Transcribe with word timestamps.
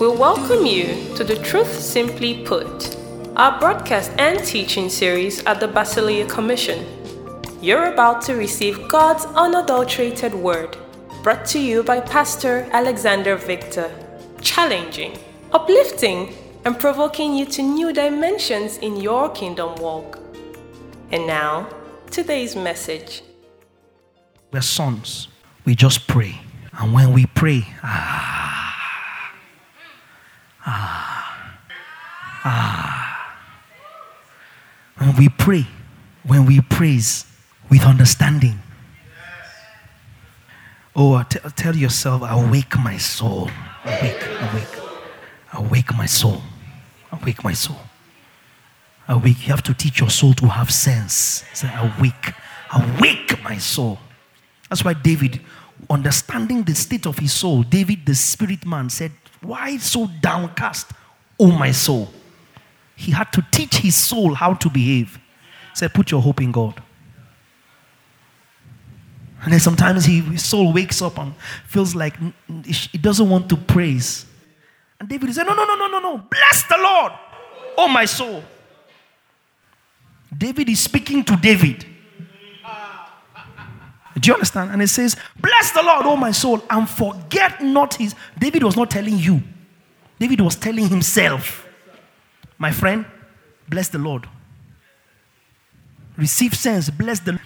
We 0.00 0.08
welcome 0.08 0.66
you 0.66 1.14
to 1.14 1.22
the 1.22 1.36
Truth 1.36 1.78
Simply 1.78 2.44
Put, 2.44 2.96
our 3.36 3.60
broadcast 3.60 4.10
and 4.18 4.44
teaching 4.44 4.88
series 4.88 5.44
at 5.44 5.60
the 5.60 5.68
Basileia 5.68 6.28
Commission. 6.28 6.84
You're 7.62 7.92
about 7.92 8.20
to 8.22 8.34
receive 8.34 8.88
God's 8.88 9.24
unadulterated 9.24 10.34
word, 10.34 10.76
brought 11.22 11.46
to 11.46 11.60
you 11.60 11.84
by 11.84 12.00
Pastor 12.00 12.68
Alexander 12.72 13.36
Victor, 13.36 13.88
challenging, 14.40 15.16
uplifting, 15.52 16.34
and 16.64 16.76
provoking 16.76 17.32
you 17.32 17.46
to 17.46 17.62
new 17.62 17.92
dimensions 17.92 18.78
in 18.78 18.96
your 18.96 19.28
kingdom 19.30 19.76
walk. 19.76 20.18
And 21.12 21.24
now, 21.24 21.68
today's 22.10 22.56
message. 22.56 23.22
We're 24.50 24.60
sons. 24.60 25.28
We 25.64 25.76
just 25.76 26.08
pray. 26.08 26.40
And 26.72 26.92
when 26.92 27.12
we 27.12 27.26
pray, 27.26 27.62
ah, 27.84 28.53
ah, 30.66 31.60
ah. 32.44 33.04
When 34.98 35.16
we 35.16 35.28
pray, 35.28 35.66
when 36.26 36.46
we 36.46 36.60
praise 36.60 37.26
with 37.70 37.84
understanding. 37.84 38.58
Oh, 40.96 41.22
t- 41.28 41.40
tell 41.56 41.74
yourself, 41.74 42.22
awake 42.24 42.78
my 42.78 42.96
soul. 42.96 43.50
Awake, 43.84 44.22
awake. 44.40 44.78
Awake 45.52 45.94
my 45.96 46.06
soul. 46.06 46.40
Awake 47.10 47.42
my 47.42 47.52
soul. 47.52 47.78
Awake. 49.08 49.46
You 49.46 49.52
have 49.52 49.62
to 49.64 49.74
teach 49.74 50.00
your 50.00 50.10
soul 50.10 50.34
to 50.34 50.46
have 50.46 50.72
sense. 50.72 51.44
Say, 51.52 51.68
awake. 51.76 52.32
Awake 52.72 53.42
my 53.42 53.58
soul. 53.58 53.98
That's 54.68 54.84
why 54.84 54.94
David, 54.94 55.40
understanding 55.90 56.62
the 56.62 56.74
state 56.74 57.06
of 57.06 57.18
his 57.18 57.32
soul, 57.32 57.62
David, 57.64 58.06
the 58.06 58.14
spirit 58.14 58.64
man, 58.64 58.88
said, 58.88 59.12
Why 59.44 59.76
so 59.76 60.08
downcast, 60.20 60.90
O 61.38 61.50
my 61.50 61.70
soul? 61.70 62.08
He 62.96 63.12
had 63.12 63.32
to 63.32 63.44
teach 63.50 63.76
his 63.76 63.94
soul 63.94 64.34
how 64.34 64.54
to 64.54 64.70
behave. 64.70 65.16
He 65.16 65.76
said, 65.76 65.92
Put 65.92 66.10
your 66.10 66.22
hope 66.22 66.40
in 66.40 66.50
God. 66.50 66.82
And 69.42 69.52
then 69.52 69.60
sometimes 69.60 70.06
he, 70.06 70.20
his 70.20 70.44
soul 70.44 70.72
wakes 70.72 71.02
up 71.02 71.18
and 71.18 71.34
feels 71.66 71.94
like 71.94 72.16
he 72.64 72.96
doesn't 72.96 73.28
want 73.28 73.48
to 73.50 73.56
praise. 73.56 74.24
And 74.98 75.08
David 75.08 75.34
said, 75.34 75.44
No, 75.44 75.54
no, 75.54 75.64
no, 75.64 75.74
no, 75.74 75.88
no, 75.88 75.98
no. 75.98 76.18
Bless 76.30 76.62
the 76.66 76.78
Lord, 76.78 77.12
oh 77.76 77.88
my 77.88 78.06
soul. 78.06 78.42
David 80.36 80.68
is 80.70 80.80
speaking 80.80 81.22
to 81.24 81.36
David. 81.36 81.84
Do 84.18 84.28
you 84.28 84.34
understand? 84.34 84.70
And 84.70 84.80
it 84.80 84.88
says, 84.88 85.16
Bless 85.40 85.72
the 85.72 85.82
Lord, 85.82 86.06
oh 86.06 86.16
my 86.16 86.30
soul, 86.30 86.62
and 86.70 86.88
forget 86.88 87.62
not 87.62 87.94
his. 87.94 88.14
David 88.38 88.62
was 88.62 88.76
not 88.76 88.90
telling 88.90 89.18
you, 89.18 89.42
David 90.18 90.40
was 90.40 90.56
telling 90.56 90.88
himself, 90.88 91.66
My 92.58 92.70
friend, 92.70 93.04
bless 93.68 93.88
the 93.88 93.98
Lord. 93.98 94.28
Receive 96.16 96.54
sense, 96.54 96.90
bless 96.90 97.20
the 97.20 97.40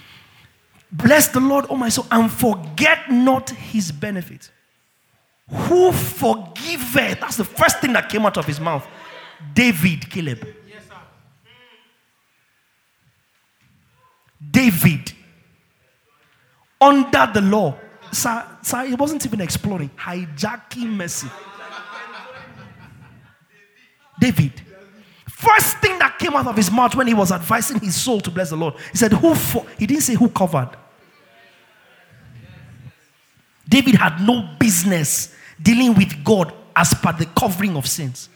Bless 0.90 1.28
the 1.28 1.40
Lord, 1.40 1.66
oh 1.68 1.76
my 1.76 1.90
soul, 1.90 2.06
and 2.10 2.30
forget 2.30 3.10
not 3.10 3.50
his 3.50 3.92
benefit. 3.92 4.50
Who 5.50 5.92
forgiveth? 5.92 7.20
That's 7.20 7.36
the 7.36 7.44
first 7.44 7.80
thing 7.80 7.92
that 7.92 8.08
came 8.08 8.24
out 8.24 8.38
of 8.38 8.46
his 8.46 8.58
mouth. 8.58 8.86
David, 9.54 10.08
Caleb. 10.10 10.46
David 14.50 15.12
under 16.80 17.30
the 17.32 17.40
law. 17.40 17.76
Sir, 18.12 18.44
sir, 18.62 18.86
he 18.86 18.94
wasn't 18.94 19.24
even 19.26 19.40
exploring, 19.40 19.90
hijacking 19.96 20.88
mercy. 20.88 21.28
David. 24.20 24.52
First 25.28 25.78
thing 25.78 25.98
that 26.00 26.18
came 26.18 26.34
out 26.34 26.48
of 26.48 26.56
his 26.56 26.70
mouth 26.70 26.96
when 26.96 27.06
he 27.06 27.14
was 27.14 27.30
advising 27.30 27.78
his 27.78 27.94
soul 27.94 28.20
to 28.20 28.30
bless 28.30 28.50
the 28.50 28.56
Lord, 28.56 28.74
he 28.90 28.98
said, 28.98 29.12
Who 29.12 29.34
for? 29.34 29.64
He 29.78 29.86
didn't 29.86 30.02
say 30.02 30.14
who 30.14 30.28
covered. 30.28 30.70
David 33.68 33.94
had 33.94 34.20
no 34.20 34.56
business 34.58 35.34
dealing 35.62 35.94
with 35.94 36.24
God 36.24 36.52
as 36.74 36.94
per 36.94 37.12
the 37.12 37.26
covering 37.26 37.76
of 37.76 37.86
sins. 37.86 38.28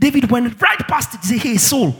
David 0.00 0.30
went 0.30 0.60
right 0.60 0.78
past 0.78 1.14
it. 1.14 1.20
He 1.20 1.26
said, 1.26 1.38
Hey, 1.38 1.56
soul, 1.56 1.94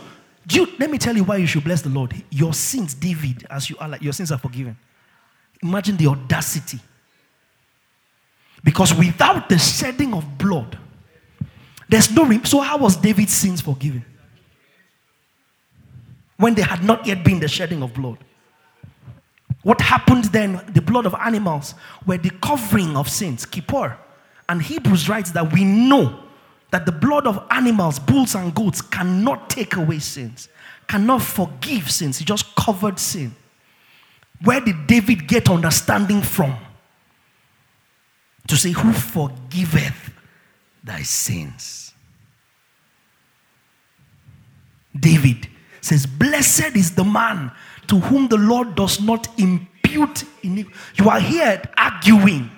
you, 0.54 0.68
let 0.78 0.90
me 0.90 0.98
tell 0.98 1.16
you 1.16 1.24
why 1.24 1.36
you 1.36 1.46
should 1.46 1.64
bless 1.64 1.82
the 1.82 1.88
Lord. 1.88 2.14
Your 2.30 2.54
sins, 2.54 2.94
David, 2.94 3.46
as 3.50 3.68
you 3.68 3.76
are 3.78 3.96
your 3.98 4.12
sins 4.12 4.32
are 4.32 4.38
forgiven. 4.38 4.76
Imagine 5.62 5.96
the 5.96 6.06
audacity. 6.06 6.80
Because 8.62 8.94
without 8.94 9.48
the 9.48 9.58
shedding 9.58 10.14
of 10.14 10.38
blood, 10.38 10.78
there's 11.88 12.10
no. 12.10 12.42
so, 12.44 12.60
how 12.60 12.78
was 12.78 12.96
David's 12.96 13.32
sins 13.32 13.60
forgiven? 13.60 14.04
When 16.36 16.54
there 16.54 16.64
had 16.64 16.84
not 16.84 17.06
yet 17.06 17.24
been 17.24 17.40
the 17.40 17.48
shedding 17.48 17.82
of 17.82 17.92
blood. 17.92 18.18
What 19.62 19.80
happened 19.80 20.24
then? 20.26 20.62
The 20.72 20.80
blood 20.80 21.04
of 21.04 21.14
animals 21.14 21.74
were 22.06 22.16
the 22.16 22.30
covering 22.30 22.96
of 22.96 23.08
sins, 23.08 23.44
kippur. 23.44 23.98
And 24.48 24.62
Hebrews 24.62 25.08
writes 25.08 25.32
that 25.32 25.52
we 25.52 25.64
know 25.64 26.24
that 26.70 26.86
the 26.86 26.92
blood 26.92 27.26
of 27.26 27.44
animals, 27.50 27.98
bulls 27.98 28.34
and 28.34 28.54
goats, 28.54 28.80
cannot 28.80 29.50
take 29.50 29.76
away 29.76 29.98
sins, 29.98 30.48
cannot 30.86 31.22
forgive 31.22 31.90
sins. 31.90 32.18
He 32.18 32.24
just 32.24 32.54
covered 32.54 32.98
sin. 32.98 33.34
Where 34.42 34.60
did 34.60 34.86
David 34.86 35.28
get 35.28 35.50
understanding 35.50 36.22
from? 36.22 36.56
To 38.48 38.56
say, 38.56 38.70
Who 38.70 38.92
forgiveth 38.92 40.10
thy 40.82 41.02
sins? 41.02 41.92
David 44.98 45.48
says, 45.80 46.06
Blessed 46.06 46.76
is 46.76 46.94
the 46.94 47.04
man 47.04 47.52
to 47.88 47.98
whom 47.98 48.28
the 48.28 48.36
Lord 48.36 48.74
does 48.74 49.00
not 49.00 49.28
impute 49.38 50.24
iniquity. 50.42 50.78
You 50.96 51.08
are 51.10 51.20
here 51.20 51.62
arguing 51.76 52.50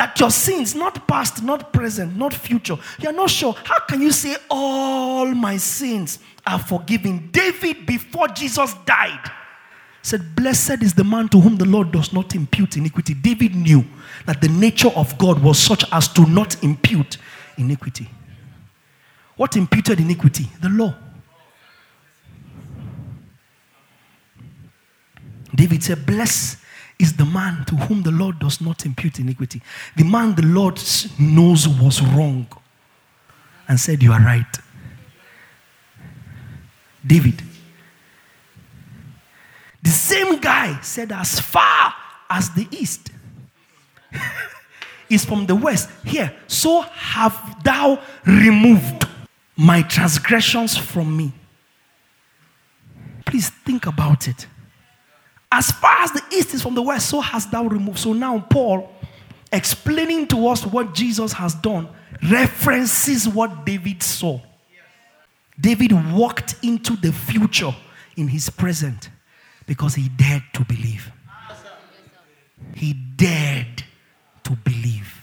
that 0.00 0.18
your 0.18 0.30
sins, 0.30 0.74
not 0.74 1.06
past, 1.06 1.42
not 1.42 1.74
present, 1.74 2.16
not 2.16 2.32
future, 2.32 2.78
you're 3.00 3.12
not 3.12 3.28
sure. 3.28 3.54
How 3.64 3.80
can 3.80 4.00
you 4.00 4.12
say 4.12 4.34
all 4.48 5.26
my 5.26 5.58
sins 5.58 6.20
are 6.46 6.58
forgiven? 6.58 7.28
David, 7.30 7.84
before 7.84 8.28
Jesus 8.28 8.72
died, 8.86 9.30
said, 10.00 10.34
Blessed 10.34 10.82
is 10.82 10.94
the 10.94 11.04
man 11.04 11.28
to 11.28 11.38
whom 11.38 11.56
the 11.56 11.66
Lord 11.66 11.92
does 11.92 12.14
not 12.14 12.34
impute 12.34 12.78
iniquity. 12.78 13.12
David 13.12 13.54
knew 13.54 13.84
that 14.24 14.40
the 14.40 14.48
nature 14.48 14.88
of 14.96 15.18
God 15.18 15.42
was 15.42 15.58
such 15.58 15.84
as 15.92 16.08
to 16.14 16.24
not 16.24 16.64
impute 16.64 17.18
iniquity. 17.58 18.08
What 19.36 19.54
imputed 19.54 20.00
iniquity? 20.00 20.48
The 20.62 20.70
law. 20.70 20.94
David 25.54 25.84
said, 25.84 26.06
Bless 26.06 26.56
is 27.00 27.14
the 27.14 27.24
man 27.24 27.64
to 27.64 27.76
whom 27.76 28.02
the 28.02 28.10
Lord 28.10 28.38
does 28.38 28.60
not 28.60 28.84
impute 28.84 29.18
iniquity. 29.18 29.62
The 29.96 30.04
man 30.04 30.34
the 30.34 30.42
Lord 30.44 30.78
knows 31.18 31.66
was 31.66 32.02
wrong 32.02 32.46
and 33.66 33.80
said, 33.80 34.02
You 34.02 34.12
are 34.12 34.20
right. 34.20 34.56
David. 37.06 37.42
The 39.82 39.90
same 39.90 40.38
guy 40.40 40.78
said, 40.82 41.10
As 41.10 41.40
far 41.40 41.94
as 42.28 42.50
the 42.50 42.68
east 42.70 43.10
is 45.08 45.24
from 45.24 45.46
the 45.46 45.56
west, 45.56 45.88
here, 46.04 46.34
so 46.46 46.82
have 46.82 47.64
thou 47.64 47.98
removed 48.26 49.08
my 49.56 49.80
transgressions 49.82 50.76
from 50.76 51.16
me. 51.16 51.32
Please 53.24 53.48
think 53.48 53.86
about 53.86 54.28
it. 54.28 54.46
As 55.52 55.70
far 55.72 56.02
as 56.02 56.12
the 56.12 56.22
east 56.32 56.54
is 56.54 56.62
from 56.62 56.74
the 56.74 56.82
west, 56.82 57.08
so 57.08 57.20
hast 57.20 57.50
thou 57.50 57.64
removed. 57.64 57.98
So 57.98 58.12
now, 58.12 58.38
Paul, 58.38 58.90
explaining 59.52 60.28
to 60.28 60.46
us 60.48 60.64
what 60.64 60.94
Jesus 60.94 61.32
has 61.32 61.54
done, 61.54 61.88
references 62.30 63.28
what 63.28 63.64
David 63.66 64.02
saw. 64.02 64.40
David 65.60 65.92
walked 66.12 66.54
into 66.62 66.96
the 66.96 67.12
future 67.12 67.74
in 68.16 68.28
his 68.28 68.48
present 68.48 69.10
because 69.66 69.94
he 69.94 70.08
dared 70.08 70.44
to 70.54 70.64
believe. 70.64 71.10
He 72.74 72.92
dared 72.92 73.84
to 74.44 74.52
believe. 74.52 75.20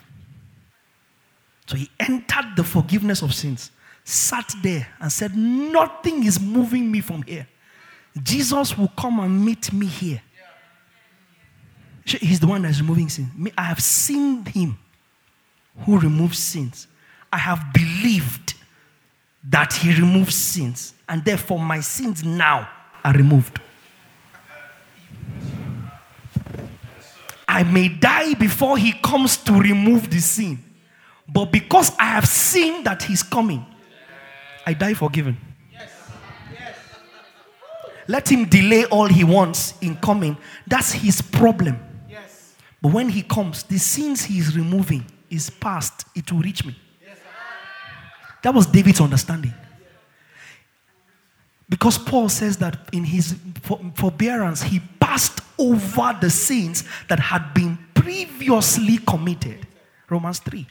So 1.67 1.75
he 1.75 1.89
entered 1.99 2.55
the 2.55 2.63
forgiveness 2.63 3.21
of 3.21 3.33
sins, 3.33 3.71
sat 4.03 4.53
there, 4.61 4.87
and 4.99 5.11
said, 5.11 5.35
Nothing 5.35 6.25
is 6.25 6.39
moving 6.39 6.91
me 6.91 7.01
from 7.01 7.23
here. 7.23 7.47
Jesus 8.23 8.77
will 8.77 8.91
come 8.97 9.19
and 9.19 9.43
meet 9.43 9.71
me 9.73 9.85
here. 9.85 10.21
He's 12.05 12.39
the 12.39 12.47
one 12.47 12.61
that's 12.61 12.79
removing 12.79 13.09
sin. 13.09 13.51
I 13.57 13.63
have 13.63 13.81
seen 13.81 14.45
him 14.45 14.77
who 15.79 15.99
removes 15.99 16.39
sins. 16.39 16.87
I 17.31 17.37
have 17.37 17.73
believed 17.73 18.53
that 19.49 19.73
he 19.73 19.93
removes 19.93 20.35
sins, 20.35 20.93
and 21.07 21.23
therefore 21.23 21.59
my 21.59 21.81
sins 21.81 22.23
now 22.23 22.69
are 23.03 23.13
removed. 23.13 23.59
I 27.47 27.63
may 27.63 27.87
die 27.89 28.33
before 28.33 28.77
he 28.77 28.93
comes 28.93 29.37
to 29.37 29.53
remove 29.53 30.09
the 30.09 30.19
sin. 30.19 30.59
But 31.27 31.51
because 31.51 31.91
I 31.97 32.05
have 32.05 32.27
seen 32.27 32.83
that 32.83 33.03
he's 33.03 33.23
coming, 33.23 33.65
I 34.65 34.73
die 34.73 34.93
forgiven. 34.93 35.37
Let 38.07 38.31
him 38.31 38.45
delay 38.45 38.85
all 38.85 39.07
he 39.07 39.23
wants 39.23 39.73
in 39.81 39.95
coming. 39.97 40.37
That's 40.65 40.91
his 40.93 41.21
problem. 41.21 41.79
Yes. 42.09 42.55
But 42.81 42.93
when 42.93 43.09
he 43.09 43.21
comes, 43.21 43.63
the 43.63 43.77
sins 43.77 44.23
he 44.23 44.39
is 44.39 44.55
removing 44.55 45.05
is 45.29 45.49
past. 45.49 46.05
It 46.15 46.31
will 46.31 46.39
reach 46.39 46.65
me. 46.65 46.77
Yes, 47.05 47.17
that 48.43 48.53
was 48.53 48.65
David's 48.65 49.01
understanding. 49.01 49.53
Because 51.69 51.97
Paul 51.97 52.29
says 52.29 52.57
that 52.57 52.77
in 52.93 53.03
his 53.03 53.35
forbearance, 53.95 54.61
he 54.61 54.79
passed 54.99 55.41
over 55.59 56.17
the 56.21 56.29
sins 56.29 56.85
that 57.09 57.19
had 57.19 57.53
been 57.53 57.77
previously 57.93 58.99
committed. 58.99 59.67
Romans 60.09 60.39
3. 60.39 60.65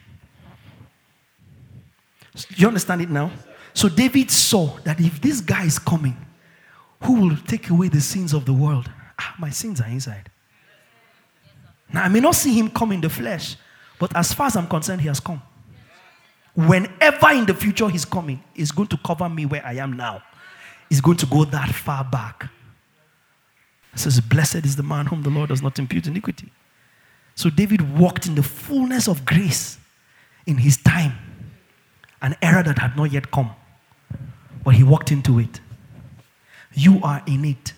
Do 2.34 2.54
you 2.56 2.68
understand 2.68 3.02
it 3.02 3.10
now? 3.10 3.30
So 3.74 3.90
David 3.90 4.30
saw 4.30 4.78
that 4.84 4.98
if 5.00 5.20
this 5.20 5.42
guy 5.42 5.64
is 5.64 5.78
coming, 5.78 6.16
who 7.02 7.20
will 7.20 7.36
take 7.46 7.70
away 7.70 7.88
the 7.88 8.00
sins 8.00 8.32
of 8.32 8.44
the 8.44 8.52
world? 8.52 8.90
Ah, 9.18 9.34
my 9.38 9.50
sins 9.50 9.80
are 9.80 9.88
inside. 9.88 10.30
Now, 11.92 12.04
I 12.04 12.08
may 12.08 12.20
not 12.20 12.34
see 12.34 12.52
him 12.58 12.70
come 12.70 12.92
in 12.92 13.00
the 13.00 13.08
flesh, 13.08 13.56
but 13.98 14.14
as 14.16 14.32
far 14.32 14.48
as 14.48 14.56
I'm 14.56 14.66
concerned, 14.66 15.00
he 15.00 15.08
has 15.08 15.20
come. 15.20 15.40
Whenever 16.54 17.30
in 17.30 17.46
the 17.46 17.54
future 17.54 17.88
he's 17.88 18.04
coming, 18.04 18.42
he's 18.54 18.72
going 18.72 18.88
to 18.88 18.98
cover 18.98 19.28
me 19.28 19.46
where 19.46 19.64
I 19.64 19.74
am 19.74 19.92
now. 19.96 20.22
He's 20.88 21.00
going 21.00 21.18
to 21.18 21.26
go 21.26 21.44
that 21.44 21.68
far 21.74 22.04
back. 22.04 22.48
It 23.92 23.98
says, 23.98 24.20
Blessed 24.20 24.64
is 24.64 24.76
the 24.76 24.82
man 24.82 25.06
whom 25.06 25.22
the 25.22 25.30
Lord 25.30 25.48
does 25.48 25.62
not 25.62 25.78
impute 25.78 26.06
iniquity. 26.06 26.50
So 27.34 27.50
David 27.50 27.98
walked 27.98 28.26
in 28.26 28.34
the 28.34 28.42
fullness 28.42 29.08
of 29.08 29.24
grace 29.24 29.78
in 30.46 30.56
his 30.56 30.78
time, 30.78 31.12
an 32.22 32.36
era 32.40 32.62
that 32.62 32.78
had 32.78 32.96
not 32.96 33.12
yet 33.12 33.30
come, 33.30 33.50
but 34.64 34.74
he 34.74 34.82
walked 34.82 35.12
into 35.12 35.38
it. 35.38 35.60
You 36.76 37.00
are 37.02 37.22
in 37.26 37.46
it. 37.46 37.72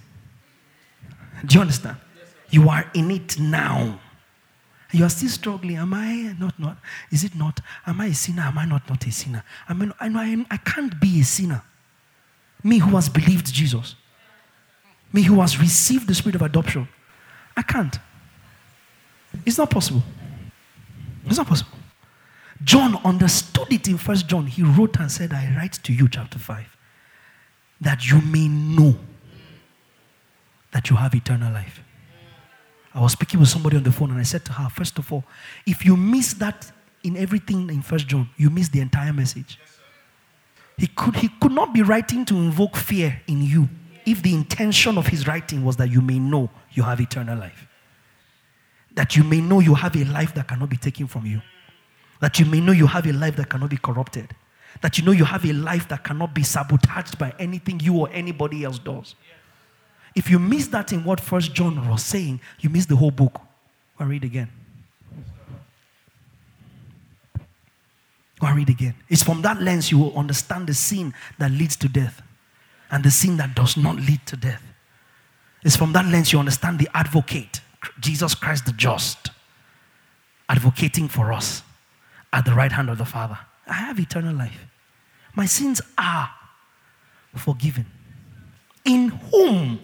Do 1.47 1.55
you 1.55 1.61
understand? 1.61 1.97
You 2.51 2.69
are 2.69 2.85
in 2.95 3.13
it 3.13 3.39
now. 3.39 4.01
You 4.91 5.05
are 5.05 5.09
still 5.09 5.29
struggling. 5.29 5.77
Am 5.77 5.95
I 5.95 6.35
not 6.39 6.59
not? 6.59 6.79
Is 7.13 7.23
it 7.23 7.37
not? 7.37 7.61
Am 7.87 8.01
I 8.01 8.07
a 8.07 8.15
sinner? 8.15 8.43
Am 8.43 8.59
I 8.59 8.65
not 8.65 8.89
not 8.89 9.07
a 9.07 9.13
sinner? 9.13 9.45
I 9.69 9.75
mean, 9.75 9.93
I 10.01 10.09
I, 10.09 10.47
I 10.51 10.57
can't 10.57 11.01
be 11.01 11.21
a 11.21 11.25
sinner. 11.25 11.63
Me 12.65 12.79
who 12.79 12.91
has 12.97 13.09
believed 13.09 13.53
Jesus. 13.55 13.95
Me 15.13 15.23
who 15.23 15.41
has 15.41 15.61
received 15.61 16.09
the 16.09 16.15
spirit 16.15 16.35
of 16.35 16.43
adoption. 16.43 16.89
I 17.57 17.63
can't. 17.63 17.97
It's 19.47 19.59
not 19.59 19.71
possible. 19.71 20.03
It's 21.27 21.39
not 21.39 21.47
possible. 21.47 21.79
John 22.65 22.97
understood 23.05 23.73
it 23.73 23.87
in 23.87 23.97
First 23.97 24.27
John. 24.27 24.47
He 24.47 24.63
wrote 24.65 24.99
and 24.99 25.11
said, 25.11 25.33
I 25.33 25.55
write 25.57 25.75
to 25.85 25.93
you, 25.93 26.09
chapter 26.09 26.39
5 26.39 26.78
that 27.81 28.09
you 28.09 28.21
may 28.21 28.49
know 28.49 28.97
that 30.73 30.91
you 30.91 30.97
have 30.97 31.15
eternal 31.15 31.53
life. 31.53 31.83
I 32.95 33.01
was 33.01 33.13
speaking 33.13 33.41
with 33.41 33.49
somebody 33.49 33.77
on 33.77 33.83
the 33.83 33.93
phone 33.93 34.11
and 34.11 34.19
I 34.19 34.25
said 34.25 34.45
to 34.47 34.53
her, 34.53 34.69
first 34.69 34.99
of 34.99 35.13
all, 35.13 35.25
if 35.67 35.85
you 35.85 35.97
miss 35.97 36.35
that 36.35 36.71
in 37.05 37.17
everything 37.17 37.71
in 37.71 37.83
First 37.83 38.09
John, 38.09 38.29
you 38.37 38.51
miss 38.51 38.69
the 38.69 38.81
entire 38.81 39.13
message. 39.13 39.59
He 40.77 40.87
could, 40.89 41.17
he 41.17 41.29
could 41.41 41.53
not 41.53 41.73
be 41.73 41.83
writing 41.83 42.25
to 42.27 42.37
invoke 42.37 42.77
fear 42.77 43.21
in 43.27 43.43
you 43.43 43.69
if 44.07 44.23
the 44.23 44.35
intention 44.35 44.97
of 44.97 45.07
his 45.07 45.27
writing 45.27 45.65
was 45.65 45.77
that 45.77 45.91
you 45.91 46.01
may 46.01 46.19
know 46.19 46.51
you 46.73 46.83
have 46.83 47.01
eternal 47.01 47.39
life. 47.39 47.67
That 48.95 49.17
you 49.17 49.23
may 49.23 49.41
know 49.41 49.61
you 49.61 49.75
have 49.75 49.95
a 49.97 50.05
life 50.05 50.35
that 50.35 50.49
cannot 50.49 50.71
be 50.71 50.77
taken 50.77 51.07
from 51.07 51.27
you. 51.27 51.41
That 52.21 52.39
you 52.39 52.47
may 52.47 52.61
know 52.61 52.73
you 52.73 52.87
have 52.87 53.07
a 53.07 53.13
life 53.13 53.37
that 53.37 53.49
cannot 53.49 53.71
be 53.71 53.77
corrupted 53.77 54.35
that 54.81 54.99
you 54.99 55.05
know 55.05 55.13
you 55.13 55.25
have 55.25 55.45
a 55.45 55.53
life 55.53 55.89
that 55.89 56.05
cannot 56.05 56.35
be 56.35 56.43
sabotaged 56.43 57.19
by 57.19 57.33
anything 57.39 57.81
you 57.81 57.97
or 57.97 58.09
anybody 58.13 58.65
else 58.65 58.79
does. 58.79 59.15
If 60.15 60.31
you 60.31 60.39
miss 60.39 60.69
that 60.69 60.93
in 60.93 61.05
what 61.05 61.21
First 61.21 61.55
John 61.55 61.89
was 61.89 62.03
saying, 62.05 62.41
you 62.61 62.71
miss 62.71 62.87
the 62.87 62.97
whole 62.97 63.11
book. 63.11 63.41
Go 63.99 64.05
read 64.05 64.25
again. 64.25 64.49
Go 68.41 68.53
read 68.53 68.69
again. 68.69 68.95
It's 69.09 69.23
from 69.23 69.43
that 69.43 69.61
lens 69.61 69.91
you 69.91 69.99
will 69.99 70.17
understand 70.17 70.69
the 70.69 70.75
sin 70.75 71.13
that 71.39 71.51
leads 71.51 71.77
to 71.77 71.89
death 71.89 72.23
and 72.91 73.05
the 73.05 73.11
sin 73.11 73.37
that 73.39 73.55
does 73.55 73.77
not 73.77 73.97
lead 73.97 74.25
to 74.27 74.37
death. 74.37 74.63
It's 75.65 75.77
from 75.77 75.93
that 75.93 76.07
lens 76.07 76.33
you 76.33 76.39
understand 76.39 76.79
the 76.79 76.89
advocate, 76.95 77.61
Jesus 78.01 78.35
Christ 78.35 78.67
the 78.67 78.73
just, 78.73 79.31
advocating 80.49 81.09
for 81.09 81.33
us 81.33 81.63
at 82.33 82.45
the 82.45 82.55
right 82.55 82.71
hand 82.71 82.89
of 82.91 82.99
the 82.99 83.05
Father. 83.05 83.39
I 83.67 83.75
have 83.75 83.99
eternal 83.99 84.35
life. 84.35 84.68
My 85.39 85.47
sins 85.47 85.81
are 85.97 86.31
forgiven. 87.37 87.87
In 88.85 89.11
whom 89.31 89.79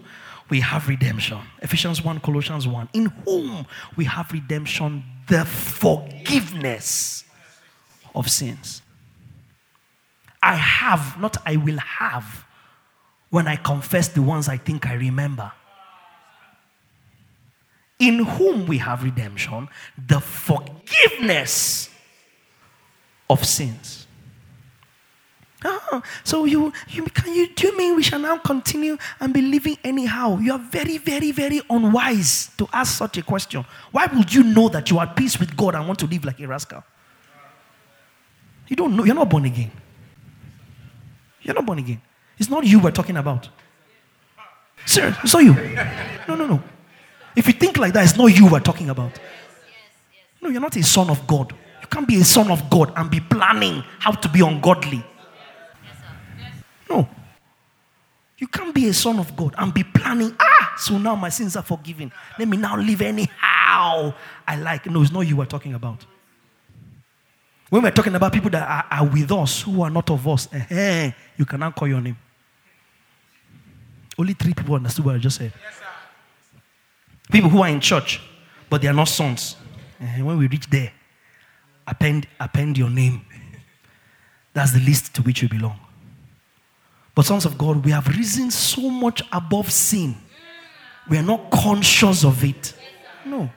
we 0.49 0.59
have 0.59 0.89
redemption. 0.89 1.39
Ephesians 1.61 2.03
1, 2.03 2.19
Colossians 2.19 2.67
1. 2.67 2.89
In 2.91 3.05
whom 3.23 3.65
we 3.95 4.03
have 4.03 4.33
redemption, 4.33 5.01
the 5.27 5.45
forgiveness 5.45 7.23
of 8.13 8.29
sins. 8.29 8.81
I 10.43 10.55
have, 10.55 11.17
not 11.21 11.37
I 11.45 11.55
will 11.55 11.79
have, 11.79 12.45
when 13.29 13.47
I 13.47 13.55
confess 13.55 14.09
the 14.09 14.21
ones 14.21 14.49
I 14.49 14.57
think 14.57 14.85
I 14.85 14.95
remember. 14.95 15.53
In 17.97 18.25
whom 18.25 18.65
we 18.67 18.77
have 18.79 19.05
redemption, 19.05 19.69
the 20.05 20.19
forgiveness 20.19 21.89
of 23.29 23.45
sins. 23.45 24.04
Oh, 25.67 26.03
so 26.23 26.45
you, 26.45 26.71
you 26.89 27.03
can 27.05 27.33
you 27.33 27.47
do 27.47 27.67
you 27.67 27.77
mean 27.77 27.95
we 27.95 28.03
shall 28.03 28.19
now 28.19 28.37
continue 28.37 28.97
and 29.19 29.33
be 29.33 29.41
living 29.41 29.77
anyhow? 29.83 30.37
You 30.37 30.53
are 30.53 30.59
very, 30.59 30.99
very, 30.99 31.31
very 31.31 31.59
unwise 31.71 32.51
to 32.57 32.67
ask 32.71 32.95
such 32.95 33.17
a 33.17 33.23
question. 33.23 33.65
Why 33.91 34.05
would 34.05 34.31
you 34.31 34.43
know 34.43 34.69
that 34.69 34.91
you 34.91 34.99
are 34.99 35.07
at 35.07 35.15
peace 35.15 35.39
with 35.39 35.57
God 35.57 35.73
and 35.73 35.87
want 35.87 35.97
to 35.99 36.05
live 36.05 36.23
like 36.23 36.39
a 36.39 36.47
rascal? 36.47 36.83
You 38.67 38.75
don't 38.75 38.95
know, 38.95 39.05
you're 39.05 39.15
not 39.15 39.27
born 39.27 39.45
again. 39.45 39.71
You're 41.41 41.55
not 41.55 41.65
born 41.65 41.79
again. 41.79 42.01
It's 42.37 42.49
not 42.49 42.63
you 42.63 42.79
we're 42.79 42.91
talking 42.91 43.17
about. 43.17 43.49
Sir, 44.85 45.17
it's 45.23 45.33
not 45.33 45.43
you. 45.43 45.53
No, 46.27 46.35
no, 46.35 46.45
no. 46.45 46.63
If 47.35 47.47
you 47.47 47.53
think 47.53 47.77
like 47.77 47.93
that, 47.93 48.03
it's 48.03 48.17
not 48.17 48.27
you 48.27 48.47
we're 48.47 48.59
talking 48.59 48.91
about. 48.91 49.19
No, 50.41 50.49
you're 50.49 50.61
not 50.61 50.75
a 50.75 50.83
son 50.83 51.09
of 51.09 51.25
God. 51.25 51.53
You 51.81 51.87
can't 51.87 52.07
be 52.07 52.21
a 52.21 52.23
son 52.23 52.51
of 52.51 52.69
God 52.69 52.93
and 52.95 53.09
be 53.09 53.19
planning 53.19 53.83
how 53.99 54.11
to 54.11 54.29
be 54.29 54.41
ungodly. 54.41 55.03
No. 56.89 57.07
You 58.37 58.47
can't 58.47 58.75
be 58.75 58.87
a 58.89 58.93
son 58.93 59.17
of 59.19 59.35
God 59.35 59.55
and 59.57 59.73
be 59.73 59.83
planning, 59.83 60.35
ah, 60.39 60.73
so 60.77 60.97
now 60.97 61.15
my 61.15 61.29
sins 61.29 61.55
are 61.55 61.63
forgiven. 61.63 62.11
Let 62.37 62.47
me 62.47 62.57
now 62.57 62.75
live 62.77 63.01
anyhow 63.01 64.13
I 64.45 64.57
like. 64.57 64.85
No, 64.87 65.01
it's 65.01 65.11
not 65.11 65.21
you 65.21 65.37
we're 65.37 65.45
talking 65.45 65.73
about. 65.73 66.05
When 67.69 67.81
we're 67.81 67.91
talking 67.91 68.13
about 68.13 68.33
people 68.33 68.49
that 68.51 68.67
are, 68.91 68.99
are 68.99 69.07
with 69.07 69.31
us 69.31 69.61
who 69.61 69.81
are 69.81 69.89
not 69.89 70.09
of 70.09 70.27
us, 70.27 70.47
you 71.37 71.45
cannot 71.45 71.75
call 71.75 71.87
your 71.87 72.01
name. 72.01 72.17
Only 74.17 74.33
three 74.33 74.53
people 74.53 74.75
understood 74.75 75.05
what 75.05 75.15
I 75.15 75.17
just 75.17 75.37
said. 75.37 75.51
Yes, 75.61 75.81
people 77.31 77.49
who 77.49 77.61
are 77.61 77.69
in 77.69 77.79
church, 77.79 78.21
but 78.69 78.81
they 78.81 78.87
are 78.87 78.93
not 78.93 79.07
sons. 79.07 79.55
Eh, 79.99 80.21
when 80.21 80.37
we 80.37 80.47
reach 80.47 80.69
there, 80.69 80.91
append, 81.87 82.27
append 82.39 82.77
your 82.77 82.89
name. 82.89 83.25
That's 84.53 84.71
the 84.71 84.79
list 84.79 85.13
to 85.15 85.21
which 85.21 85.41
you 85.41 85.49
belong. 85.49 85.79
But, 87.15 87.25
sons 87.25 87.45
of 87.45 87.57
God, 87.57 87.83
we 87.83 87.91
have 87.91 88.07
risen 88.07 88.51
so 88.51 88.89
much 88.89 89.23
above 89.31 89.71
sin. 89.71 90.15
We 91.09 91.17
are 91.17 91.23
not 91.23 91.49
conscious 91.49 92.25
of 92.25 92.43
it. 92.43 92.73
No. 93.25 93.49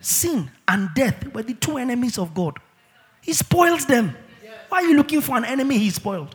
Sin 0.00 0.50
and 0.66 0.90
death 0.94 1.32
were 1.32 1.42
the 1.42 1.54
two 1.54 1.78
enemies 1.78 2.18
of 2.18 2.34
God. 2.34 2.58
He 3.22 3.32
spoils 3.32 3.86
them. 3.86 4.16
Why 4.68 4.78
are 4.78 4.86
you 4.86 4.96
looking 4.96 5.20
for 5.20 5.36
an 5.36 5.44
enemy 5.44 5.78
he 5.78 5.90
spoiled? 5.90 6.34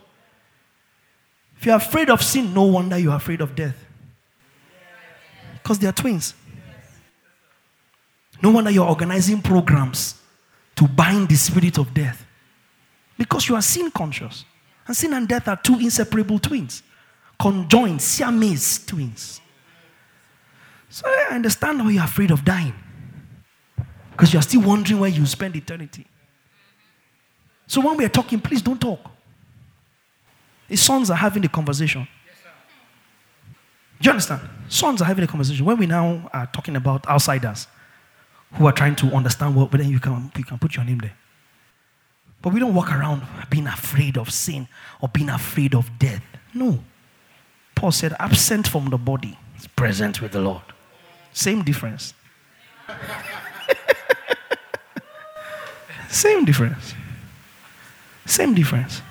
If 1.58 1.65
you're 1.65 1.75
afraid 1.75 2.10
of 2.10 2.24
sin, 2.24 2.53
no 2.53 2.63
wonder 2.63 2.98
you're 2.98 3.15
afraid 3.15 3.41
of 3.41 3.55
death. 3.55 3.75
Because 5.53 5.79
they 5.79 5.88
are 5.88 5.93
twins. 5.93 6.34
No 8.41 8.50
wonder 8.51 8.72
you're 8.72 8.88
organizing 8.88 9.41
programs 9.41 10.20
to 10.75 10.88
bind 10.88 11.29
the 11.29 11.36
spirit 11.36 11.77
of 11.77 11.93
death. 11.93 12.25
Because 13.17 13.48
you 13.48 13.55
are 13.55 13.62
sin 13.62 13.91
conscious. 13.91 14.46
And 14.88 14.95
sin 14.95 15.13
and 15.13 15.27
death 15.27 15.47
are 15.47 15.57
two 15.57 15.79
inseparable 15.79 16.39
twins, 16.39 16.83
conjoined, 17.39 18.01
Siamese 18.01 18.85
twins. 18.85 19.41
So 20.89 21.07
I 21.07 21.35
understand 21.35 21.79
why 21.79 21.91
you're 21.91 22.03
afraid 22.03 22.31
of 22.31 22.43
dying. 22.43 22.73
Because 24.11 24.33
you're 24.33 24.41
still 24.41 24.61
wondering 24.61 25.00
where 25.00 25.09
you 25.09 25.25
spend 25.25 25.55
eternity. 25.55 26.05
So 27.67 27.79
when 27.81 27.95
we 27.95 28.03
are 28.05 28.09
talking, 28.09 28.39
please 28.39 28.61
don't 28.61 28.79
talk. 28.79 29.00
His 30.67 30.81
sons 30.81 31.09
are 31.09 31.15
having 31.15 31.41
the 31.41 31.50
conversation. 31.50 32.07
Do 34.01 34.07
you 34.07 34.11
understand? 34.11 34.41
Sons 34.67 35.01
are 35.01 35.05
having 35.05 35.23
a 35.23 35.27
conversation. 35.27 35.65
When 35.65 35.77
we 35.77 35.85
now 35.85 36.29
are 36.33 36.47
talking 36.47 36.75
about 36.75 37.07
outsiders 37.07 37.67
who 38.53 38.65
are 38.65 38.71
trying 38.71 38.95
to 38.97 39.07
understand 39.15 39.55
what, 39.55 39.71
but 39.71 39.79
then 39.79 39.89
you 39.89 40.00
can, 40.00 40.31
you 40.35 40.43
can 40.43 40.57
put 40.57 40.75
your 40.75 40.83
name 40.83 40.97
there. 40.97 41.13
But 42.41 42.53
we 42.53 42.60
don't 42.60 42.74
walk 42.74 42.91
around 42.91 43.21
being 43.50 43.67
afraid 43.67 44.17
of 44.17 44.31
sin 44.31 44.67
or 45.00 45.10
being 45.10 45.29
afraid 45.29 45.75
of 45.75 45.89
death. 46.00 46.24
No. 46.53 46.83
Paul 47.75 47.91
said, 47.91 48.15
absent 48.19 48.67
from 48.67 48.89
the 48.89 48.98
body, 48.98 49.38
is 49.57 49.67
present 49.67 50.21
with 50.21 50.31
the 50.31 50.41
Lord. 50.41 50.63
Same 51.33 51.63
difference. 51.63 52.13
Same 56.10 56.43
difference. 56.45 56.93
Same 58.25 58.53
difference. 58.53 59.01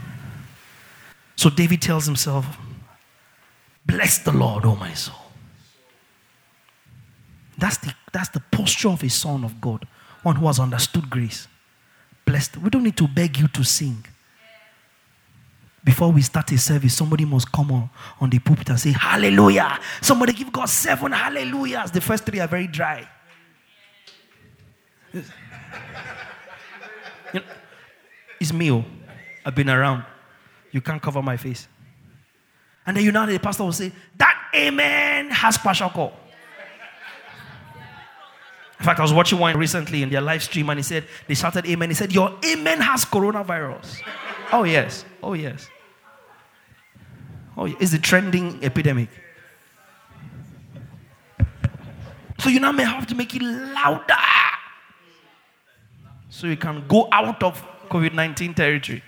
So 1.37 1.51
David 1.51 1.81
tells 1.81 2.07
himself, 2.07 2.59
Bless 3.87 4.19
the 4.19 4.33
Lord, 4.33 4.67
O 4.67 4.77
my 4.77 4.93
soul. 4.93 5.17
That's 7.57 7.79
the, 7.79 7.95
that's 8.13 8.29
the 8.29 8.41
posture 8.53 8.91
of 8.91 9.03
a 9.03 9.09
son 9.09 9.45
of 9.45 9.61
God, 9.61 9.87
one 10.23 10.37
who 10.37 10.47
has 10.47 10.61
understood 10.61 11.11
grace. 11.11 11.49
Blessed. 12.31 12.59
We 12.59 12.71
don't 12.71 12.85
need 12.85 12.97
to 12.97 13.09
beg 13.09 13.39
you 13.39 13.49
to 13.49 13.65
sing. 13.65 14.05
Before 15.83 16.13
we 16.13 16.23
start 16.23 16.53
a 16.53 16.59
service, 16.59 16.95
somebody 16.95 17.25
must 17.25 17.51
come 17.51 17.73
on, 17.73 17.91
on 18.21 18.31
the 18.31 18.39
pulpit 18.39 18.69
and 18.69 18.79
say, 18.79 18.93
Hallelujah. 18.93 19.81
Somebody 20.01 20.35
give 20.35 20.53
God 20.53 20.69
seven 20.69 21.11
hallelujahs. 21.11 21.91
The 21.91 22.01
first 22.01 22.25
three 22.25 22.39
are 22.39 22.47
very 22.47 22.69
dry. 22.69 23.09
You 27.33 27.39
know, 27.39 27.47
it's 28.41 28.53
me. 28.53 28.73
Oh. 28.73 28.85
I've 29.45 29.55
been 29.55 29.71
around. 29.71 30.05
You 30.73 30.81
can't 30.81 31.01
cover 31.01 31.23
my 31.23 31.37
face. 31.37 31.69
And 32.85 32.97
then 32.97 33.05
you 33.05 33.13
know 33.13 33.25
the 33.25 33.39
pastor 33.39 33.63
will 33.63 33.73
say, 33.73 33.93
That 34.17 34.37
amen 34.55 35.31
has 35.31 35.57
partial 35.59 35.91
call. 35.91 36.13
In 38.81 38.87
fact, 38.87 38.99
I 38.99 39.03
was 39.03 39.13
watching 39.13 39.39
one 39.39 39.59
recently 39.59 40.03
in 40.03 40.09
their 40.09 40.23
live 40.23 40.43
stream 40.43 40.71
and 40.71 40.79
he 40.79 40.83
said, 40.83 41.05
They 41.29 41.35
shouted 41.35 41.67
amen. 41.67 41.91
He 41.91 41.95
said, 41.95 42.15
Your 42.15 42.35
amen 42.43 42.81
has 42.81 43.05
coronavirus. 43.05 44.01
oh, 44.53 44.65
yes. 44.65 45.05
Oh, 45.23 45.35
yes. 45.35 45.69
Oh, 47.59 47.67
it's 47.67 47.93
the 47.93 47.99
trending 47.99 48.59
epidemic. 48.65 49.11
So 52.39 52.49
you 52.49 52.59
now 52.59 52.73
may 52.73 52.85
have 52.85 53.07
to 53.09 53.15
make 53.15 53.35
it 53.35 53.43
louder 53.43 54.15
so 56.31 56.47
you 56.47 56.57
can 56.57 56.83
go 56.89 57.07
out 57.13 57.43
of 57.43 57.63
COVID 57.91 58.15
19 58.15 58.55
territory. 58.55 59.03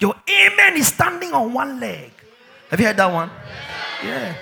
Your 0.00 0.14
amen 0.28 0.76
is 0.76 0.88
standing 0.88 1.32
on 1.32 1.54
one 1.54 1.80
leg. 1.80 2.12
Have 2.70 2.78
you 2.78 2.86
heard 2.86 2.98
that 2.98 3.10
one? 3.10 3.30
Yeah. 4.04 4.34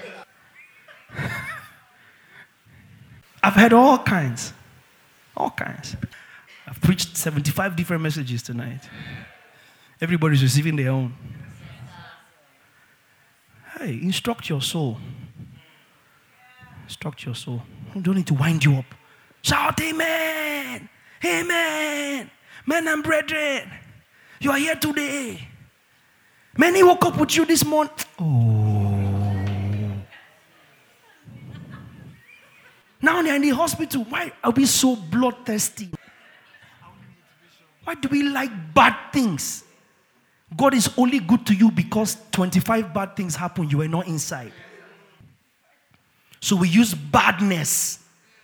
I've 3.46 3.54
heard 3.54 3.72
all 3.72 3.98
kinds. 3.98 4.52
All 5.36 5.50
kinds. 5.50 5.94
I've 6.66 6.80
preached 6.80 7.16
75 7.16 7.76
different 7.76 8.02
messages 8.02 8.42
tonight. 8.42 8.80
Everybody's 10.00 10.42
receiving 10.42 10.74
their 10.74 10.90
own. 10.90 11.14
Hey, 13.78 14.00
instruct 14.02 14.48
your 14.48 14.60
soul. 14.60 14.98
Instruct 16.86 17.24
your 17.24 17.36
soul. 17.36 17.62
I 17.94 18.00
don't 18.00 18.16
need 18.16 18.26
to 18.26 18.34
wind 18.34 18.64
you 18.64 18.78
up. 18.78 18.86
Shout 19.42 19.80
amen. 19.80 20.88
Amen. 21.24 22.30
Men 22.66 22.88
and 22.88 23.04
brethren. 23.04 23.70
You 24.40 24.50
are 24.50 24.58
here 24.58 24.74
today. 24.74 25.46
Many 26.58 26.82
woke 26.82 27.04
up 27.06 27.20
with 27.20 27.36
you 27.36 27.44
this 27.44 27.64
morning. 27.64 27.94
Oh. 28.18 28.55
Now 33.00 33.22
they're 33.22 33.36
in 33.36 33.42
the 33.42 33.50
hospital. 33.50 34.04
Why 34.04 34.32
are 34.42 34.50
we 34.50 34.66
so 34.66 34.96
bloodthirsty? 34.96 35.90
Why 37.84 37.94
do 37.94 38.08
we 38.08 38.22
like 38.22 38.50
bad 38.74 38.96
things? 39.12 39.64
God 40.56 40.74
is 40.74 40.90
only 40.96 41.20
good 41.20 41.46
to 41.46 41.54
you 41.54 41.70
because 41.70 42.16
25 42.32 42.94
bad 42.94 43.16
things 43.16 43.36
happen. 43.36 43.68
You 43.68 43.80
are 43.82 43.88
not 43.88 44.06
inside. 44.06 44.52
So 46.40 46.56
we 46.56 46.68
use 46.68 46.94
badness 46.94 48.00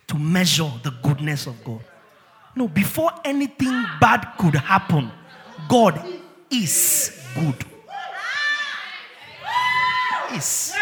to 0.08 0.18
measure 0.18 0.70
the 0.82 0.90
goodness 1.02 1.46
of 1.46 1.62
God. 1.64 1.80
No, 2.54 2.68
before 2.68 3.10
anything 3.24 3.84
bad 4.00 4.34
could 4.38 4.54
happen, 4.54 5.10
God 5.68 6.04
is 6.50 7.24
good. 7.34 7.64
Is. 10.34 10.74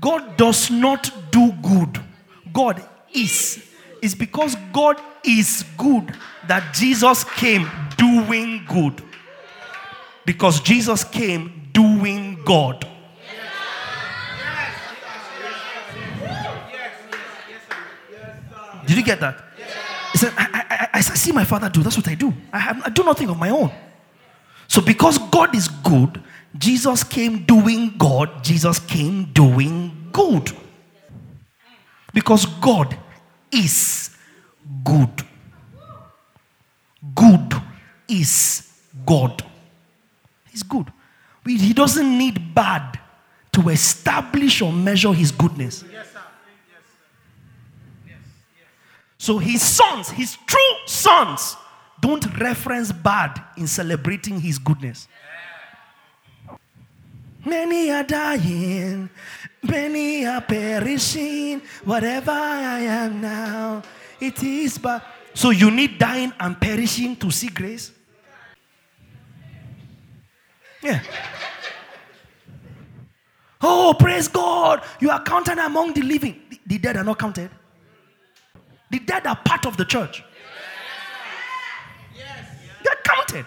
God 0.00 0.36
does 0.36 0.70
not 0.70 1.12
do 1.30 1.52
good. 1.62 2.00
God 2.52 2.82
is. 3.14 3.64
It's 4.02 4.14
because 4.14 4.56
God 4.72 5.00
is 5.24 5.64
good 5.76 6.14
that 6.48 6.74
Jesus 6.74 7.24
came 7.24 7.68
doing 7.96 8.64
good. 8.66 9.02
Because 10.24 10.60
Jesus 10.60 11.04
came 11.04 11.68
doing 11.72 12.42
God. 12.44 12.86
Did 18.86 18.96
you 18.96 19.04
get 19.04 19.20
that? 19.20 19.44
He 20.12 20.18
said, 20.18 20.32
I, 20.36 20.88
I, 20.92 20.98
I, 20.98 21.00
see 21.00 21.30
my 21.30 21.44
father 21.44 21.68
do. 21.68 21.82
That's 21.82 21.96
what 21.96 22.08
I 22.08 22.14
do. 22.14 22.34
I, 22.52 22.82
I 22.86 22.90
do 22.90 23.04
nothing 23.04 23.28
of 23.28 23.38
my 23.38 23.50
own. 23.50 23.70
So, 24.66 24.80
because 24.80 25.18
God 25.30 25.54
is 25.54 25.68
good, 25.68 26.20
Jesus 26.58 27.04
came 27.04 27.44
doing 27.44 27.94
God, 27.96 28.42
Jesus 28.42 28.80
came 28.80 29.26
doing 29.32 30.08
good. 30.12 30.50
Because 32.12 32.46
God 32.46 32.96
is 33.50 34.16
good. 34.84 35.24
Good 37.14 37.54
is 38.08 38.70
God. 39.06 39.42
He's 40.50 40.62
good. 40.62 40.92
He 41.46 41.72
doesn't 41.72 42.18
need 42.18 42.54
bad 42.54 42.98
to 43.52 43.68
establish 43.68 44.62
or 44.62 44.72
measure 44.72 45.12
his 45.12 45.32
goodness. 45.32 45.84
Yes, 45.90 46.12
sir. 46.12 46.20
Yes. 46.70 46.82
Yes. 48.06 48.18
So 49.18 49.38
his 49.38 49.62
sons, 49.62 50.10
his 50.10 50.36
true 50.46 50.74
sons, 50.86 51.56
don't 52.00 52.38
reference 52.38 52.92
bad 52.92 53.42
in 53.56 53.66
celebrating 53.66 54.40
his 54.40 54.58
goodness. 54.58 55.08
Many 57.44 57.90
are 57.90 58.02
dying, 58.02 59.08
many 59.62 60.26
are 60.26 60.42
perishing. 60.42 61.62
Whatever 61.84 62.32
I 62.32 62.80
am 62.80 63.20
now, 63.20 63.82
it 64.20 64.42
is 64.42 64.78
but. 64.78 65.02
So 65.32 65.50
you 65.50 65.70
need 65.70 65.98
dying 65.98 66.32
and 66.38 66.60
perishing 66.60 67.16
to 67.16 67.30
see 67.30 67.48
grace? 67.48 67.92
Yeah. 70.82 71.00
Oh, 73.62 73.94
praise 73.98 74.26
God. 74.28 74.82
You 75.00 75.10
are 75.10 75.22
counted 75.22 75.58
among 75.58 75.92
the 75.92 76.02
living. 76.02 76.40
The 76.66 76.78
dead 76.78 76.96
are 76.96 77.04
not 77.04 77.18
counted. 77.18 77.50
The 78.90 78.98
dead 78.98 79.26
are 79.26 79.36
part 79.36 79.66
of 79.66 79.76
the 79.76 79.84
church. 79.84 80.24
Yes. 82.16 82.48
They're 82.82 83.02
counted. 83.04 83.46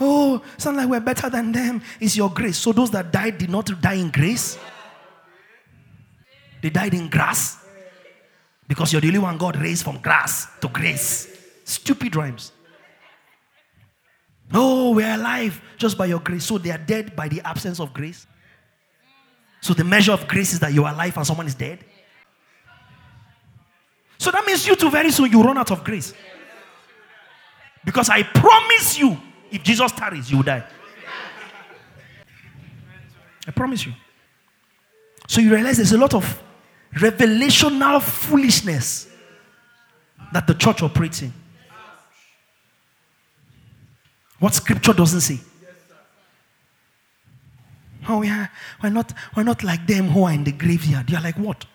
Oh, 0.00 0.42
sound 0.56 0.78
like 0.78 0.88
we're 0.88 1.00
better 1.00 1.28
than 1.28 1.52
them. 1.52 1.82
It's 2.00 2.16
your 2.16 2.30
grace. 2.30 2.56
So 2.56 2.72
those 2.72 2.90
that 2.92 3.12
died 3.12 3.36
did 3.36 3.50
not 3.50 3.70
die 3.80 3.94
in 3.94 4.10
grace. 4.10 4.58
They 6.62 6.70
died 6.70 6.94
in 6.94 7.08
grass. 7.08 7.58
Because 8.66 8.92
you're 8.92 9.00
the 9.00 9.08
only 9.08 9.18
one 9.18 9.36
God 9.36 9.56
raised 9.56 9.84
from 9.84 9.98
grass 9.98 10.46
to 10.60 10.68
grace. 10.68 11.28
Stupid 11.64 12.16
rhymes. 12.16 12.52
Oh, 14.52 14.94
we're 14.94 15.14
alive 15.14 15.60
just 15.76 15.98
by 15.98 16.06
your 16.06 16.20
grace. 16.20 16.44
So 16.44 16.56
they 16.56 16.70
are 16.70 16.78
dead 16.78 17.14
by 17.14 17.28
the 17.28 17.40
absence 17.42 17.78
of 17.78 17.92
grace. 17.92 18.26
So 19.60 19.74
the 19.74 19.84
measure 19.84 20.12
of 20.12 20.26
grace 20.26 20.52
is 20.52 20.60
that 20.60 20.72
you 20.72 20.84
are 20.84 20.94
alive 20.94 21.16
and 21.16 21.26
someone 21.26 21.46
is 21.46 21.54
dead. 21.54 21.84
So 24.18 24.30
that 24.30 24.44
means 24.46 24.66
you 24.66 24.76
too, 24.76 24.90
very 24.90 25.10
soon, 25.10 25.30
you 25.30 25.42
run 25.42 25.58
out 25.58 25.70
of 25.70 25.84
grace. 25.84 26.14
Because 27.84 28.08
I 28.08 28.22
promise 28.22 28.98
you, 28.98 29.18
if 29.50 29.62
Jesus 29.62 29.92
tarries, 29.92 30.30
you 30.30 30.38
will 30.38 30.44
die. 30.44 30.64
I 33.46 33.50
promise 33.50 33.86
you. 33.86 33.92
So 35.26 35.40
you 35.40 35.52
realize 35.52 35.76
there's 35.76 35.92
a 35.92 35.98
lot 35.98 36.14
of 36.14 36.42
revelational 36.94 38.02
foolishness 38.02 39.08
that 40.32 40.46
the 40.46 40.54
church 40.54 40.82
operates 40.82 41.22
in. 41.22 41.32
What 44.38 44.54
scripture 44.54 44.92
doesn't 44.92 45.20
say. 45.20 45.40
Oh, 48.08 48.22
yeah, 48.22 48.48
we're 48.82 48.90
not, 48.90 49.12
we're 49.36 49.42
not 49.42 49.62
like 49.62 49.86
them 49.86 50.08
who 50.08 50.24
are 50.24 50.32
in 50.32 50.44
the 50.44 50.52
graveyard. 50.52 51.10
You're 51.10 51.20
like, 51.20 51.36
what? 51.36 51.66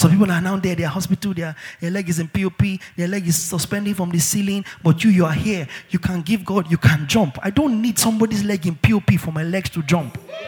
Some 0.00 0.12
people 0.12 0.30
are 0.32 0.40
now 0.40 0.56
there, 0.56 0.74
their 0.74 0.88
hospital, 0.88 1.34
their, 1.34 1.54
their 1.78 1.90
leg 1.90 2.08
is 2.08 2.18
in 2.18 2.26
POP, 2.28 2.80
their 2.96 3.06
leg 3.06 3.28
is 3.28 3.36
suspended 3.36 3.98
from 3.98 4.08
the 4.08 4.18
ceiling, 4.18 4.64
but 4.82 5.04
you, 5.04 5.10
you 5.10 5.26
are 5.26 5.34
here. 5.34 5.68
You 5.90 5.98
can 5.98 6.22
give 6.22 6.42
God, 6.42 6.70
you 6.70 6.78
can 6.78 7.06
jump. 7.06 7.38
I 7.42 7.50
don't 7.50 7.82
need 7.82 7.98
somebody's 7.98 8.42
leg 8.42 8.66
in 8.66 8.76
POP 8.76 9.20
for 9.20 9.30
my 9.30 9.42
legs 9.42 9.68
to 9.68 9.82
jump. 9.82 10.16
Yes, 10.26 10.38
sir. 10.38 10.46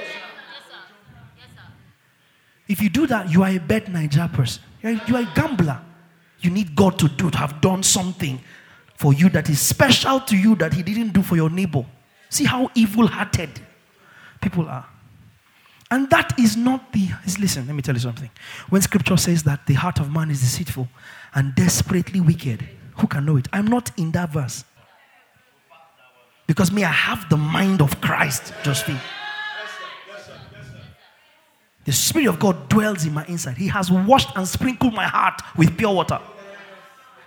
Yes, 1.36 1.46
sir. 1.54 1.62
If 2.66 2.80
you 2.80 2.88
do 2.88 3.06
that, 3.08 3.30
you 3.30 3.42
are 3.42 3.50
a 3.50 3.58
bad 3.58 3.92
Niger 3.92 4.30
person. 4.32 4.62
You 4.82 4.88
are, 4.88 5.02
you 5.06 5.16
are 5.16 5.20
a 5.20 5.34
gambler. 5.34 5.78
You 6.40 6.48
need 6.48 6.74
God 6.74 6.98
to 7.00 7.08
do, 7.08 7.30
to 7.30 7.36
have 7.36 7.60
done 7.60 7.82
something 7.82 8.40
for 8.96 9.12
you 9.12 9.28
that 9.28 9.50
is 9.50 9.60
special 9.60 10.18
to 10.20 10.34
you 10.34 10.54
that 10.54 10.72
He 10.72 10.82
didn't 10.82 11.10
do 11.10 11.20
for 11.20 11.36
your 11.36 11.50
neighbor. 11.50 11.84
See 12.30 12.44
how 12.44 12.70
evil 12.74 13.06
hearted 13.06 13.50
people 14.40 14.66
are. 14.66 14.86
And 15.92 16.08
that 16.08 16.38
is 16.38 16.56
not 16.56 16.90
the. 16.94 17.10
Listen, 17.38 17.66
let 17.66 17.76
me 17.76 17.82
tell 17.82 17.94
you 17.94 18.00
something. 18.00 18.30
When 18.70 18.80
scripture 18.80 19.18
says 19.18 19.42
that 19.42 19.66
the 19.66 19.74
heart 19.74 20.00
of 20.00 20.10
man 20.10 20.30
is 20.30 20.40
deceitful 20.40 20.88
and 21.34 21.54
desperately 21.54 22.18
wicked, 22.18 22.66
who 22.96 23.06
can 23.06 23.26
know 23.26 23.36
it? 23.36 23.46
I'm 23.52 23.66
not 23.66 23.90
in 23.98 24.10
that 24.12 24.30
verse. 24.30 24.64
Because 26.46 26.72
me, 26.72 26.82
I 26.82 26.90
have 26.90 27.28
the 27.28 27.36
mind 27.36 27.82
of 27.82 28.00
Christ, 28.00 28.54
Josephine. 28.62 28.98
The 31.84 31.92
Spirit 31.92 32.28
of 32.28 32.38
God 32.38 32.70
dwells 32.70 33.04
in 33.04 33.12
my 33.12 33.26
inside. 33.26 33.58
He 33.58 33.68
has 33.68 33.90
washed 33.90 34.30
and 34.34 34.48
sprinkled 34.48 34.94
my 34.94 35.06
heart 35.06 35.42
with 35.58 35.76
pure 35.76 35.94
water. 35.94 36.20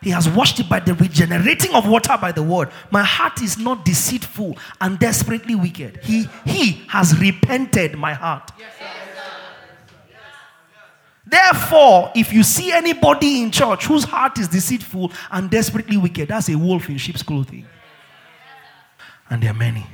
He 0.05 0.11
has 0.11 0.29
washed 0.29 0.59
it 0.59 0.69
by 0.69 0.81
the 0.81 0.93
regenerating 0.93 1.73
of 1.73 1.89
water 1.89 2.15
by 2.21 2.31
the 2.31 2.43
word. 2.43 2.69
My 2.91 3.01
heart 3.01 3.41
is 3.41 3.57
not 3.57 3.83
deceitful 3.83 4.55
and 4.79 4.99
desperately 4.99 5.55
wicked. 5.55 5.99
He, 6.03 6.27
he 6.45 6.73
has 6.89 7.19
repented 7.19 7.97
my 7.97 8.13
heart. 8.13 8.51
Therefore, 11.25 12.11
if 12.13 12.31
you 12.31 12.43
see 12.43 12.71
anybody 12.71 13.41
in 13.41 13.49
church 13.49 13.87
whose 13.87 14.03
heart 14.03 14.37
is 14.37 14.47
deceitful 14.47 15.11
and 15.31 15.49
desperately 15.49 15.97
wicked, 15.97 16.27
that's 16.27 16.49
a 16.49 16.55
wolf 16.55 16.87
in 16.87 16.99
sheep's 16.99 17.23
clothing. 17.23 17.65
And 19.31 19.41
there 19.41 19.49
are 19.49 19.55
many. 19.55 19.87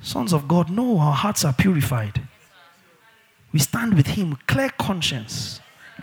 Sons 0.00 0.32
of 0.32 0.48
God, 0.48 0.70
no, 0.70 0.98
our 0.98 1.12
hearts 1.12 1.44
are 1.44 1.52
purified. 1.52 2.22
We 3.52 3.58
stand 3.58 3.92
with 3.92 4.06
Him, 4.06 4.38
clear 4.46 4.70
conscience. 4.70 5.60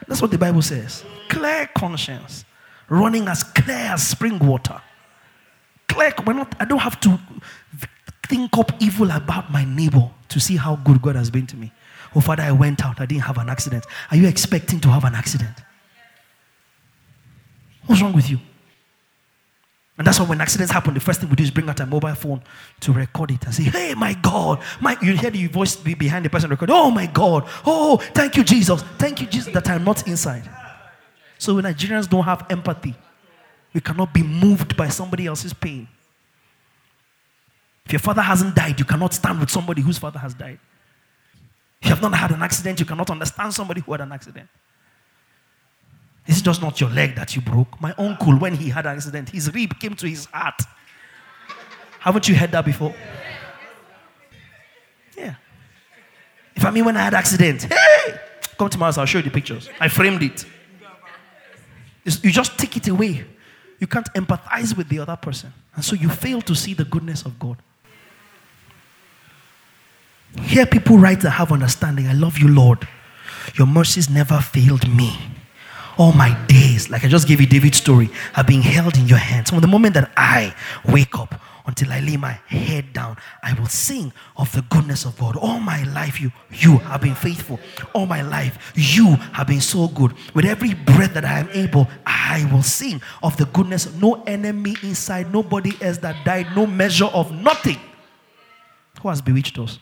That's 0.07 0.21
what 0.21 0.29
the 0.29 0.37
Bible 0.37 0.61
says. 0.61 1.03
Clear 1.29 1.67
conscience 1.75 2.45
running 2.89 3.27
as 3.27 3.43
clear 3.43 3.75
as 3.75 4.07
spring 4.07 4.39
water. 4.39 4.81
Clear, 5.87 6.13
we're 6.25 6.33
not, 6.33 6.55
I 6.59 6.65
don't 6.65 6.79
have 6.79 6.99
to 7.01 7.19
think 8.27 8.57
up 8.57 8.71
evil 8.81 9.11
about 9.11 9.51
my 9.51 9.63
neighbor 9.65 10.09
to 10.29 10.39
see 10.39 10.57
how 10.57 10.75
good 10.77 11.01
God 11.01 11.15
has 11.15 11.29
been 11.29 11.47
to 11.47 11.57
me. 11.57 11.71
Oh, 12.15 12.21
Father, 12.21 12.43
I 12.43 12.51
went 12.51 12.85
out, 12.85 12.99
I 12.99 13.05
didn't 13.05 13.23
have 13.23 13.37
an 13.37 13.49
accident. 13.49 13.85
Are 14.09 14.17
you 14.17 14.27
expecting 14.27 14.79
to 14.81 14.89
have 14.89 15.03
an 15.03 15.15
accident? 15.15 15.55
What's 17.85 18.01
wrong 18.01 18.13
with 18.13 18.29
you? 18.29 18.39
And 19.97 20.05
that's 20.05 20.19
why 20.19 20.25
when 20.25 20.41
accidents 20.41 20.73
happen, 20.73 20.93
the 20.93 20.99
first 20.99 21.21
thing 21.21 21.29
we 21.29 21.35
do 21.35 21.43
is 21.43 21.51
bring 21.51 21.69
out 21.69 21.79
a 21.79 21.85
mobile 21.85 22.15
phone 22.15 22.41
to 22.81 22.91
record 22.91 23.31
it 23.31 23.45
and 23.45 23.53
say, 23.53 23.63
Hey, 23.63 23.93
my 23.93 24.13
God. 24.13 24.61
My, 24.81 24.97
you 25.01 25.15
hear 25.15 25.29
the 25.29 25.47
voice 25.47 25.77
behind 25.77 26.25
the 26.25 26.29
person 26.29 26.49
record, 26.49 26.69
Oh, 26.69 26.91
my 26.91 27.05
God. 27.05 27.47
Oh, 27.65 27.97
thank 28.13 28.35
you, 28.35 28.43
Jesus. 28.43 28.81
Thank 28.97 29.21
you, 29.21 29.27
Jesus, 29.27 29.53
that 29.53 29.69
I'm 29.69 29.85
not 29.85 30.05
inside. 30.07 30.49
So 31.45 31.53
when 31.53 31.65
Nigerians 31.65 32.09
don't 32.09 32.23
have 32.23 32.43
empathy. 32.49 32.95
We 33.71 33.79
cannot 33.79 34.11
be 34.11 34.23
moved 34.23 34.75
by 34.75 34.87
somebody 34.87 35.27
else's 35.27 35.53
pain. 35.53 35.87
If 37.85 37.91
your 37.93 37.99
father 37.99 38.23
hasn't 38.23 38.55
died, 38.55 38.79
you 38.79 38.85
cannot 38.85 39.13
stand 39.13 39.39
with 39.39 39.51
somebody 39.51 39.83
whose 39.83 39.99
father 39.99 40.17
has 40.17 40.33
died. 40.33 40.57
If 41.83 41.89
you 41.89 41.89
have 41.89 42.01
not 42.01 42.15
had 42.15 42.31
an 42.31 42.41
accident, 42.41 42.79
you 42.79 42.85
cannot 42.87 43.11
understand 43.11 43.53
somebody 43.53 43.81
who 43.81 43.91
had 43.91 44.01
an 44.01 44.11
accident. 44.11 44.49
It's 46.25 46.41
just 46.41 46.63
not 46.63 46.81
your 46.81 46.89
leg 46.89 47.13
that 47.15 47.35
you 47.35 47.43
broke. 47.43 47.79
My 47.79 47.93
uncle, 47.95 48.35
when 48.39 48.55
he 48.55 48.69
had 48.69 48.87
an 48.87 48.95
accident, 48.95 49.29
his 49.29 49.53
rib 49.53 49.77
came 49.79 49.93
to 49.97 50.07
his 50.07 50.25
heart. 50.25 50.63
Haven't 51.99 52.27
you 52.27 52.33
heard 52.33 52.53
that 52.53 52.65
before? 52.65 52.95
Yeah. 55.15 55.35
If 56.55 56.65
I 56.65 56.71
mean 56.71 56.85
when 56.85 56.97
I 56.97 57.03
had 57.03 57.13
accident, 57.13 57.71
hey, 57.71 58.19
come 58.57 58.67
to 58.67 58.79
my 58.79 58.87
house, 58.87 58.97
I'll 58.97 59.05
show 59.05 59.19
you 59.19 59.25
the 59.25 59.29
pictures. 59.29 59.69
I 59.79 59.89
framed 59.89 60.23
it. 60.23 60.43
You 62.05 62.31
just 62.31 62.57
take 62.57 62.77
it 62.77 62.87
away. 62.87 63.25
You 63.79 63.87
can't 63.87 64.07
empathize 64.13 64.77
with 64.77 64.89
the 64.89 64.99
other 64.99 65.15
person. 65.15 65.51
And 65.75 65.83
so 65.83 65.95
you 65.95 66.09
fail 66.09 66.41
to 66.43 66.55
see 66.55 66.73
the 66.73 66.85
goodness 66.85 67.25
of 67.25 67.37
God. 67.39 67.57
Hear 70.41 70.65
people 70.65 70.97
write 70.97 71.21
that 71.21 71.31
have 71.31 71.51
understanding. 71.51 72.07
I 72.07 72.13
love 72.13 72.37
you, 72.37 72.47
Lord. 72.47 72.87
Your 73.57 73.67
mercies 73.67 74.09
never 74.09 74.39
failed 74.39 74.87
me. 74.87 75.17
All 75.97 76.11
my 76.11 76.37
days, 76.47 76.89
like 76.89 77.05
I 77.05 77.07
just 77.07 77.27
gave 77.27 77.39
you 77.39 77.47
David's 77.47 77.77
story, 77.77 78.09
have 78.33 78.45
been 78.45 78.61
held 78.61 78.97
in 78.97 79.07
your 79.07 79.17
hands. 79.17 79.49
From 79.49 79.61
the 79.61 79.67
moment 79.67 79.93
that 79.93 80.11
I 80.17 80.53
wake 80.85 81.17
up 81.17 81.39
until 81.67 81.91
I 81.91 81.99
lay 81.99 82.17
my 82.17 82.33
head 82.47 82.93
down. 82.93 83.17
I 83.43 83.53
will 83.53 83.67
sing 83.67 84.13
of 84.37 84.51
the 84.51 84.61
goodness 84.63 85.05
of 85.05 85.17
God. 85.17 85.35
All 85.35 85.59
my 85.59 85.83
life, 85.83 86.19
you, 86.19 86.31
you 86.51 86.77
have 86.79 87.01
been 87.01 87.15
faithful. 87.15 87.59
All 87.93 88.05
my 88.05 88.21
life, 88.21 88.73
you 88.75 89.15
have 89.33 89.47
been 89.47 89.61
so 89.61 89.87
good. 89.87 90.13
With 90.33 90.45
every 90.45 90.73
breath 90.73 91.13
that 91.13 91.25
I 91.25 91.39
am 91.39 91.49
able, 91.51 91.87
I 92.05 92.47
will 92.51 92.63
sing 92.63 93.01
of 93.23 93.37
the 93.37 93.45
goodness. 93.45 93.93
No 93.95 94.23
enemy 94.23 94.75
inside, 94.83 95.31
nobody 95.31 95.73
else 95.81 95.97
that 95.99 96.25
died, 96.25 96.47
no 96.55 96.65
measure 96.67 97.05
of 97.05 97.31
nothing. 97.31 97.79
Who 99.01 99.09
has 99.09 99.21
bewitched 99.21 99.57
us? 99.59 99.79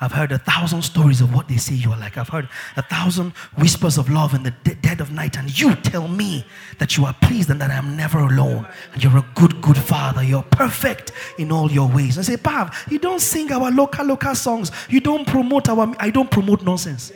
I've 0.00 0.12
heard 0.12 0.30
a 0.30 0.38
thousand 0.38 0.82
stories 0.82 1.20
of 1.20 1.34
what 1.34 1.48
they 1.48 1.56
say 1.56 1.74
you 1.74 1.90
are 1.90 1.98
like. 1.98 2.16
I've 2.16 2.28
heard 2.28 2.48
a 2.76 2.82
thousand 2.82 3.32
whispers 3.56 3.98
of 3.98 4.08
love 4.08 4.32
in 4.32 4.44
the 4.44 4.52
dead 4.52 5.00
of 5.00 5.10
night. 5.10 5.36
And 5.36 5.58
you 5.58 5.74
tell 5.74 6.06
me 6.06 6.44
that 6.78 6.96
you 6.96 7.04
are 7.04 7.14
pleased 7.14 7.50
and 7.50 7.60
that 7.60 7.72
I 7.72 7.74
am 7.74 7.96
never 7.96 8.20
alone. 8.20 8.68
And 8.92 9.02
you're 9.02 9.16
a 9.16 9.26
good, 9.34 9.60
good 9.60 9.76
father. 9.76 10.22
You're 10.22 10.44
perfect 10.44 11.10
in 11.36 11.50
all 11.50 11.70
your 11.70 11.88
ways. 11.88 12.16
I 12.16 12.22
say, 12.22 12.36
Pav, 12.36 12.86
you 12.88 13.00
don't 13.00 13.20
sing 13.20 13.50
our 13.50 13.72
local, 13.72 14.06
local 14.06 14.36
songs. 14.36 14.70
You 14.88 15.00
don't 15.00 15.26
promote 15.26 15.68
our, 15.68 15.92
I 15.98 16.10
don't 16.10 16.30
promote 16.30 16.62
nonsense. 16.62 17.12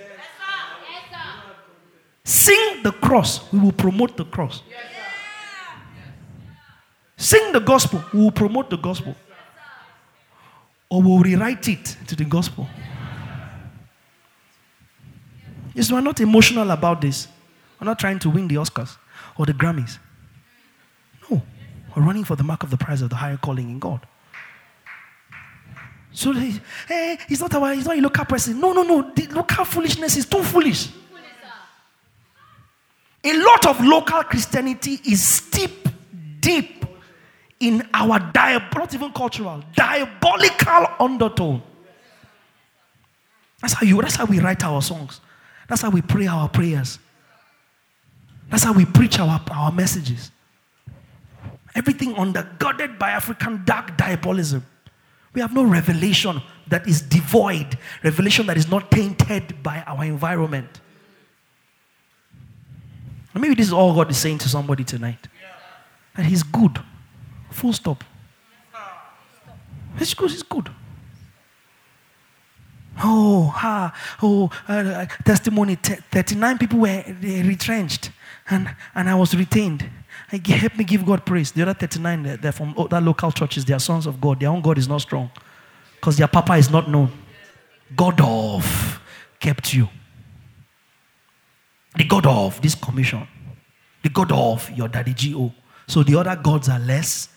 Sing 2.25 2.83
the 2.83 2.93
cross. 2.93 3.53
We 3.53 3.61
will 3.61 3.73
promote 3.73 4.17
the 4.17 4.25
cross. 4.25 4.63
Sing 7.17 7.53
the 7.53 7.61
gospel. 7.61 8.03
We 8.13 8.21
will 8.23 8.33
promote 8.33 8.71
the 8.71 8.79
gospel 8.79 9.15
or 10.93 11.01
we'll 11.01 11.21
rewrite 11.21 11.67
it 11.69 11.97
to 12.07 12.15
the 12.15 12.25
gospel. 12.25 12.69
Yes, 15.73 15.91
we're 15.91 16.03
not 16.03 16.21
emotional 16.21 16.71
about 16.71 17.01
this. 17.01 17.29
We're 17.81 17.87
not 17.87 17.99
trying 17.99 18.19
to 18.19 18.29
win 18.29 18.47
the 18.47 18.57
Oscars 18.57 18.99
or 19.39 19.47
the 19.47 19.55
Grammys. 19.55 19.99
No, 21.31 21.41
we're 21.97 22.03
running 22.03 22.25
for 22.25 22.37
the 22.37 22.45
mark 22.45 22.63
of 22.63 22.69
the 22.69 22.77
prize 22.77 23.01
of 23.01 23.09
the 23.09 23.17
higher 23.17 23.39
calling 23.39 23.71
in 23.71 23.79
God. 23.79 24.07
So, 26.13 26.35
hey, 26.35 27.19
he's 27.27 27.41
not 27.41 27.55
our, 27.55 27.73
he's 27.73 27.87
not 27.87 27.97
a 27.97 28.01
local 28.03 28.27
person. 28.27 28.61
No, 28.61 28.75
no, 28.75 28.83
no. 28.83 29.13
The 29.15 29.29
local 29.29 29.65
foolishness 29.65 30.19
is 30.19 30.27
too 30.27 30.43
foolish. 30.43 30.91
A 33.25 33.33
lot 33.43 33.65
of 33.65 33.83
local 33.83 34.25
Christianity 34.25 35.01
is 35.07 35.27
steep, 35.27 35.89
deep 36.39 36.82
in 37.63 37.89
our 37.95 38.19
diab- 38.19 38.77
not 38.77 38.93
even 38.93 39.13
cultural, 39.13 39.63
diabolical 39.75 40.87
undertone. 40.99 41.63
That's 43.61 43.75
how 43.75 43.87
you 43.87 44.03
that's 44.03 44.17
how 44.17 44.25
we 44.25 44.41
write 44.41 44.65
our 44.65 44.83
songs. 44.83 45.21
That's 45.69 45.81
how 45.81 45.91
we 45.91 46.03
pray 46.03 46.27
our 46.27 46.49
prayers. 46.49 46.99
That's 48.51 48.65
how 48.65 48.73
we 48.73 48.85
preach 48.85 49.19
our, 49.19 49.41
our 49.51 49.73
messages. 49.73 50.33
Everything 51.75 52.15
undergirded 52.15 52.99
by 52.99 53.11
African 53.11 53.63
dark 53.65 53.97
diabolism. 53.97 54.67
We 55.33 55.41
have 55.41 55.55
no 55.55 55.63
revelation 55.63 56.43
that 56.67 56.87
is 56.87 57.01
devoid, 57.01 57.79
revelation 58.03 58.47
that 58.49 58.59
is 58.59 58.69
not 58.69 58.91
tainted 58.91 59.63
by 59.63 59.83
our 59.87 60.05
environment. 60.05 60.81
maybe 63.35 63.55
this 63.55 63.69
is 63.69 63.73
all 63.73 63.95
God 63.95 64.11
is 64.11 64.19
saying 64.19 64.39
to 64.39 64.49
somebody 64.49 64.85
tonight. 64.85 65.29
That 66.15 66.27
He's 66.27 66.43
good. 66.43 66.79
Full 67.53 67.73
stop. 67.73 68.05
It's 69.99 70.15
good, 70.15 70.33
it's 70.33 70.43
good. 70.43 70.71
Oh, 73.03 73.45
ha, 73.55 73.95
oh, 74.23 74.51
uh, 74.69 74.73
uh 74.73 75.07
testimony 75.25 75.77
39 75.77 76.59
people 76.59 76.79
were 76.81 77.05
retrenched 77.23 78.11
and, 78.51 78.75
and 78.95 79.09
I 79.09 79.15
was 79.15 79.35
retained. 79.35 79.89
Help 80.29 80.77
me 80.77 80.85
give 80.85 81.05
God 81.05 81.25
praise. 81.27 81.53
The 81.53 81.63
other 81.63 81.75
39, 81.75 82.23
they're, 82.23 82.37
they're 82.37 82.53
from 82.53 82.75
other 82.77 83.01
local 83.01 83.31
churches. 83.33 83.65
They 83.65 83.75
are 83.75 83.81
sons 83.81 84.07
of 84.07 84.21
God. 84.21 84.41
Their 84.41 84.49
own 84.49 84.61
God 84.63 84.79
is 84.79 84.89
not 84.89 85.03
strong 85.03 85.31
because 85.95 86.17
their 86.17 86.29
papa 86.29 86.55
is 86.55 86.71
not 86.71 86.89
known. 86.89 87.11
God 87.95 88.21
of 88.21 89.01
kept 89.39 89.75
you. 89.75 89.89
The 91.97 92.05
God 92.05 92.27
of 92.27 92.61
this 92.63 92.75
commission. 92.75 93.27
The 94.03 94.09
God 94.09 94.33
of 94.33 94.71
your 94.71 94.89
daddy 94.89 95.15
GO. 95.15 95.53
So 95.87 96.03
the 96.03 96.19
other 96.19 96.37
gods 96.37 96.69
are 96.69 96.79
less 96.79 97.29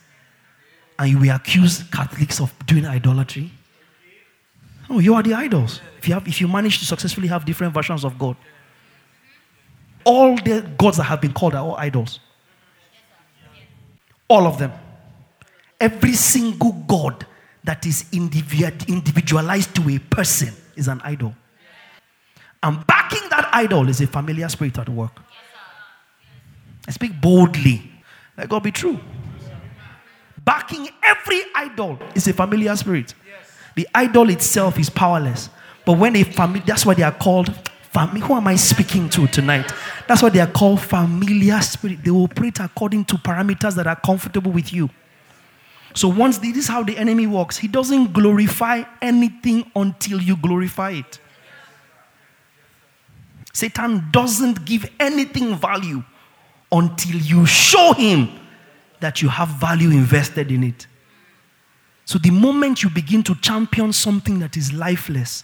and 0.98 1.20
we 1.20 1.30
accuse 1.30 1.84
Catholics 1.84 2.40
of 2.40 2.54
doing 2.66 2.86
idolatry. 2.86 3.52
No, 4.90 5.00
you 5.00 5.14
are 5.16 5.24
the 5.24 5.34
idols. 5.34 5.82
If 5.98 6.08
you, 6.08 6.14
have, 6.14 6.28
if 6.28 6.40
you 6.40 6.48
manage 6.48 6.80
to 6.80 6.86
successfully 6.86 7.28
have 7.28 7.46
different 7.46 7.74
versions 7.74 8.04
of 8.04 8.18
God, 8.18 8.38
all 10.04 10.36
the 10.36 10.62
gods 10.78 10.98
that 10.98 11.04
have 11.04 11.20
been 11.20 11.34
called 11.34 11.56
are 11.56 11.64
all 11.64 11.76
idols. 11.76 12.20
All 14.28 14.46
of 14.48 14.60
them. 14.60 14.72
Every 15.80 16.14
single 16.14 16.72
God 16.88 17.26
that 17.64 17.86
is 17.86 18.06
individualized 18.12 19.76
to 19.76 19.90
a 19.90 20.00
person 20.00 20.54
is 20.76 20.88
an 20.88 21.02
idol. 21.04 21.36
And 22.62 22.86
backing 22.88 23.28
that 23.30 23.50
idol 23.52 23.90
is 23.90 24.02
a 24.02 24.08
familiar 24.08 24.48
spirit 24.50 24.78
at 24.78 24.90
work. 24.90 25.20
I 26.88 26.92
speak 26.92 27.20
boldly. 27.20 27.92
Let 28.38 28.50
God 28.50 28.64
be 28.64 28.72
true. 28.72 29.00
Backing 30.46 30.88
every 31.02 31.42
idol 31.56 32.00
is 32.14 32.28
a 32.28 32.34
familiar 32.34 32.76
spirit. 32.76 33.16
The 33.76 33.88
idol 33.94 34.30
itself 34.30 34.80
is 34.80 34.90
powerless. 34.90 35.50
But 35.86 35.94
when 35.98 36.16
a 36.16 36.24
family, 36.24 36.62
that's 36.66 36.86
why 36.86 36.94
they 36.94 37.04
are 37.04 37.12
called 37.12 37.54
family. 37.92 38.22
Who 38.22 38.36
am 38.36 38.48
I 38.48 38.56
speaking 38.56 39.10
to 39.10 39.28
tonight? 39.28 39.72
That's 40.08 40.22
why 40.22 40.30
they 40.30 40.40
are 40.40 40.52
called 40.52 40.82
familiar 40.82 41.60
spirit. 41.62 42.04
They 42.04 42.12
operate 42.12 42.60
according 42.60 43.06
to 43.06 43.16
parameters 43.16 43.76
that 43.76 43.88
are 43.88 43.96
comfortable 43.96 44.52
with 44.52 44.72
you. 44.72 44.90
So 45.96 46.10
once 46.10 46.38
this 46.38 46.58
is 46.58 46.68
how 46.68 46.84
the 46.84 46.98
enemy 46.98 47.26
works, 47.26 47.58
he 47.58 47.68
doesn't 47.68 48.14
glorify 48.14 48.84
anything 49.02 49.72
until 49.76 50.22
you 50.22 50.36
glorify 50.36 50.92
it. 50.92 51.20
Satan 53.54 54.10
doesn't 54.12 54.66
give 54.66 54.90
anything 55.00 55.56
value 55.56 56.04
until 56.72 57.16
you 57.16 57.46
show 57.46 57.94
him 57.94 58.30
that 59.06 59.22
you 59.22 59.30
have 59.30 59.50
value 59.50 59.92
invested 59.92 60.52
in 60.52 60.64
it. 60.64 60.88
So 62.06 62.18
the 62.18 62.32
moment 62.32 62.82
you 62.82 62.90
begin 62.90 63.22
to 63.26 63.36
champion 63.36 63.94
something 63.94 64.40
that 64.40 64.58
is 64.58 64.74
lifeless 64.74 65.44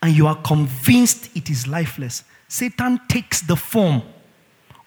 and 0.00 0.16
you 0.16 0.28
are 0.28 0.40
convinced 0.42 1.36
it 1.36 1.50
is 1.50 1.66
lifeless, 1.66 2.22
Satan 2.46 3.00
takes 3.08 3.40
the 3.40 3.56
form 3.56 4.02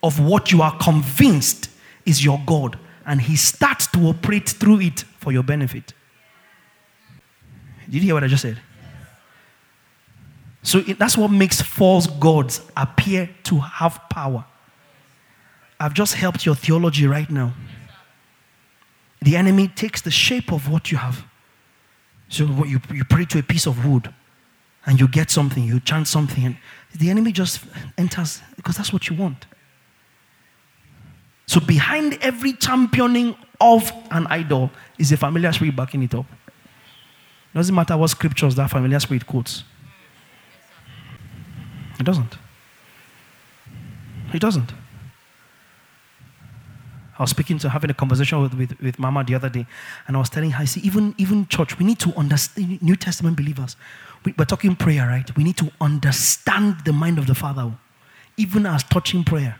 of 0.02 0.18
what 0.18 0.50
you 0.54 0.62
are 0.62 0.78
convinced 0.78 1.70
is 2.06 2.24
your 2.24 2.42
God 2.46 2.80
and 3.06 3.20
he 3.20 3.36
starts 3.36 3.88
to 3.88 4.00
operate 4.08 4.48
through 4.48 4.80
it 4.80 5.02
for 5.02 5.34
your 5.34 5.44
benefit. 5.44 5.92
Did 7.84 7.96
you 7.96 8.00
hear 8.00 8.14
what 8.14 8.24
I 8.24 8.28
just 8.28 8.44
said? 8.44 8.62
So 10.64 10.78
it, 10.88 10.98
that's 10.98 11.18
what 11.18 11.32
makes 11.32 11.62
false 11.62 12.08
gods 12.08 12.62
appear 12.78 13.30
to 13.44 13.60
have 13.60 14.00
power. 14.10 14.46
I've 15.82 15.94
just 15.94 16.14
helped 16.14 16.46
your 16.46 16.56
theology 16.56 17.08
right 17.08 17.30
now. 17.30 17.54
The 19.26 19.36
enemy 19.36 19.68
takes 19.68 20.02
the 20.02 20.12
shape 20.12 20.52
of 20.52 20.70
what 20.70 20.92
you 20.92 21.00
have. 21.00 21.26
So 22.30 22.46
you, 22.64 22.80
you 22.94 23.04
pray 23.04 23.26
to 23.26 23.40
a 23.40 23.44
piece 23.44 23.66
of 23.66 23.84
wood 23.84 24.14
and 24.86 25.00
you 25.00 25.08
get 25.08 25.32
something, 25.32 25.64
you 25.64 25.80
chant 25.80 26.08
something, 26.08 26.46
and 26.46 26.58
the 26.94 27.10
enemy 27.10 27.32
just 27.32 27.62
enters 27.98 28.44
because 28.56 28.78
that's 28.78 28.94
what 28.94 29.10
you 29.10 29.16
want. 29.16 29.48
So 31.48 31.60
behind 31.60 32.20
every 32.22 32.54
championing 32.54 33.36
of 33.60 33.92
an 34.12 34.28
idol 34.28 34.70
is 35.00 35.12
a 35.12 35.18
familiar 35.18 35.52
spirit 35.54 35.76
backing 35.76 36.04
it 36.04 36.14
up. 36.14 36.28
Doesn't 37.56 37.74
matter 37.74 37.98
what 37.98 38.12
scriptures 38.12 38.54
that 38.56 38.70
familiar 38.70 39.00
spirit 39.00 39.26
quotes. 39.26 39.64
It 42.00 42.04
doesn't. 42.04 42.38
It 44.34 44.40
doesn't. 44.40 44.72
I 47.18 47.24
was 47.24 47.30
speaking 47.30 47.58
to 47.60 47.70
having 47.70 47.90
a 47.90 47.94
conversation 47.94 48.42
with, 48.42 48.54
with, 48.54 48.82
with 48.82 49.00
Mama 49.00 49.24
the 49.24 49.36
other 49.36 49.50
day, 49.50 49.66
and 50.08 50.18
I 50.18 50.20
was 50.20 50.30
telling 50.30 50.52
her, 50.52 50.62
I 50.62 50.66
see, 50.66 50.82
even, 50.82 51.16
even 51.18 51.48
church, 51.48 51.80
we 51.80 51.86
need 51.86 52.00
to 52.00 52.14
understand, 52.16 52.82
New 52.82 52.96
Testament 52.96 53.38
believers, 53.38 53.78
we, 54.26 54.34
we're 54.38 54.46
talking 54.46 54.76
prayer, 54.76 55.08
right? 55.08 55.36
We 55.38 55.44
need 55.44 55.58
to 55.58 55.72
understand 55.80 56.78
the 56.84 56.92
mind 56.92 57.18
of 57.18 57.28
the 57.28 57.36
Father, 57.36 57.62
oh, 57.62 57.78
even 58.38 58.66
as 58.66 58.84
touching 58.84 59.24
prayer. 59.24 59.60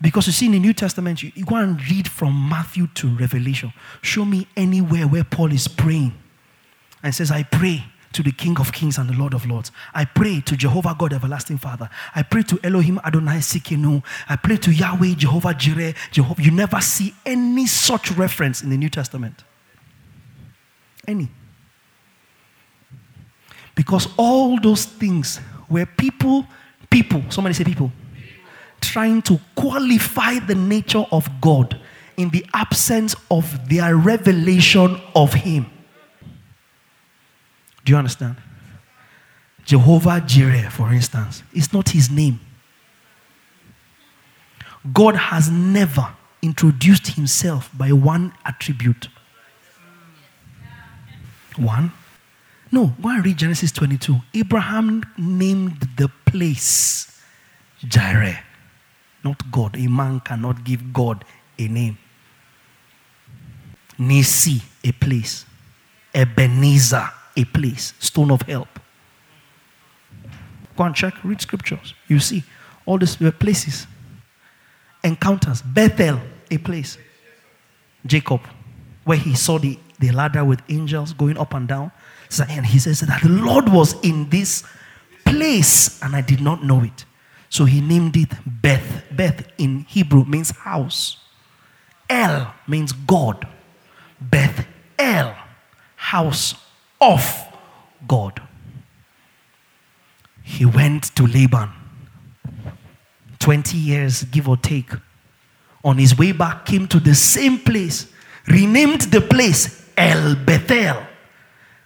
Because 0.00 0.26
you 0.26 0.32
see, 0.32 0.46
in 0.46 0.52
the 0.52 0.58
New 0.58 0.72
Testament, 0.72 1.22
you, 1.22 1.32
you 1.34 1.44
go 1.44 1.56
and 1.56 1.80
read 1.90 2.08
from 2.08 2.48
Matthew 2.48 2.86
to 2.94 3.08
Revelation. 3.16 3.72
Show 4.00 4.24
me 4.24 4.46
anywhere 4.56 5.06
where 5.06 5.24
Paul 5.24 5.52
is 5.52 5.66
praying 5.66 6.12
and 7.02 7.14
says, 7.14 7.30
I 7.30 7.42
pray 7.42 7.84
to 8.12 8.22
the 8.22 8.32
King 8.32 8.58
of 8.58 8.72
Kings 8.72 8.98
and 8.98 9.08
the 9.08 9.14
Lord 9.14 9.34
of 9.34 9.46
Lords. 9.46 9.70
I 9.94 10.04
pray 10.04 10.40
to 10.40 10.56
Jehovah 10.56 10.94
God, 10.98 11.12
everlasting 11.12 11.58
Father. 11.58 11.88
I 12.14 12.22
pray 12.22 12.42
to 12.44 12.58
Elohim 12.64 13.00
Adonai 13.04 13.38
Tsidkenu. 13.38 14.02
I 14.28 14.36
pray 14.36 14.56
to 14.56 14.72
Yahweh, 14.72 15.14
Jehovah 15.14 15.54
Jireh, 15.54 15.94
Jehovah. 16.10 16.42
You 16.42 16.50
never 16.50 16.80
see 16.80 17.14
any 17.26 17.66
such 17.66 18.10
reference 18.12 18.62
in 18.62 18.70
the 18.70 18.76
New 18.76 18.88
Testament. 18.88 19.44
Any. 21.06 21.28
Because 23.74 24.08
all 24.16 24.58
those 24.60 24.84
things 24.84 25.40
were 25.68 25.86
people, 25.86 26.46
people, 26.90 27.22
somebody 27.28 27.54
say 27.54 27.64
people, 27.64 27.92
trying 28.80 29.22
to 29.22 29.38
qualify 29.54 30.38
the 30.40 30.54
nature 30.54 31.04
of 31.12 31.28
God 31.40 31.80
in 32.16 32.30
the 32.30 32.44
absence 32.52 33.14
of 33.30 33.68
their 33.68 33.96
revelation 33.96 35.00
of 35.14 35.32
Him. 35.32 35.66
Do 37.88 37.92
you 37.92 37.96
understand? 37.96 38.36
Jehovah 39.64 40.20
Jireh, 40.20 40.68
for 40.68 40.92
instance, 40.92 41.42
is 41.54 41.72
not 41.72 41.88
his 41.88 42.10
name. 42.10 42.38
God 44.92 45.16
has 45.16 45.50
never 45.50 46.06
introduced 46.42 47.06
himself 47.06 47.70
by 47.72 47.92
one 47.92 48.34
attribute. 48.44 49.08
One. 51.56 51.92
No, 52.70 52.92
go 53.00 53.08
and 53.08 53.24
read 53.24 53.38
Genesis 53.38 53.72
22. 53.72 54.18
Abraham 54.34 55.02
named 55.16 55.88
the 55.96 56.10
place 56.26 57.18
Jireh 57.84 58.40
not 59.24 59.50
God. 59.50 59.78
A 59.78 59.86
man 59.86 60.20
cannot 60.20 60.62
give 60.62 60.92
God 60.92 61.24
a 61.58 61.68
name. 61.68 61.96
Nissi, 63.98 64.62
a 64.84 64.92
place. 64.92 65.46
Ebenezer, 66.14 67.08
a 67.38 67.44
place. 67.44 67.94
Stone 68.00 68.30
of 68.32 68.42
help. 68.42 68.68
Go 70.76 70.84
and 70.84 70.94
check, 70.94 71.14
read 71.24 71.40
scriptures. 71.40 71.94
You 72.08 72.18
see 72.18 72.42
all 72.84 72.98
these 72.98 73.16
places. 73.38 73.86
Encounters. 75.04 75.62
Bethel, 75.62 76.20
a 76.50 76.58
place. 76.58 76.98
Jacob, 78.04 78.40
where 79.04 79.18
he 79.18 79.34
saw 79.34 79.58
the, 79.58 79.78
the 80.00 80.10
ladder 80.10 80.44
with 80.44 80.60
angels 80.68 81.12
going 81.12 81.38
up 81.38 81.54
and 81.54 81.68
down. 81.68 81.92
And 82.48 82.66
he 82.66 82.78
says 82.78 83.00
that 83.00 83.22
the 83.22 83.28
Lord 83.28 83.68
was 83.68 83.94
in 84.02 84.28
this 84.28 84.64
place 85.24 86.02
and 86.02 86.14
I 86.16 86.20
did 86.20 86.40
not 86.40 86.64
know 86.64 86.82
it. 86.82 87.04
So 87.50 87.64
he 87.64 87.80
named 87.80 88.16
it 88.16 88.30
Beth. 88.44 89.04
Beth 89.12 89.46
in 89.58 89.80
Hebrew 89.88 90.24
means 90.24 90.50
house. 90.50 91.18
El 92.10 92.52
means 92.66 92.92
God. 92.92 93.46
Beth 94.20 94.66
El, 94.98 95.34
house 95.96 96.54
of 97.00 97.46
God. 98.06 98.40
He 100.42 100.64
went 100.64 101.14
to 101.16 101.26
Laban. 101.26 101.70
20 103.38 103.76
years, 103.76 104.24
give 104.24 104.48
or 104.48 104.56
take. 104.56 104.90
On 105.84 105.96
his 105.96 106.18
way 106.18 106.32
back, 106.32 106.66
came 106.66 106.88
to 106.88 106.98
the 106.98 107.14
same 107.14 107.58
place, 107.58 108.10
renamed 108.46 109.02
the 109.02 109.20
place 109.20 109.88
El 109.96 110.34
Bethel. 110.36 111.06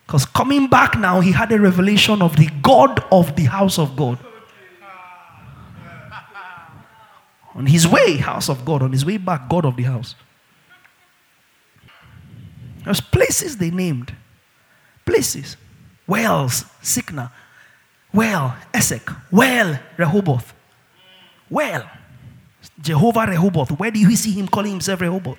Because 0.07 0.25
coming 0.25 0.67
back 0.67 0.99
now, 0.99 1.21
he 1.21 1.33
had 1.33 1.53
a 1.53 1.59
revelation 1.59 2.23
of 2.23 2.37
the 2.37 2.49
God 2.63 3.05
of 3.11 3.35
the 3.37 3.45
house 3.45 3.79
of 3.79 3.97
God. 3.97 4.19
On 7.55 7.67
his 7.67 7.87
way, 7.87 8.17
house 8.17 8.49
of 8.49 8.65
God. 8.65 8.83
On 8.83 8.93
his 8.93 9.05
way 9.05 9.19
back, 9.19 9.49
God 9.49 9.65
of 9.65 9.77
the 9.77 9.83
house. 9.83 10.15
There's 12.85 13.01
places 13.01 13.59
they 13.59 13.71
named. 13.71 14.15
Places. 15.05 15.57
Wells, 16.07 16.65
Sitnah. 16.83 17.31
Well, 18.13 18.57
Esek. 18.75 19.09
Well, 19.31 19.79
Rehoboth. 19.97 20.53
Well, 21.49 21.89
Jehovah 22.81 23.27
Rehoboth. 23.29 23.71
Where 23.79 23.91
do 23.91 23.99
you 23.99 24.15
see 24.17 24.33
him 24.33 24.49
calling 24.49 24.73
himself 24.73 25.01
Rehoboth? 25.01 25.39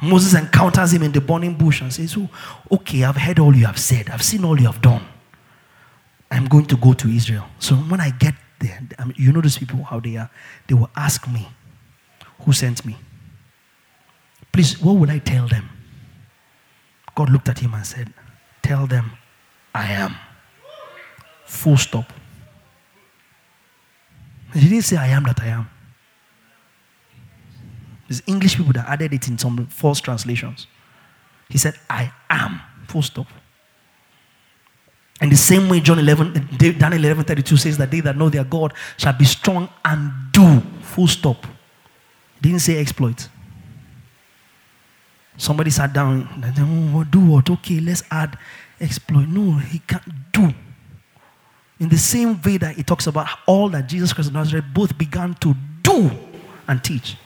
Moses 0.00 0.34
encounters 0.34 0.92
him 0.92 1.02
in 1.02 1.12
the 1.12 1.20
burning 1.20 1.54
bush 1.54 1.80
and 1.80 1.92
says, 1.92 2.16
oh, 2.16 2.28
Okay, 2.70 3.04
I've 3.04 3.16
heard 3.16 3.38
all 3.38 3.54
you 3.54 3.66
have 3.66 3.78
said. 3.78 4.08
I've 4.10 4.22
seen 4.22 4.44
all 4.44 4.58
you 4.58 4.66
have 4.66 4.80
done. 4.80 5.04
I'm 6.30 6.46
going 6.46 6.66
to 6.66 6.76
go 6.76 6.92
to 6.92 7.08
Israel. 7.08 7.44
So 7.58 7.74
when 7.74 8.00
I 8.00 8.10
get 8.10 8.34
there, 8.60 8.80
I 8.98 9.04
mean, 9.04 9.14
you 9.16 9.32
know 9.32 9.40
those 9.40 9.58
people, 9.58 9.82
how 9.82 10.00
they 10.00 10.16
are. 10.16 10.30
They 10.66 10.74
will 10.74 10.90
ask 10.94 11.26
me, 11.28 11.48
Who 12.40 12.52
sent 12.52 12.84
me? 12.84 12.96
Please, 14.52 14.80
what 14.80 14.94
would 14.94 15.10
I 15.10 15.18
tell 15.18 15.48
them? 15.48 15.68
God 17.18 17.30
looked 17.30 17.48
at 17.48 17.58
him 17.58 17.74
and 17.74 17.84
said, 17.84 18.14
Tell 18.62 18.86
them, 18.86 19.10
I 19.74 19.90
am. 19.90 20.14
Full 21.46 21.76
stop. 21.76 22.12
He 24.54 24.68
didn't 24.68 24.84
say, 24.84 24.96
I 24.96 25.08
am 25.08 25.24
that 25.24 25.40
I 25.40 25.48
am. 25.48 25.68
There's 28.06 28.22
English 28.24 28.56
people 28.56 28.72
that 28.74 28.88
added 28.88 29.12
it 29.12 29.26
in 29.26 29.36
some 29.36 29.66
false 29.66 30.00
translations. 30.00 30.68
He 31.48 31.58
said, 31.58 31.74
I 31.90 32.12
am. 32.30 32.60
Full 32.86 33.02
stop. 33.02 33.26
And 35.20 35.24
In 35.24 35.30
the 35.30 35.36
same 35.36 35.68
way, 35.68 35.80
John 35.80 35.98
11, 35.98 36.50
Daniel 36.56 37.04
11 37.04 37.24
32 37.24 37.56
says 37.56 37.78
that 37.78 37.90
they 37.90 37.98
that 37.98 38.16
know 38.16 38.28
their 38.28 38.44
God 38.44 38.74
shall 38.96 39.14
be 39.14 39.24
strong 39.24 39.68
and 39.84 40.12
do. 40.30 40.60
Full 40.82 41.08
stop. 41.08 41.48
Didn't 42.40 42.60
say 42.60 42.78
exploit. 42.78 43.28
Somebody 45.38 45.70
sat 45.70 45.92
down 45.92 46.28
and 46.42 46.94
oh, 46.94 47.04
do 47.04 47.20
what? 47.20 47.48
Okay, 47.48 47.78
let's 47.78 48.02
add 48.10 48.36
exploit. 48.80 49.28
No, 49.28 49.52
he 49.52 49.78
can't 49.78 50.32
do. 50.32 50.52
In 51.78 51.88
the 51.88 51.96
same 51.96 52.42
way 52.42 52.56
that 52.58 52.74
he 52.74 52.82
talks 52.82 53.06
about 53.06 53.28
all 53.46 53.68
that 53.68 53.88
Jesus 53.88 54.12
Christ 54.12 54.30
of 54.30 54.34
Nazareth 54.34 54.64
both 54.74 54.98
began 54.98 55.34
to 55.34 55.54
do 55.82 56.10
and 56.66 56.82
teach. 56.82 57.16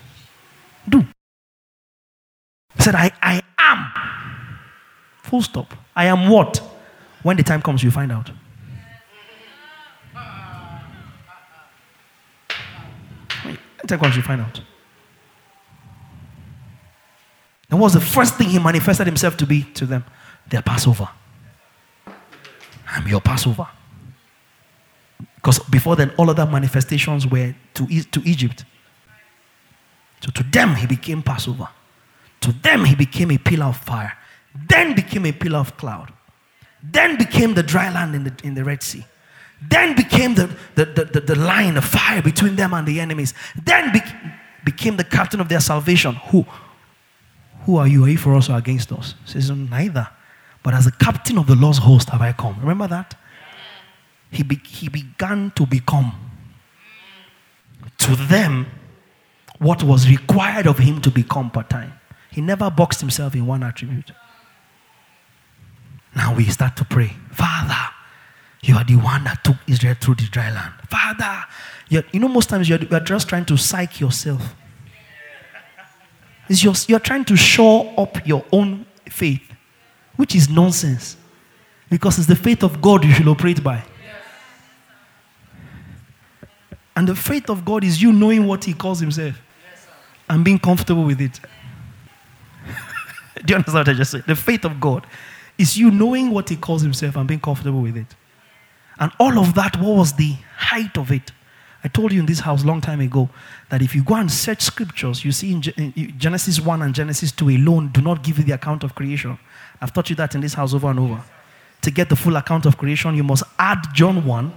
Do. 0.87 1.01
He 2.77 2.83
said, 2.83 2.95
I, 2.95 3.11
I 3.23 3.43
am. 3.59 3.91
Full 5.23 5.41
stop. 5.41 5.73
I 5.97 6.05
am 6.05 6.29
what? 6.29 6.59
When 7.23 7.39
the 7.39 7.43
time 7.43 7.63
comes, 7.63 7.83
you 7.83 7.91
find 7.91 8.13
out. 8.13 8.31
When 13.43 13.59
the 13.81 13.89
time 13.89 13.99
comes, 13.99 14.17
you 14.17 14.23
find 14.23 14.43
out. 14.43 14.61
And 17.73 17.81
what 17.81 17.87
was 17.87 17.95
the 17.95 18.01
first 18.03 18.35
thing 18.35 18.51
he 18.51 18.59
manifested 18.59 19.07
himself 19.07 19.39
to 19.39 19.47
be 19.47 19.63
to 19.63 19.87
them? 19.87 20.05
Their 20.47 20.61
Passover. 20.61 21.09
I'm 22.87 23.09
your 23.09 23.23
Passover. 23.23 23.67
Because 25.37 25.59
before 25.59 25.97
then, 25.97 26.13
all 26.19 26.29
other 26.29 26.45
manifestations 26.45 27.27
were 27.27 27.55
to, 27.73 28.03
to 28.03 28.23
Egypt. 28.27 28.67
So 30.21 30.31
to 30.33 30.43
them, 30.43 30.75
he 30.75 30.87
became 30.87 31.23
Passover. 31.23 31.67
To 32.43 32.53
them, 32.53 32.85
he 32.85 32.95
became 32.95 33.31
a 33.31 33.39
pillar 33.39 33.67
of 33.67 33.79
fire. 33.79 34.19
Then 34.69 34.95
became 34.95 35.25
a 35.25 35.33
pillar 35.33 35.61
of 35.61 35.75
cloud. 35.79 36.13
Then 36.83 37.17
became 37.17 37.55
the 37.55 37.63
dry 37.63 37.91
land 37.91 38.15
in 38.15 38.25
the, 38.25 38.35
in 38.45 38.53
the 38.53 38.65
Red 38.65 38.83
Sea. 38.83 39.07
Then 39.67 39.97
became 39.97 40.35
the, 40.35 40.55
the, 40.75 40.85
the, 40.85 41.05
the, 41.07 41.21
the 41.21 41.37
line 41.37 41.79
of 41.79 41.87
fire 41.87 42.21
between 42.21 42.57
them 42.57 42.75
and 42.75 42.87
the 42.87 43.01
enemies. 43.01 43.33
Then 43.65 43.95
be, 43.95 44.01
became 44.63 44.99
the 44.99 45.05
captain 45.05 45.41
of 45.41 45.49
their 45.49 45.61
salvation. 45.61 46.17
Who? 46.27 46.45
Who 47.65 47.77
are 47.77 47.87
you? 47.87 48.05
Are 48.05 48.09
you 48.09 48.19
for 48.19 48.35
us 48.35 48.51
or 48.51 48.57
against 48.57 48.93
us? 48.93 49.15
He 49.25 49.33
says, 49.33 49.51
mm, 49.51 49.71
Neither. 49.71 50.09
But 50.63 50.75
as 50.75 50.85
the 50.85 50.93
captain 50.93 51.39
of 51.39 51.47
the 51.47 51.57
Lord's 51.57 51.79
host 51.79 52.11
have 52.11 52.23
I 52.23 52.33
come. 52.33 52.59
Remember 52.61 52.87
that? 52.87 53.17
He, 54.31 54.43
be, 54.43 54.57
he 54.65 54.89
began 54.89 55.51
to 55.57 55.67
become 55.67 56.15
to 57.99 58.17
them 58.17 58.67
what 59.59 59.83
was 59.83 60.09
required 60.09 60.67
of 60.67 60.79
him 60.79 61.01
to 61.03 61.11
become 61.11 61.51
part 61.51 61.71
time. 61.71 61.93
He 62.31 62.41
never 62.41 62.71
boxed 62.71 63.01
himself 63.01 63.35
in 63.35 63.47
one 63.47 63.63
attribute. 63.63 64.13
Now 66.15 66.35
we 66.35 66.45
start 66.47 66.77
to 66.77 66.85
pray. 66.85 67.13
Father, 67.31 67.93
you 68.63 68.77
are 68.77 68.85
the 68.85 68.97
one 68.97 69.25
that 69.25 69.45
took 69.45 69.57
Israel 69.67 69.95
through 70.01 70.17
the 70.17 70.25
dry 70.25 70.51
land. 70.51 70.75
Father, 70.89 71.45
you 71.89 72.21
know, 72.21 72.29
most 72.29 72.49
times 72.49 72.69
you're, 72.69 72.83
you're 72.83 73.01
just 73.01 73.29
trying 73.29 73.45
to 73.47 73.57
psych 73.57 74.01
yourself. 74.01 74.55
Just, 76.61 76.89
you're 76.89 77.01
trying 77.01 77.25
to 77.27 77.37
show 77.37 77.89
up 77.97 78.27
your 78.27 78.45
own 78.53 78.87
faith, 79.09 79.43
which 80.17 80.35
is 80.35 80.49
nonsense. 80.49 81.17
Because 81.89 82.19
it's 82.19 82.27
the 82.27 82.37
faith 82.37 82.63
of 82.63 82.81
God 82.81 83.05
you 83.05 83.13
should 83.13 83.29
operate 83.29 83.63
by. 83.63 83.83
And 86.95 87.09
the 87.09 87.15
faith 87.15 87.49
of 87.49 87.65
God 87.65 87.85
is 87.85 88.03
you 88.03 88.13
knowing 88.13 88.47
what 88.47 88.65
He 88.65 88.75
calls 88.75 89.01
Himself 89.01 89.41
and 90.29 90.45
being 90.45 90.59
comfortable 90.59 91.05
with 91.05 91.21
it. 91.21 91.41
Do 93.45 93.53
you 93.53 93.57
understand 93.57 93.87
what 93.87 93.89
I 93.89 93.95
just 93.95 94.11
said? 94.11 94.25
The 94.27 94.37
faith 94.37 94.65
of 94.65 94.81
God 94.81 95.07
is 95.59 95.77
you 95.77 95.91
knowing 95.91 96.31
what 96.31 96.49
He 96.49 96.57
calls 96.57 96.83
Himself 96.83 97.17
and 97.17 97.27
being 97.27 97.41
comfortable 97.41 97.81
with 97.81 97.97
it. 97.97 98.15
And 98.99 99.11
all 99.19 99.39
of 99.39 99.55
that, 99.55 99.77
what 99.77 99.97
was 99.97 100.13
the 100.13 100.37
height 100.57 100.97
of 100.99 101.11
it? 101.11 101.33
I 101.85 101.89
told 101.89 102.13
you 102.13 102.21
in 102.21 102.27
this 102.27 102.41
house 102.41 102.65
long 102.65 102.81
time 102.81 103.01
ago 103.01 103.29
that 103.69 103.83
if 103.83 103.95
you 103.95 104.05
go 104.05 104.15
and 104.15 104.31
search 104.31 104.63
scriptures, 104.63 105.25
you 105.25 105.33
see 105.33 105.53
in 105.53 105.63
Genesis 106.17 106.61
1 106.61 106.83
and 106.83 106.95
Genesis 106.95 107.33
2 107.33 107.49
alone 107.51 107.89
do 107.89 108.01
not 108.01 108.23
give 108.23 108.39
you 108.39 108.45
the 108.45 108.53
account 108.53 108.85
of 108.85 108.95
creation. 108.95 109.37
I've 109.81 109.93
taught 109.93 110.09
you 110.09 110.17
that 110.17 110.35
in 110.35 110.41
this 110.41 110.55
house 110.55 110.75
over 110.75 110.89
and 110.89 111.01
over. 111.01 111.23
To 111.83 111.91
get 111.91 112.09
the 112.09 112.15
full 112.15 112.37
account 112.37 112.67
of 112.67 112.79
creation, 112.79 113.17
you 113.17 113.25
must 113.25 113.43
add 113.59 113.83
John 113.93 114.25
1 114.25 114.53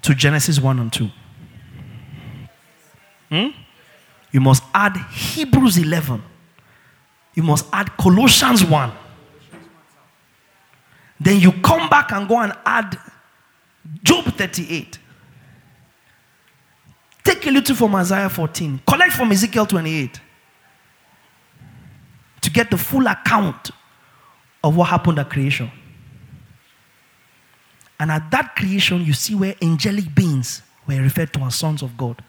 to 0.00 0.14
Genesis 0.14 0.58
1 0.58 0.78
and 0.78 0.90
2. 0.90 1.10
Hmm? 3.28 3.48
You 4.32 4.40
must 4.40 4.62
add 4.72 4.96
Hebrews 4.96 5.76
11. 5.76 6.22
You 7.34 7.42
must 7.42 7.66
add 7.70 7.94
Colossians 7.98 8.64
1. 8.64 8.92
Then 11.20 11.40
you 11.40 11.52
come 11.52 11.90
back 11.90 12.12
and 12.12 12.26
go 12.26 12.38
and 12.38 12.54
add 12.64 12.98
Job 14.02 14.24
38. 14.24 14.98
Take 17.28 17.46
a 17.46 17.50
little 17.50 17.76
from 17.76 17.94
Isaiah 17.94 18.30
14. 18.30 18.80
Collect 18.88 19.12
from 19.12 19.30
Ezekiel 19.30 19.66
28. 19.66 20.18
To 22.40 22.50
get 22.50 22.70
the 22.70 22.78
full 22.78 23.06
account 23.06 23.70
of 24.64 24.74
what 24.74 24.88
happened 24.88 25.18
at 25.18 25.28
creation. 25.28 25.70
And 28.00 28.10
at 28.10 28.30
that 28.30 28.56
creation, 28.56 29.04
you 29.04 29.12
see 29.12 29.34
where 29.34 29.54
angelic 29.60 30.14
beings 30.14 30.62
were 30.86 31.02
referred 31.02 31.34
to 31.34 31.40
as 31.40 31.54
sons 31.56 31.82
of 31.82 31.98
God. 31.98 32.24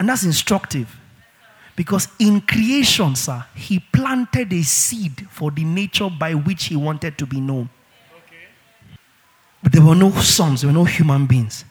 And 0.00 0.08
that's 0.08 0.24
instructive. 0.24 0.92
Because 1.76 2.08
in 2.18 2.40
creation, 2.40 3.14
sir, 3.14 3.46
he 3.54 3.78
planted 3.78 4.52
a 4.52 4.62
seed 4.64 5.28
for 5.30 5.52
the 5.52 5.62
nature 5.62 6.10
by 6.10 6.34
which 6.34 6.64
he 6.64 6.74
wanted 6.74 7.16
to 7.18 7.26
be 7.26 7.40
known. 7.40 7.70
Okay. 8.26 8.48
But 9.62 9.70
there 9.70 9.84
were 9.84 9.94
no 9.94 10.10
sons, 10.10 10.62
there 10.62 10.68
were 10.68 10.74
no 10.74 10.82
human 10.84 11.26
beings. 11.26 11.64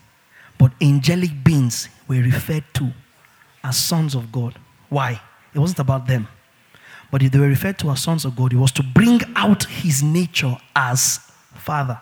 But 0.64 0.72
angelic 0.80 1.44
beings 1.44 1.90
were 2.08 2.22
referred 2.22 2.64
to 2.72 2.90
as 3.62 3.76
sons 3.76 4.14
of 4.14 4.32
God. 4.32 4.58
Why? 4.88 5.20
It 5.52 5.58
wasn't 5.58 5.80
about 5.80 6.06
them. 6.06 6.26
But 7.10 7.22
if 7.22 7.32
they 7.32 7.38
were 7.38 7.48
referred 7.48 7.78
to 7.80 7.90
as 7.90 8.02
sons 8.02 8.24
of 8.24 8.34
God, 8.34 8.54
it 8.54 8.56
was 8.56 8.72
to 8.72 8.82
bring 8.82 9.20
out 9.36 9.64
his 9.64 10.02
nature 10.02 10.56
as 10.74 11.18
Father 11.52 12.00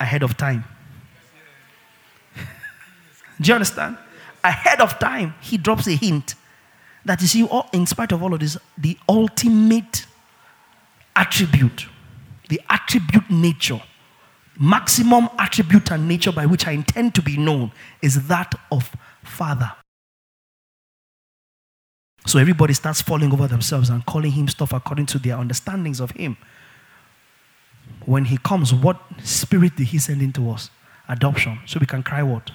ahead 0.00 0.22
of 0.22 0.38
time. 0.38 0.64
Do 3.38 3.46
you 3.46 3.54
understand? 3.56 3.98
Ahead 4.42 4.80
of 4.80 4.98
time, 4.98 5.34
he 5.42 5.58
drops 5.58 5.86
a 5.88 5.94
hint 5.94 6.34
that 7.04 7.20
you 7.20 7.26
see, 7.26 7.46
in 7.74 7.84
spite 7.84 8.12
of 8.12 8.22
all 8.22 8.32
of 8.32 8.40
this, 8.40 8.56
the 8.78 8.96
ultimate 9.06 10.06
attribute, 11.14 11.88
the 12.48 12.58
attribute 12.70 13.30
nature 13.30 13.82
maximum 14.58 15.28
attribute 15.38 15.90
and 15.90 16.06
nature 16.08 16.32
by 16.32 16.46
which 16.46 16.66
I 16.66 16.72
intend 16.72 17.14
to 17.16 17.22
be 17.22 17.36
known 17.36 17.72
is 18.02 18.28
that 18.28 18.54
of 18.70 18.90
Father. 19.22 19.72
So 22.26 22.38
everybody 22.38 22.72
starts 22.74 23.02
falling 23.02 23.32
over 23.32 23.48
themselves 23.48 23.90
and 23.90 24.04
calling 24.06 24.32
him 24.32 24.48
stuff 24.48 24.72
according 24.72 25.06
to 25.06 25.18
their 25.18 25.36
understandings 25.36 26.00
of 26.00 26.12
him. 26.12 26.36
When 28.06 28.26
he 28.26 28.38
comes, 28.38 28.72
what 28.72 29.00
spirit 29.22 29.76
did 29.76 29.88
he 29.88 29.98
send 29.98 30.22
into 30.22 30.50
us? 30.50 30.70
Adoption. 31.08 31.58
So 31.66 31.80
we 31.80 31.86
can 31.86 32.02
cry 32.02 32.22
what? 32.22 32.50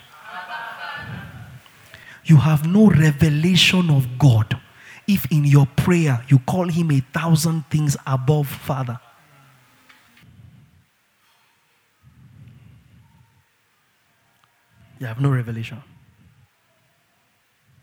You 2.25 2.38
have 2.38 2.67
no 2.67 2.89
revelation 2.89 3.89
of 3.89 4.17
God 4.17 4.60
if 5.07 5.29
in 5.31 5.45
your 5.45 5.65
prayer 5.65 6.23
you 6.27 6.39
call 6.39 6.67
him 6.67 6.91
a 6.91 6.99
thousand 6.99 7.65
things 7.69 7.95
above 8.05 8.47
Father. 8.47 8.99
You 14.99 15.07
have 15.07 15.21
no 15.21 15.29
revelation. 15.29 15.81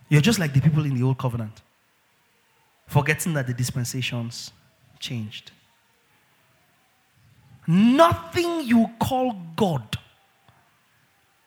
You're 0.08 0.20
just 0.20 0.38
like 0.38 0.52
the 0.52 0.60
people 0.60 0.84
in 0.84 0.94
the 0.94 1.02
old 1.02 1.18
covenant, 1.18 1.62
forgetting 2.86 3.34
that 3.34 3.46
the 3.46 3.54
dispensations 3.54 4.52
changed. 4.98 5.50
Nothing 7.66 8.62
you 8.62 8.90
call 8.98 9.36
God 9.56 9.96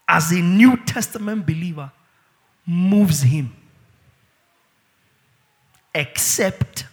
as 0.08 0.32
a 0.32 0.42
New 0.42 0.78
Testament 0.78 1.46
believer 1.46 1.92
moves 2.66 3.22
him 3.22 3.56
except 5.94 6.86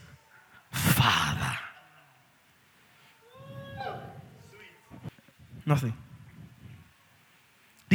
Father. 0.71 1.59
Nothing. 5.67 5.95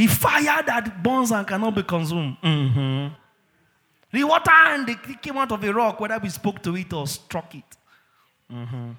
The 0.00 0.06
fire 0.06 0.62
that 0.62 1.02
burns 1.02 1.30
and 1.30 1.46
cannot 1.46 1.74
be 1.74 1.82
consumed. 1.82 2.38
Mm-hmm. 2.42 3.14
The 4.10 4.24
water 4.24 4.50
and 4.50 4.86
the 4.86 4.94
came 5.20 5.36
out 5.36 5.52
of 5.52 5.62
a 5.62 5.74
rock, 5.74 6.00
whether 6.00 6.18
we 6.18 6.30
spoke 6.30 6.62
to 6.62 6.74
it 6.74 6.90
or 6.94 7.06
struck 7.06 7.54
it. 7.54 7.76
Mm-hmm. 8.50 8.92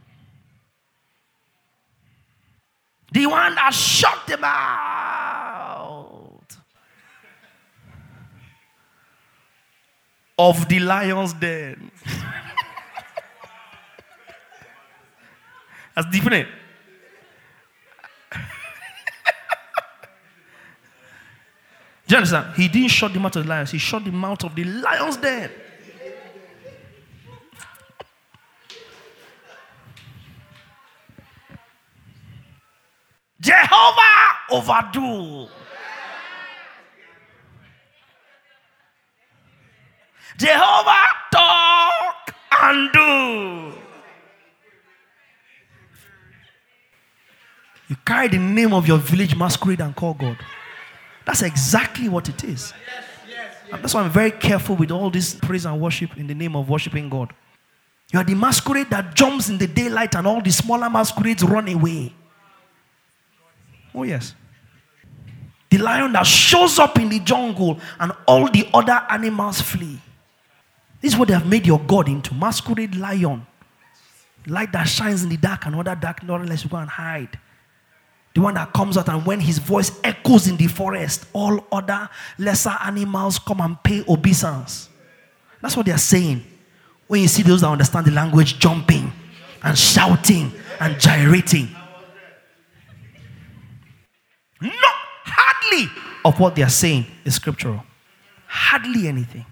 The 3.13 3.25
one 3.25 3.55
that 3.55 3.73
shut 3.73 4.27
them 4.27 4.43
out 4.43 6.55
of 10.37 10.69
the 10.69 10.79
lion's 10.81 11.33
den. 11.33 11.89
That's 15.95 16.11
different. 16.11 16.47
Do 22.11 22.15
you 22.15 22.17
understand? 22.17 22.53
He 22.57 22.67
didn't 22.67 22.89
shut 22.89 23.13
the 23.13 23.21
mouth 23.21 23.37
of 23.37 23.43
the 23.43 23.49
lions, 23.49 23.71
he 23.71 23.77
shut 23.77 24.03
the 24.03 24.11
mouth 24.11 24.43
of 24.43 24.53
the 24.53 24.65
lions 24.65 25.15
dead. 25.15 25.49
Jehovah 33.39 34.01
overdo. 34.51 35.47
Jehovah 40.37 41.05
talk 41.31 42.35
and 42.61 42.91
do. 42.91 43.73
You 47.87 47.95
carry 48.05 48.27
the 48.27 48.37
name 48.37 48.73
of 48.73 48.85
your 48.85 48.97
village 48.97 49.33
masquerade 49.37 49.79
and 49.79 49.95
call 49.95 50.13
God. 50.15 50.37
That's 51.25 51.41
exactly 51.41 52.09
what 52.09 52.29
it 52.29 52.43
is. 52.43 52.73
And 53.71 53.81
that's 53.81 53.93
why 53.93 54.01
I'm 54.01 54.11
very 54.11 54.31
careful 54.31 54.75
with 54.75 54.91
all 54.91 55.09
this 55.09 55.33
praise 55.35 55.65
and 55.65 55.79
worship 55.79 56.17
in 56.17 56.27
the 56.27 56.35
name 56.35 56.55
of 56.55 56.69
worshiping 56.69 57.09
God. 57.09 57.33
You 58.11 58.19
are 58.19 58.25
the 58.25 58.35
masquerade 58.35 58.89
that 58.89 59.15
jumps 59.15 59.49
in 59.49 59.57
the 59.57 59.67
daylight 59.67 60.15
and 60.15 60.27
all 60.27 60.41
the 60.41 60.51
smaller 60.51 60.89
masquerades 60.89 61.43
run 61.43 61.69
away. 61.69 62.13
Oh, 63.95 64.03
yes. 64.03 64.35
The 65.69 65.77
lion 65.77 66.11
that 66.13 66.25
shows 66.25 66.79
up 66.79 66.99
in 66.99 67.07
the 67.07 67.19
jungle 67.19 67.79
and 67.99 68.11
all 68.27 68.49
the 68.49 68.67
other 68.73 69.05
animals 69.09 69.61
flee. 69.61 69.99
This 70.99 71.13
is 71.13 71.19
what 71.19 71.29
they 71.29 71.33
have 71.33 71.47
made 71.47 71.65
your 71.65 71.79
God 71.79 72.09
into 72.09 72.33
masquerade 72.33 72.95
lion. 72.95 73.47
Light 74.47 74.73
that 74.73 74.83
shines 74.89 75.23
in 75.23 75.29
the 75.29 75.37
dark 75.37 75.65
and 75.65 75.75
other 75.75 75.95
dark, 75.95 76.23
not 76.23 76.41
unless 76.41 76.63
you 76.63 76.69
go 76.69 76.77
and 76.77 76.89
hide. 76.89 77.39
The 78.33 78.41
one 78.41 78.53
that 78.53 78.71
comes 78.71 78.97
out 78.97 79.09
and 79.09 79.25
when 79.25 79.39
his 79.39 79.57
voice 79.57 79.99
echoes 80.03 80.47
in 80.47 80.55
the 80.55 80.67
forest, 80.67 81.25
all 81.33 81.65
other 81.71 82.09
lesser 82.37 82.75
animals 82.83 83.39
come 83.39 83.59
and 83.59 83.81
pay 83.83 84.03
obeisance. 84.07 84.89
That's 85.61 85.75
what 85.75 85.85
they 85.85 85.91
are 85.91 85.97
saying. 85.97 86.43
When 87.07 87.21
you 87.21 87.27
see 87.27 87.43
those 87.43 87.61
that 87.61 87.67
understand 87.67 88.07
the 88.07 88.11
language 88.11 88.57
jumping 88.57 89.11
and 89.63 89.77
shouting 89.77 90.51
and 90.79 90.99
gyrating. 90.99 91.69
not 94.61 94.95
hardly 95.25 95.91
of 96.23 96.39
what 96.39 96.55
they 96.55 96.63
are 96.63 96.69
saying 96.69 97.05
is 97.25 97.35
scriptural. 97.35 97.83
Hardly 98.47 99.07
anything. 99.07 99.45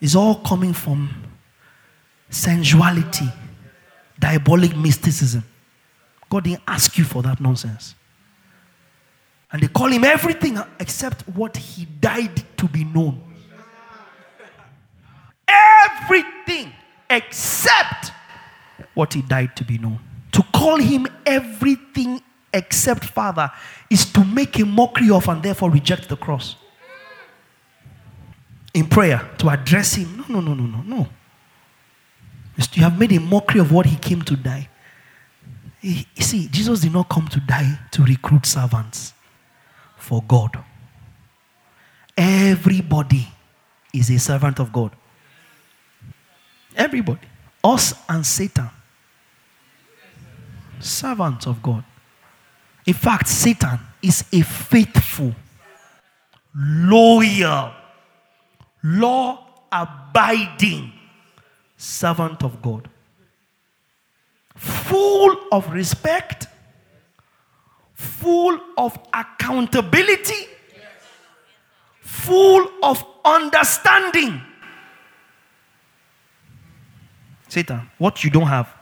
It's 0.00 0.14
all 0.14 0.36
coming 0.36 0.72
from 0.72 1.08
sensuality, 2.28 3.32
diabolic 4.18 4.76
mysticism. 4.76 5.44
God 6.28 6.44
didn't 6.44 6.62
ask 6.66 6.96
you 6.98 7.04
for 7.04 7.22
that 7.22 7.40
nonsense. 7.40 7.94
And 9.52 9.62
they 9.62 9.68
call 9.68 9.88
him 9.88 10.04
everything 10.04 10.58
except 10.80 11.22
what 11.28 11.56
he 11.56 11.84
died 11.84 12.42
to 12.56 12.66
be 12.66 12.84
known. 12.84 13.22
Everything 15.46 16.72
except 17.08 18.10
what 18.94 19.14
he 19.14 19.22
died 19.22 19.54
to 19.56 19.64
be 19.64 19.78
known. 19.78 20.00
To 20.32 20.42
call 20.52 20.78
him 20.78 21.06
everything 21.24 22.20
except 22.52 23.04
Father 23.04 23.50
is 23.90 24.04
to 24.12 24.24
make 24.24 24.58
a 24.58 24.64
mockery 24.64 25.10
of 25.10 25.28
and 25.28 25.42
therefore 25.42 25.70
reject 25.70 26.08
the 26.08 26.16
cross. 26.16 26.56
In 28.72 28.88
prayer, 28.88 29.30
to 29.38 29.50
address 29.50 29.94
him. 29.94 30.16
No, 30.16 30.40
no, 30.40 30.40
no, 30.40 30.54
no, 30.54 30.66
no, 30.66 30.82
no. 30.82 31.08
You 32.72 32.82
have 32.82 32.98
made 32.98 33.12
a 33.12 33.20
mockery 33.20 33.60
of 33.60 33.70
what 33.70 33.86
he 33.86 33.96
came 33.96 34.22
to 34.22 34.36
die. 34.36 34.68
You 35.84 36.22
see, 36.22 36.48
Jesus 36.48 36.80
did 36.80 36.94
not 36.94 37.10
come 37.10 37.28
to 37.28 37.40
die 37.40 37.78
to 37.90 38.02
recruit 38.02 38.46
servants 38.46 39.12
for 39.98 40.22
God. 40.26 40.58
Everybody 42.16 43.28
is 43.92 44.08
a 44.08 44.18
servant 44.18 44.60
of 44.60 44.72
God. 44.72 44.92
Everybody. 46.74 47.20
Us 47.62 47.92
and 48.08 48.24
Satan. 48.24 48.70
Servants 50.80 51.46
of 51.46 51.62
God. 51.62 51.84
In 52.86 52.94
fact, 52.94 53.28
Satan 53.28 53.78
is 54.00 54.24
a 54.32 54.40
faithful, 54.40 55.34
loyal, 56.54 57.74
law 58.82 59.46
abiding 59.70 60.92
servant 61.76 62.42
of 62.42 62.62
God 62.62 62.88
full 64.64 65.36
of 65.52 65.70
respect, 65.70 66.46
full 67.94 68.58
of 68.78 68.98
accountability, 69.12 70.46
full 72.00 72.66
of 72.82 73.04
understanding. 73.24 74.40
Satan, 77.48 77.88
what 77.98 78.24
you 78.24 78.30
don't 78.30 78.46
have 78.46 78.74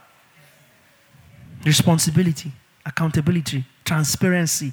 responsibility, 1.64 2.50
accountability, 2.86 3.64
transparency, 3.84 4.72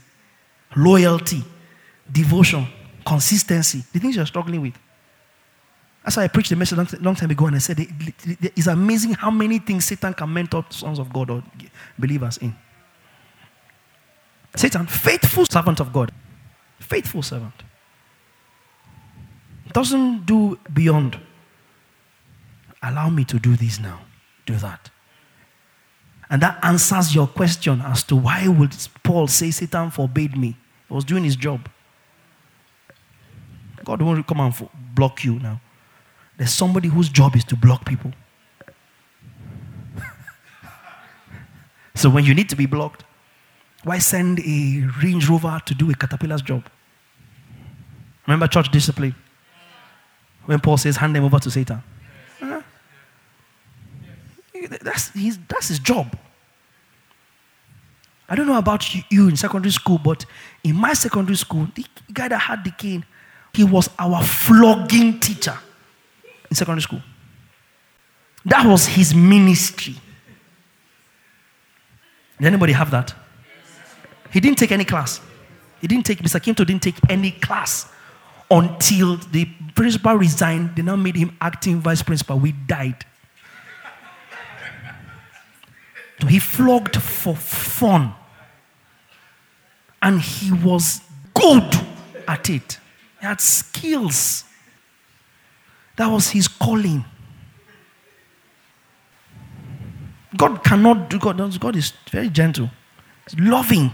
loyalty, 0.76 1.44
devotion, 2.12 2.68
consistency, 3.06 3.84
the 3.92 4.00
things 4.00 4.16
you're 4.16 4.26
struggling 4.26 4.62
with. 4.62 4.76
That's 6.04 6.18
why 6.18 6.24
I 6.24 6.28
preached 6.28 6.50
the 6.50 6.56
message 6.56 6.78
long, 6.78 6.88
long 7.02 7.16
time 7.16 7.30
ago 7.30 7.48
and 7.48 7.56
I 7.56 7.60
said 7.60 7.78
it's 7.80 8.68
amazing 8.68 9.14
how 9.14 9.30
many 9.30 9.60
things 9.60 9.86
Satan 9.86 10.14
can 10.14 10.34
mentor 10.34 10.66
sons 10.70 10.98
of 10.98 11.12
God 11.12 11.30
or 11.30 11.44
believers 11.98 12.38
in. 12.38 12.56
Satan, 14.56 14.88
faithful 14.88 15.46
servant 15.46 15.80
of 15.80 15.94
God, 15.94 16.12
faithful 16.80 17.22
servant, 17.22 17.54
doesn't 19.74 20.26
do 20.26 20.58
beyond. 20.74 21.20
Allow 22.82 23.10
me 23.10 23.26
to 23.26 23.38
do 23.40 23.56
this 23.56 23.80
now, 23.80 24.00
do 24.46 24.56
that. 24.56 24.90
And 26.30 26.42
that 26.42 26.60
answers 26.64 27.14
your 27.14 27.28
question 27.28 27.82
as 27.82 28.04
to 28.04 28.16
why 28.16 28.48
would 28.48 28.76
Paul 29.04 29.28
say 29.28 29.52
Satan 29.52 29.92
forbade 29.92 30.38
me? 30.38 30.56
He 30.88 30.94
was 30.94 31.04
doing 31.04 31.24
his 31.24 31.36
job. 31.36 31.68
God 33.84 34.02
won't 34.02 34.26
come 34.26 34.40
and 34.40 34.70
block 34.94 35.24
you 35.24 35.40
now. 35.40 35.60
There's 36.40 36.54
somebody 36.54 36.88
whose 36.88 37.10
job 37.10 37.36
is 37.36 37.44
to 37.44 37.58
block 37.58 37.86
people. 37.86 38.14
so 41.96 42.10
when 42.10 42.24
you 42.24 42.34
need 42.34 42.48
to 42.48 42.56
be 42.56 42.66
blocked, 42.66 43.04
why 43.84 43.98
send 44.00 44.40
a 44.40 44.88
Range 45.04 45.30
Rover 45.30 45.62
to 45.66 45.76
do 45.76 45.92
a 45.92 45.94
caterpillar's 45.94 46.42
job? 46.42 46.64
Remember 48.26 48.48
church 48.48 48.72
discipline? 48.72 49.16
When 50.46 50.62
Paul 50.62 50.78
says, 50.78 50.96
hand 50.96 51.14
them 51.14 51.26
over 51.26 51.40
to 51.40 51.52
Satan. 51.52 51.84
Uh, 52.42 52.62
that's, 54.82 55.10
his, 55.10 55.38
that's 55.50 55.68
his 55.68 55.80
job. 55.80 56.18
I 58.30 58.36
don't 58.36 58.48
know 58.48 58.58
about 58.58 58.86
you 59.12 59.28
in 59.28 59.36
secondary 59.36 59.74
school, 59.74 59.98
but 59.98 60.26
in 60.64 60.78
my 60.78 60.94
secondary 60.94 61.36
school, 61.36 61.68
the 61.76 61.86
guy 62.14 62.30
that 62.30 62.38
had 62.38 62.64
the 62.64 62.72
cane, 62.72 63.04
he 63.54 63.66
was 63.66 63.90
our 64.00 64.24
flogging 64.24 65.20
teacher 65.20 65.58
in 66.50 66.56
secondary 66.56 66.82
school. 66.82 67.02
That 68.46 68.66
was 68.66 68.88
his 68.88 69.14
ministry. 69.14 69.96
Did 72.38 72.48
anybody 72.48 72.74
have 72.74 72.92
that? 72.92 73.14
He 74.32 74.40
didn't 74.40 74.58
take 74.58 74.72
any 74.72 74.86
class. 74.86 75.22
He 75.82 75.88
didn't 75.88 76.06
take, 76.06 76.20
Mr. 76.20 76.40
Kimto 76.40 76.66
didn't 76.66 76.84
take 76.84 76.96
any 77.10 77.32
class 77.32 77.92
until 78.50 79.18
the 79.18 79.46
principal 79.76 80.16
resigned. 80.16 80.76
They 80.76 80.82
now 80.82 80.96
made 80.96 81.16
him 81.16 81.36
acting 81.42 81.80
vice 81.80 82.02
principal. 82.02 82.40
We 82.40 82.52
died. 82.52 83.06
So 86.22 86.28
he 86.28 86.40
flogged 86.40 86.98
for 86.98 87.36
fun. 87.36 88.14
And 90.02 90.22
he 90.22 90.52
was 90.52 91.02
good 91.34 91.76
at 92.28 92.50
it. 92.50 92.80
He 93.20 93.26
had 93.26 93.42
skills. 93.42 94.46
That 96.00 96.08
was 96.08 96.30
his 96.30 96.48
calling. 96.48 97.04
God 100.38 100.64
cannot 100.64 101.10
do 101.10 101.20
God. 101.20 101.60
God 101.60 101.76
is 101.76 101.92
very 102.10 102.30
gentle. 102.30 102.70
Loving. 103.38 103.92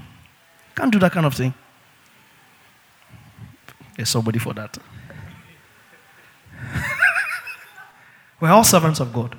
Can't 0.76 0.92
do 0.92 1.00
that 1.00 1.12
kind 1.12 1.26
of 1.26 1.34
thing. 1.34 1.52
There's 3.96 4.10
somebody 4.10 4.38
for 4.38 4.54
that. 4.54 4.78
We're 8.40 8.50
all 8.50 8.64
servants 8.64 9.00
of 9.00 9.12
God. 9.12 9.36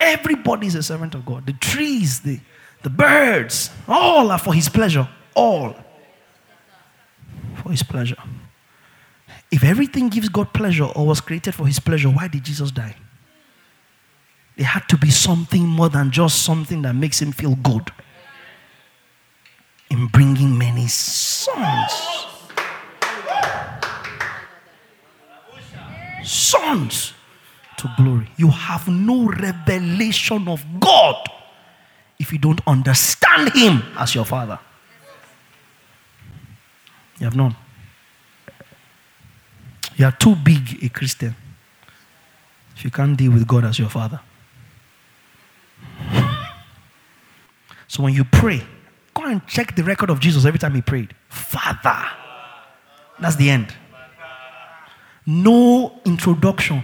Everybody 0.00 0.66
is 0.66 0.74
a 0.74 0.82
servant 0.82 1.14
of 1.14 1.24
God. 1.24 1.46
The 1.46 1.52
trees, 1.52 2.18
the, 2.18 2.40
the 2.82 2.90
birds, 2.90 3.70
all 3.86 4.32
are 4.32 4.40
for 4.40 4.54
his 4.54 4.68
pleasure. 4.68 5.08
All. 5.36 5.76
For 7.62 7.70
his 7.70 7.84
pleasure. 7.84 8.18
If 9.54 9.62
everything 9.62 10.08
gives 10.08 10.28
God 10.28 10.52
pleasure 10.52 10.82
or 10.82 11.06
was 11.06 11.20
created 11.20 11.54
for 11.54 11.64
his 11.64 11.78
pleasure, 11.78 12.08
why 12.08 12.26
did 12.26 12.42
Jesus 12.42 12.72
die? 12.72 12.96
There 14.56 14.66
had 14.66 14.88
to 14.88 14.98
be 14.98 15.12
something 15.12 15.64
more 15.64 15.88
than 15.88 16.10
just 16.10 16.42
something 16.42 16.82
that 16.82 16.94
makes 16.94 17.22
him 17.22 17.30
feel 17.30 17.54
good. 17.54 17.92
In 19.90 20.08
bringing 20.08 20.58
many 20.58 20.88
sons. 20.88 22.26
Sons 26.24 27.12
to 27.76 27.94
glory. 27.96 28.28
You 28.36 28.48
have 28.48 28.88
no 28.88 29.28
revelation 29.28 30.48
of 30.48 30.64
God 30.80 31.28
if 32.18 32.32
you 32.32 32.38
don't 32.38 32.60
understand 32.66 33.52
Him 33.52 33.84
as 33.96 34.16
your 34.16 34.24
Father. 34.24 34.58
You 37.20 37.26
have 37.26 37.36
none. 37.36 37.54
You 39.96 40.06
are 40.06 40.12
too 40.12 40.34
big 40.34 40.82
a 40.82 40.88
Christian 40.88 41.34
if 42.76 42.84
you 42.84 42.90
can't 42.90 43.16
deal 43.16 43.32
with 43.32 43.46
God 43.46 43.64
as 43.64 43.78
your 43.78 43.88
Father. 43.88 44.20
So 47.86 48.02
when 48.02 48.12
you 48.12 48.24
pray, 48.24 48.62
go 49.14 49.24
and 49.24 49.46
check 49.46 49.76
the 49.76 49.84
record 49.84 50.10
of 50.10 50.18
Jesus 50.18 50.44
every 50.44 50.58
time 50.58 50.74
he 50.74 50.82
prayed. 50.82 51.14
Father. 51.28 52.08
That's 53.20 53.36
the 53.36 53.50
end. 53.50 53.72
No 55.26 56.00
introduction. 56.04 56.82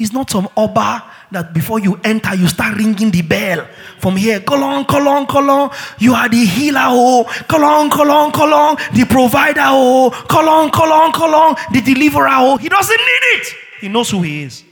He's 0.00 0.14
not 0.14 0.30
some 0.30 0.48
Oba 0.56 1.04
that 1.30 1.52
before 1.52 1.78
you 1.78 2.00
enter, 2.02 2.34
you 2.34 2.48
start 2.48 2.74
ringing 2.78 3.10
the 3.10 3.20
bell 3.20 3.68
from 3.98 4.16
here. 4.16 4.40
Call 4.40 4.64
on, 4.64 4.86
call 4.86 5.06
on, 5.06 5.26
call 5.26 5.50
on. 5.50 5.70
You 5.98 6.14
are 6.14 6.26
the 6.26 6.42
healer, 6.42 6.84
oh. 6.84 7.24
Call 7.46 7.62
on, 7.62 7.90
call 7.90 8.10
on, 8.10 8.32
call 8.32 8.54
on. 8.54 8.76
The 8.94 9.04
provider, 9.04 9.60
oh. 9.62 10.08
Call 10.26 10.48
on, 10.48 10.70
call 10.70 10.90
on, 10.90 11.12
call 11.12 11.34
on. 11.34 11.56
The 11.74 11.82
deliverer, 11.82 12.30
oh. 12.30 12.56
He 12.56 12.70
doesn't 12.70 12.96
need 12.96 13.40
it. 13.40 13.54
He 13.82 13.88
knows 13.88 14.10
who 14.10 14.22
he 14.22 14.44
is. 14.44 14.64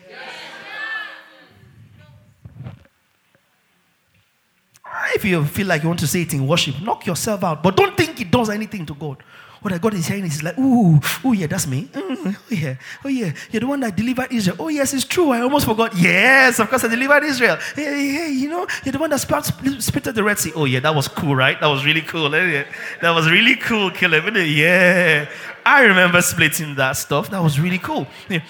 If 5.14 5.26
you 5.26 5.44
feel 5.44 5.66
like 5.66 5.82
you 5.82 5.88
want 5.88 6.00
to 6.00 6.06
say 6.06 6.22
it 6.22 6.32
in 6.32 6.46
worship, 6.48 6.80
knock 6.80 7.04
yourself 7.04 7.44
out. 7.44 7.62
But 7.62 7.76
don't 7.76 7.94
think 7.94 8.18
it 8.18 8.30
does 8.30 8.48
anything 8.48 8.86
to 8.86 8.94
God. 8.94 9.22
What 9.60 9.80
God 9.80 9.94
is 9.94 10.06
saying 10.06 10.24
is 10.24 10.42
like, 10.42 10.56
ooh, 10.58 11.00
oh 11.24 11.32
yeah, 11.32 11.46
that's 11.46 11.66
me. 11.66 11.84
Mm, 11.92 12.36
oh 12.36 12.54
yeah, 12.54 12.76
oh 13.04 13.08
yeah, 13.08 13.32
you're 13.50 13.60
the 13.60 13.66
one 13.66 13.80
that 13.80 13.96
delivered 13.96 14.30
Israel. 14.30 14.56
Oh 14.60 14.68
yes, 14.68 14.94
it's 14.94 15.04
true. 15.04 15.30
I 15.30 15.40
almost 15.40 15.66
forgot. 15.66 15.96
Yes, 15.96 16.60
of 16.60 16.68
course 16.68 16.84
I 16.84 16.88
delivered 16.88 17.24
Israel. 17.24 17.56
Hey, 17.74 18.10
hey, 18.10 18.30
you 18.30 18.48
know, 18.48 18.66
you're 18.84 18.92
the 18.92 18.98
one 18.98 19.10
that 19.10 19.18
split 19.18 20.04
the 20.04 20.22
Red 20.22 20.38
Sea. 20.38 20.52
Oh 20.54 20.64
yeah, 20.64 20.80
that 20.80 20.94
was 20.94 21.08
cool, 21.08 21.34
right? 21.34 21.60
That 21.60 21.66
was 21.66 21.84
really 21.84 22.02
cool. 22.02 22.34
Eh? 22.34 22.64
That 23.02 23.10
was 23.10 23.30
really 23.30 23.56
cool, 23.56 23.90
Caleb. 23.90 24.36
Yeah, 24.36 25.28
I 25.66 25.82
remember 25.82 26.22
splitting 26.22 26.76
that 26.76 26.92
stuff. 26.92 27.30
That 27.30 27.42
was 27.42 27.58
really 27.58 27.78
cool. 27.78 28.06
Yeah. 28.28 28.42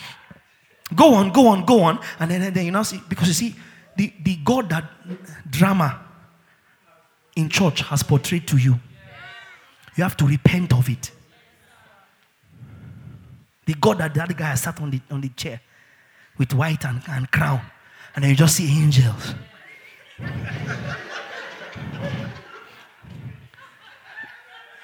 Go 0.95 1.15
on, 1.15 1.31
go 1.31 1.49
on, 1.49 1.65
go 1.65 1.83
on, 1.83 2.01
and 2.19 2.31
then, 2.31 2.43
and 2.43 2.55
then 2.55 2.65
you 2.65 2.71
know 2.71 2.83
see 2.83 3.01
because 3.09 3.29
you 3.29 3.35
see 3.35 3.57
the 3.97 4.13
the 4.23 4.37
God 4.37 4.69
that 4.71 4.85
drama 5.51 6.01
in 7.37 7.49
church 7.49 7.83
has 7.83 8.03
portrayed 8.03 8.47
to 8.49 8.57
you 8.57 8.79
you 9.99 10.05
have 10.05 10.17
to 10.17 10.25
repent 10.27 10.73
of 10.73 10.89
it. 10.89 11.11
The 13.67 13.75
God 13.75 13.99
that 13.99 14.17
other 14.17 14.33
guy 14.33 14.55
sat 14.55 14.81
on 14.81 14.91
the, 14.91 15.01
on 15.11 15.21
the 15.21 15.29
chair 15.31 15.61
with 16.39 16.55
white 16.55 16.85
and, 16.85 17.03
and 17.09 17.29
crown, 17.33 17.61
and 18.15 18.23
then 18.23 18.31
you 18.31 18.37
just 18.37 18.55
see 18.57 18.71
angels. 18.81 19.35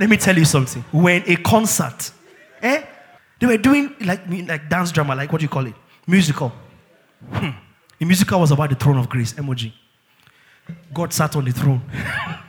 Let 0.01 0.11
me 0.11 0.17
tell 0.17 0.37
you 0.37 0.45
something. 0.45 0.83
When 0.91 1.23
a 1.27 1.37
concert, 1.37 2.11
eh? 2.61 2.83
They 3.39 3.47
were 3.47 3.57
doing 3.57 3.95
like, 4.01 4.23
like 4.29 4.69
dance 4.69 4.91
drama, 4.91 5.15
like 5.15 5.31
what 5.31 5.39
do 5.39 5.45
you 5.45 5.49
call 5.49 5.67
it? 5.67 5.75
Musical. 6.09 6.53
Hmm. 7.31 7.51
The 8.01 8.05
musical 8.05 8.41
was 8.41 8.51
about 8.51 8.71
the 8.71 8.77
throne 8.77 8.99
of 8.99 9.09
grace, 9.09 9.33
emoji. 9.35 9.73
God 10.93 11.13
sat 11.13 11.37
on 11.37 11.45
the 11.45 11.53
throne. 11.53 11.83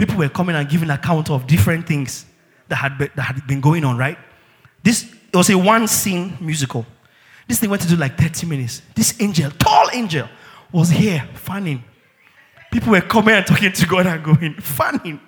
people 0.00 0.16
were 0.16 0.30
coming 0.30 0.56
and 0.56 0.66
giving 0.66 0.88
account 0.88 1.28
of 1.30 1.46
different 1.46 1.86
things 1.86 2.24
that 2.68 2.76
had, 2.76 2.96
been, 2.96 3.10
that 3.16 3.22
had 3.22 3.46
been 3.46 3.60
going 3.60 3.84
on, 3.84 3.98
right? 3.98 4.16
This 4.82 5.04
it 5.32 5.36
was 5.36 5.50
a 5.50 5.58
one 5.58 5.86
scene 5.86 6.38
musical. 6.40 6.86
This 7.46 7.60
thing 7.60 7.68
went 7.68 7.82
to 7.82 7.88
do 7.88 7.96
like 7.96 8.16
30 8.16 8.46
minutes. 8.46 8.80
This 8.94 9.20
angel, 9.20 9.50
tall 9.50 9.90
angel, 9.92 10.26
was 10.72 10.88
here 10.88 11.28
fanning. 11.34 11.84
People 12.72 12.92
were 12.92 13.02
coming 13.02 13.34
and 13.34 13.46
talking 13.46 13.72
to 13.72 13.86
God 13.86 14.06
and 14.06 14.24
going, 14.24 14.54
fanning, 14.54 15.20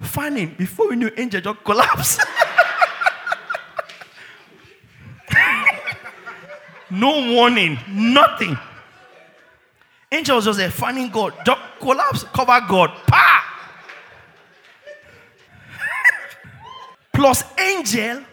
fanning. 0.00 0.54
Before 0.56 0.88
we 0.88 0.96
knew, 0.96 1.10
angel 1.16 1.42
just 1.42 1.62
collapsed. 1.62 2.22
no 6.90 7.34
warning, 7.34 7.78
nothing. 7.88 8.58
Angel 10.10 10.36
was 10.36 10.46
just 10.46 10.60
a 10.60 10.70
fanning 10.70 11.10
God, 11.10 11.34
just 11.44 11.60
collapse, 11.78 12.24
cover 12.24 12.60
God, 12.66 12.90
pa! 13.06 13.49
Plus 17.20 17.44
angel 17.58 18.24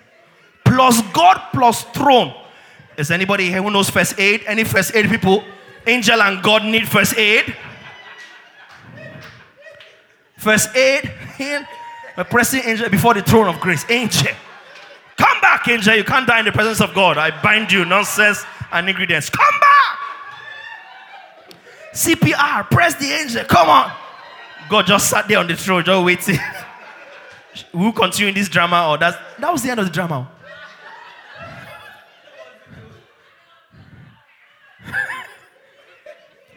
plus 0.63 1.01
God 1.11 1.37
plus 1.51 1.83
throne. 1.91 2.33
Is 2.97 3.11
anybody 3.11 3.49
here 3.49 3.61
who 3.61 3.69
knows 3.69 3.89
first 3.89 4.17
aid? 4.17 4.45
Any 4.47 4.63
first 4.63 4.95
aid 4.95 5.09
people? 5.09 5.43
Angel 5.85 6.21
and 6.21 6.41
God 6.41 6.63
need 6.63 6.87
first 6.87 7.17
aid. 7.17 7.53
First 10.37 10.73
aid, 10.73 11.11
a 12.15 12.23
pressing 12.23 12.61
angel 12.63 12.87
before 12.89 13.13
the 13.13 13.21
throne 13.21 13.47
of 13.47 13.59
grace. 13.59 13.85
Angel. 13.89 14.31
Come 15.17 15.41
back, 15.41 15.67
angel. 15.67 15.93
You 15.93 16.05
can't 16.05 16.25
die 16.25 16.39
in 16.39 16.45
the 16.45 16.53
presence 16.53 16.79
of 16.79 16.93
God. 16.93 17.17
I 17.17 17.29
bind 17.41 17.69
you. 17.71 17.83
Nonsense 17.83 18.45
and 18.71 18.87
ingredients. 18.87 19.29
Come 19.29 19.59
back. 19.59 19.99
CPR. 21.93 22.69
Press 22.69 22.95
the 22.95 23.11
angel. 23.11 23.43
Come 23.43 23.67
on. 23.67 23.91
God 24.69 24.85
just 24.85 25.09
sat 25.09 25.27
there 25.27 25.39
on 25.39 25.47
the 25.47 25.57
throne, 25.57 25.83
just 25.83 26.05
waiting. 26.05 26.39
We'll 27.73 27.91
continue 27.91 28.29
in 28.29 28.35
this 28.35 28.49
drama, 28.49 28.89
or 28.89 28.97
that 28.97 29.19
that 29.39 29.51
was 29.51 29.63
the 29.63 29.69
end 29.69 29.79
of 29.79 29.85
the 29.85 29.91
drama. 29.91 30.29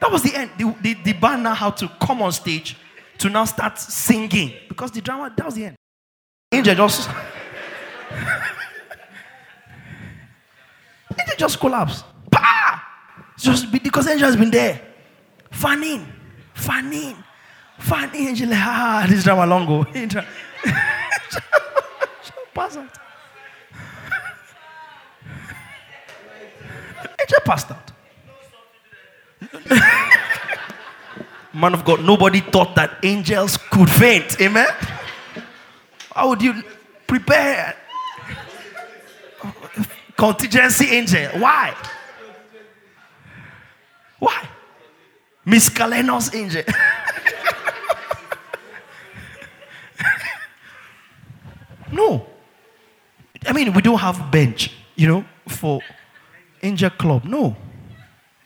that 0.01 0.11
was 0.11 0.23
the 0.23 0.35
end. 0.35 0.51
The, 0.59 0.75
the, 0.81 0.95
the 1.05 1.13
band 1.15 1.43
now 1.43 1.55
had 1.55 1.77
to 1.79 1.89
come 2.01 2.23
on 2.23 2.33
stage 2.33 2.77
to 3.19 3.29
now 3.29 3.45
start 3.45 3.79
singing 3.79 4.53
because 4.69 4.91
the 4.91 5.01
drama, 5.01 5.33
that 5.37 5.47
was 5.47 5.55
the 5.55 5.67
end. 5.67 5.77
Angel 6.53 6.75
just. 6.75 7.09
Angel 11.19 11.37
just 11.37 11.61
collapsed. 11.61 12.05
Just 13.41 13.73
because 13.73 14.07
Angel 14.07 14.27
has 14.27 14.37
been 14.37 14.51
there. 14.51 14.81
Fanning. 15.51 16.07
Fanning. 16.55 17.17
Fanning. 17.79 18.29
Angel 18.29 18.51
ah, 18.53 19.07
this 19.09 19.25
drama 19.25 19.47
long 19.47 19.67
go. 19.67 19.87
Pass 22.55 22.77
out. 22.77 23.01
just 27.31 27.45
passed 27.45 27.71
out. 27.71 27.93
Man 31.55 31.75
of 31.75 31.85
God, 31.85 32.05
nobody 32.05 32.41
thought 32.41 32.75
that 32.75 32.99
angels 33.03 33.57
could 33.57 33.91
faint. 33.91 34.41
Amen. 34.41 34.69
How 36.15 36.29
would 36.29 36.43
you 36.43 36.63
prepare? 37.07 37.77
Contingency 40.17 40.91
angel. 40.91 41.31
Why? 41.41 41.75
Why? 44.19 44.49
Miss 45.45 45.71
Miscellaneous 45.71 46.35
angel. 46.35 46.63
No. 51.93 52.27
I 53.47 53.53
mean, 53.53 53.73
we 53.73 53.83
don't 53.83 53.99
have 53.99 54.31
bench, 54.31 54.73
you 54.97 55.07
know, 55.07 55.25
for 55.49 55.81
Angel 56.63 56.91
Club. 56.91 57.25
No. 57.25 57.57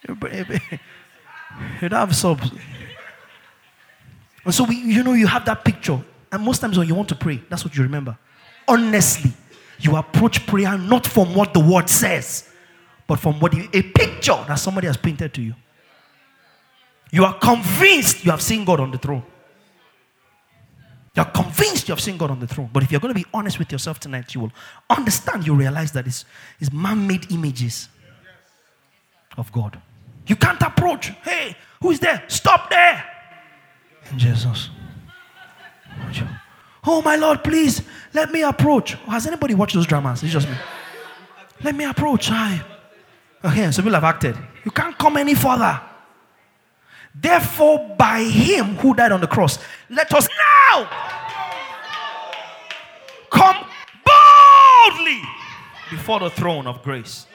You 1.81 1.89
don't 1.89 2.01
have 2.01 2.17
subs. 2.17 2.51
And 4.45 4.53
so, 4.53 4.65
we, 4.65 4.77
you 4.77 5.03
know, 5.05 5.13
you 5.13 5.29
have 5.29 5.45
that 5.45 5.65
picture. 5.65 6.03
And 6.33 6.43
most 6.43 6.59
times 6.59 6.77
when 6.77 6.89
you 6.89 6.95
want 6.95 7.09
to 7.11 7.15
pray, 7.15 7.41
that's 7.49 7.65
what 7.65 7.77
you 7.77 7.83
remember. 7.85 8.19
Honestly, 8.67 9.33
you 9.79 9.97
approach 9.97 10.47
prayer 10.47 10.77
not 10.77 11.07
from 11.07 11.35
what 11.35 11.55
the 11.55 11.61
word 11.61 11.89
says, 11.89 12.51
but 13.07 13.21
from 13.21 13.39
what 13.41 13.55
you, 13.55 13.69
a 13.73 13.83
picture 13.83 14.45
that 14.49 14.57
somebody 14.57 14.89
has 14.89 14.97
painted 14.97 15.33
to 15.35 15.43
you. 15.43 15.55
You 17.13 17.25
are 17.25 17.39
convinced 17.39 18.25
you 18.25 18.33
have 18.33 18.43
seen 18.43 18.65
God 18.65 18.81
on 18.81 18.91
the 18.91 18.99
throne. 18.99 19.23
You're 21.15 21.27
convinced 21.27 21.89
you 21.89 21.93
have 21.93 22.01
seen 22.01 22.17
God 22.17 22.31
on 22.31 22.41
the 22.41 22.47
throne. 22.47 22.71
But 22.73 22.83
if 22.83 22.91
you're 22.91 23.01
going 23.01 23.15
to 23.15 23.21
be 23.21 23.27
honest 23.33 23.59
with 23.59 23.71
yourself 23.71 24.01
tonight, 24.01 24.35
you 24.35 24.41
will 24.41 24.53
understand, 24.91 25.47
you 25.47 25.55
realize 25.55 25.93
that 25.93 26.07
it's, 26.07 26.25
it's 26.59 26.73
man 26.73 27.07
made 27.07 27.31
images 27.31 27.89
of 29.37 29.53
God. 29.53 29.81
You 30.27 30.37
can't 30.37 30.61
approach. 30.63 31.11
Hey, 31.23 31.57
who's 31.81 32.01
there? 32.01 32.25
Stop 32.29 32.71
there. 32.71 33.05
Jesus. 34.17 34.71
Oh, 36.85 37.01
my 37.03 37.17
Lord, 37.17 37.45
please 37.45 37.83
let 38.13 38.33
me 38.33 38.43
approach. 38.43 38.95
Has 39.07 39.27
anybody 39.27 39.55
watched 39.55 39.75
those 39.75 39.87
dramas? 39.87 40.23
It's 40.23 40.33
just 40.33 40.49
me. 40.49 40.57
Let 41.63 41.75
me 41.75 41.85
approach. 41.85 42.31
I. 42.31 42.63
Okay, 43.45 43.71
so 43.71 43.83
people 43.83 43.95
have 43.95 44.05
acted. 44.05 44.37
You 44.65 44.71
can't 44.71 44.97
come 44.99 45.17
any 45.17 45.35
further. 45.35 45.81
Therefore, 47.15 47.95
by 47.97 48.23
him 48.23 48.77
who 48.77 48.95
died 48.95 49.13
on 49.13 49.21
the 49.21 49.27
cross, 49.27 49.59
let 49.89 50.13
us 50.13 50.29
now 50.29 50.91
come 53.31 53.57
boldly 54.05 55.23
before 55.91 56.21
the 56.21 56.31
throne 56.31 56.67
of 56.67 56.83
grace. 56.83 57.27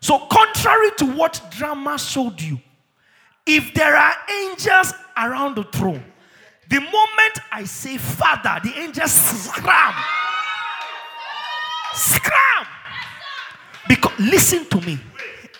So, 0.00 0.20
contrary 0.30 0.90
to 0.98 1.06
what 1.16 1.40
drama 1.50 1.98
showed 1.98 2.40
you, 2.40 2.60
if 3.44 3.74
there 3.74 3.94
are 3.96 4.14
angels 4.42 4.94
around 5.16 5.56
the 5.56 5.64
throne, 5.64 6.02
the 6.68 6.80
moment 6.80 7.38
I 7.52 7.64
say 7.64 7.96
Father, 7.96 8.58
the 8.62 8.74
angels 8.78 9.12
scram. 9.12 9.94
Scram. 11.94 12.66
Because 13.88 14.18
listen 14.18 14.64
to 14.66 14.80
me. 14.80 14.98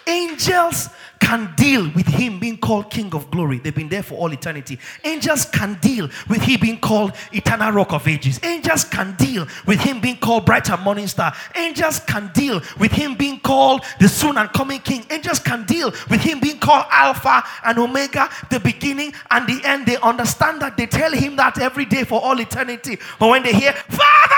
Angels 0.06 0.88
can 1.20 1.52
deal 1.56 1.90
with 1.94 2.06
him 2.06 2.38
being 2.38 2.58
called 2.58 2.90
King 2.90 3.14
of 3.14 3.30
Glory. 3.30 3.58
They've 3.58 3.74
been 3.74 3.88
there 3.88 4.02
for 4.02 4.14
all 4.14 4.32
eternity. 4.32 4.78
Angels 5.04 5.46
can 5.46 5.78
deal 5.80 6.08
with 6.28 6.42
him 6.42 6.60
being 6.60 6.78
called 6.78 7.12
Eternal 7.32 7.72
Rock 7.72 7.92
of 7.92 8.06
Ages. 8.06 8.38
Angels 8.42 8.84
can 8.84 9.14
deal 9.16 9.46
with 9.66 9.80
him 9.80 10.00
being 10.00 10.18
called 10.18 10.44
Bright 10.46 10.70
and 10.70 10.82
Morning 10.82 11.06
Star. 11.06 11.34
Angels 11.54 12.00
can 12.00 12.30
deal 12.34 12.60
with 12.78 12.92
him 12.92 13.14
being 13.14 13.40
called 13.40 13.82
the 13.98 14.08
soon 14.08 14.36
and 14.38 14.52
coming 14.52 14.80
King. 14.80 15.04
Angels 15.10 15.38
can 15.38 15.64
deal 15.64 15.92
with 16.10 16.20
him 16.20 16.40
being 16.40 16.58
called 16.58 16.84
Alpha 16.90 17.42
and 17.64 17.78
Omega, 17.78 18.28
the 18.50 18.60
beginning 18.60 19.12
and 19.30 19.46
the 19.46 19.66
end. 19.66 19.86
They 19.86 19.96
understand 19.98 20.60
that. 20.62 20.76
They 20.76 20.86
tell 20.86 21.12
him 21.12 21.36
that 21.36 21.58
every 21.58 21.86
day 21.86 22.04
for 22.04 22.20
all 22.20 22.38
eternity. 22.40 22.98
But 23.18 23.30
when 23.30 23.42
they 23.42 23.52
hear, 23.52 23.72
Father, 23.72 24.34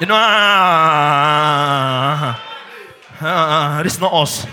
you 0.00 0.06
know, 0.06 0.16
uh, 0.16 2.34
uh, 3.24 3.82
this 3.82 3.94
is 3.94 4.00
not 4.00 4.12
us. 4.12 4.46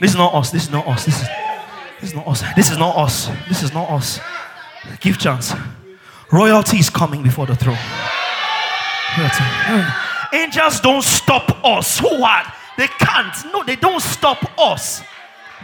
This 0.00 0.10
is 0.12 0.16
not 0.16 0.34
us. 0.34 0.50
This 0.50 0.62
is 0.64 0.70
not 0.70 0.86
us. 0.86 1.04
This 1.04 1.20
is, 1.20 1.28
this 2.00 2.10
is 2.10 2.14
not 2.14 2.26
us. 2.26 2.42
This 2.56 2.70
is 2.70 2.78
not 2.78 2.96
us. 2.96 3.28
This 3.48 3.62
is 3.62 3.74
not 3.74 3.90
us. 3.90 4.20
Give 5.00 5.18
chance. 5.18 5.52
Royalty 6.32 6.78
is 6.78 6.88
coming 6.88 7.22
before 7.22 7.46
the 7.46 7.54
throne. 7.54 7.78
Royalty. 9.18 9.44
Angels 10.32 10.80
don't 10.80 11.02
stop 11.02 11.64
us. 11.64 11.98
Who 11.98 12.22
are? 12.22 12.52
They 12.78 12.86
can't. 12.86 13.34
No, 13.52 13.62
they 13.62 13.76
don't 13.76 14.00
stop 14.00 14.58
us. 14.58 15.02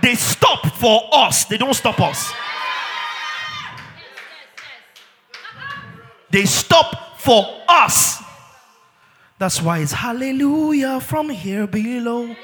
They 0.02 0.14
stop 0.14 0.66
for 0.76 1.00
us. 1.12 1.44
They 1.46 1.56
don't 1.56 1.74
stop 1.74 2.00
us. 2.00 2.32
They 6.30 6.44
stop 6.44 7.18
for 7.18 7.46
us. 7.68 8.22
That's 9.38 9.60
why 9.60 9.78
it's 9.80 9.92
hallelujah 9.92 11.00
from 11.00 11.28
here 11.28 11.66
below. 11.66 12.34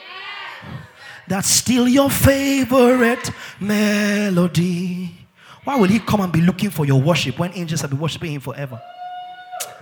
That's 1.26 1.48
still 1.48 1.88
your 1.88 2.10
favorite 2.10 3.30
melody. 3.58 5.14
Why 5.64 5.76
will 5.76 5.88
he 5.88 6.00
come 6.00 6.20
and 6.20 6.32
be 6.32 6.40
looking 6.40 6.70
for 6.70 6.84
your 6.84 7.00
worship 7.00 7.38
when 7.38 7.52
angels 7.54 7.80
have 7.80 7.90
been 7.90 8.00
worshiping 8.00 8.32
him 8.32 8.40
forever? 8.40 8.80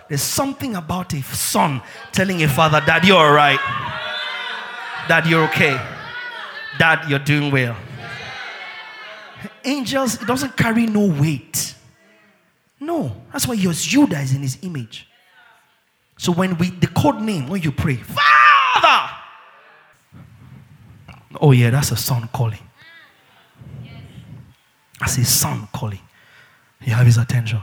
There's 0.09 0.23
something 0.23 0.77
about 0.77 1.13
a 1.15 1.23
son 1.23 1.83
telling 2.13 2.43
a 2.43 2.49
father, 2.49 2.81
Dad, 2.85 3.05
you're 3.05 3.17
all 3.17 3.33
right. 3.33 3.59
Dad, 5.09 5.27
you're 5.27 5.45
okay. 5.45 5.81
Dad, 6.79 7.09
you're 7.09 7.19
doing 7.19 7.51
well. 7.51 7.77
Angels, 9.65 10.21
it 10.21 10.27
doesn't 10.27 10.57
carry 10.57 10.87
no 10.87 11.07
weight. 11.07 11.75
No, 12.79 13.15
that's 13.33 13.47
why 13.47 13.55
it's 13.57 13.93
you 13.93 14.07
that 14.07 14.25
is 14.25 14.35
in 14.35 14.43
his 14.43 14.59
image. 14.63 15.10
So 16.21 16.33
when 16.33 16.59
we 16.59 16.69
the 16.69 16.87
code 16.87 17.23
name 17.23 17.49
when 17.49 17.63
you 17.63 17.73
pray, 17.73 17.97
Father. 17.97 19.11
Oh 21.41 21.53
yeah, 21.53 21.71
that's 21.71 21.93
a 21.93 21.97
son 21.97 22.29
calling. 22.31 22.61
That's 24.99 25.15
his 25.15 25.31
son 25.31 25.67
calling. 25.73 26.01
You 26.83 26.93
have 26.93 27.07
his 27.07 27.17
attention. 27.17 27.63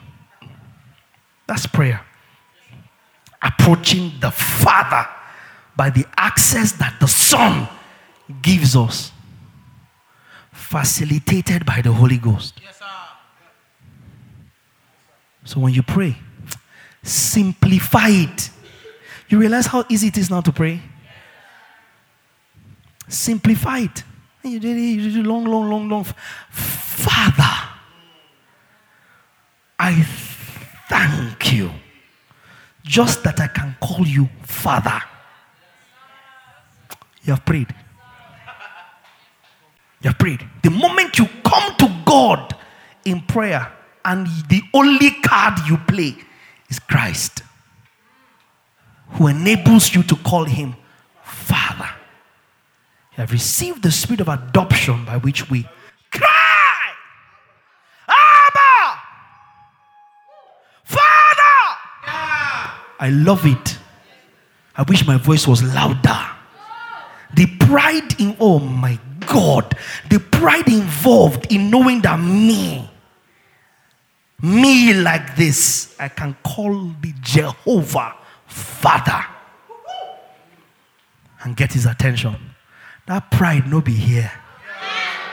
That's 1.46 1.68
prayer. 1.68 2.02
Approaching 3.44 4.14
the 4.20 4.32
Father 4.32 5.08
by 5.76 5.92
the 5.92 6.08
access 6.18 6.72
that 6.72 7.00
the 7.00 7.08
Son 7.08 7.70
gives 8.42 8.76
us, 8.76 9.12
facilitated 10.52 11.64
by 11.64 11.82
the 11.82 11.92
Holy 11.92 12.18
Ghost. 12.18 12.60
Yes, 12.64 12.82
so 15.44 15.60
when 15.60 15.76
you 15.76 15.84
pray, 15.84 16.18
simplify 17.08 18.10
it. 18.10 18.50
You 19.30 19.40
realize 19.40 19.66
how 19.66 19.86
easy 19.90 20.08
it 20.08 20.18
is 20.18 20.30
now 20.30 20.42
to 20.42 20.52
pray? 20.52 20.82
Simplify 23.08 23.80
it. 23.80 24.04
You 24.44 24.60
did 24.60 24.78
it, 24.78 24.80
you 24.80 25.12
did 25.12 25.28
long, 25.28 25.46
long, 25.46 25.70
long, 25.70 25.90
long. 25.90 26.06
Father, 26.50 27.70
I 29.80 30.04
thank 30.90 31.54
you. 31.54 31.72
Just 32.84 33.24
that 33.24 33.40
I 33.42 33.48
can 33.48 33.76
call 33.82 34.08
you 34.08 34.30
Father. 34.44 35.02
You 37.24 37.34
have 37.34 37.46
prayed. 37.46 37.68
You 40.02 40.10
have 40.10 40.18
prayed. 40.18 40.48
The 40.64 40.70
moment 40.70 41.20
you 41.20 41.28
come 41.44 41.76
to 41.78 42.04
God 42.06 42.56
in 43.04 43.22
prayer, 43.22 43.72
and 44.06 44.28
the 44.48 44.62
only 44.74 45.12
card 45.22 45.60
you 45.68 45.78
play 45.80 46.16
is 46.70 46.80
Christ, 46.80 47.44
who 49.12 49.28
enables 49.28 49.94
you 49.94 50.04
to 50.04 50.16
call 50.16 50.46
him 50.46 50.76
Father. 51.24 51.90
You 53.14 53.22
have 53.22 53.32
received 53.32 53.84
the 53.84 53.92
spirit 53.92 54.22
of 54.22 54.28
adoption 54.28 55.06
by 55.06 55.18
which 55.18 55.50
we 55.50 55.68
cry, 56.12 56.94
Abba, 58.08 59.00
Father. 60.84 61.80
I 63.00 63.10
love 63.12 63.46
it. 63.46 63.78
I 64.76 64.84
wish 64.84 65.08
my 65.08 65.18
voice 65.18 65.48
was 65.48 65.64
louder. 65.64 66.20
The 67.36 67.48
pride 67.60 68.20
in, 68.20 68.38
oh 68.40 68.60
my 68.60 69.00
God, 69.26 69.76
the 70.10 70.20
pride 70.20 70.68
involved 70.68 71.52
in 71.52 71.70
knowing 71.70 72.02
that 72.02 72.20
me, 72.20 72.90
me 74.42 74.94
like 74.94 75.36
this, 75.36 75.96
I 76.00 76.10
can 76.10 76.36
call 76.44 76.94
the 77.02 77.14
Jehovah 77.22 78.16
Father 78.46 79.26
and 81.44 81.56
get 81.56 81.74
his 81.74 81.86
attention. 81.86 82.36
That 83.08 83.32
pride 83.32 83.68
no 83.68 83.82
be 83.82 83.94
here. 83.94 84.32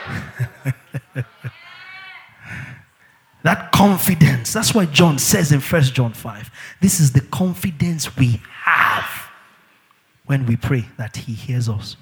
that 3.43 3.71
confidence. 3.71 4.53
That's 4.53 4.73
why 4.73 4.85
John 4.85 5.19
says 5.19 5.51
in 5.51 5.59
First 5.59 5.93
John 5.93 6.13
5. 6.13 6.49
This 6.81 6.99
is 6.99 7.11
the 7.11 7.21
confidence 7.21 8.15
we 8.17 8.41
have 8.49 9.29
when 10.25 10.45
we 10.45 10.55
pray 10.55 10.85
that 10.97 11.17
he 11.17 11.33
hears 11.33 11.69
us. 11.69 11.97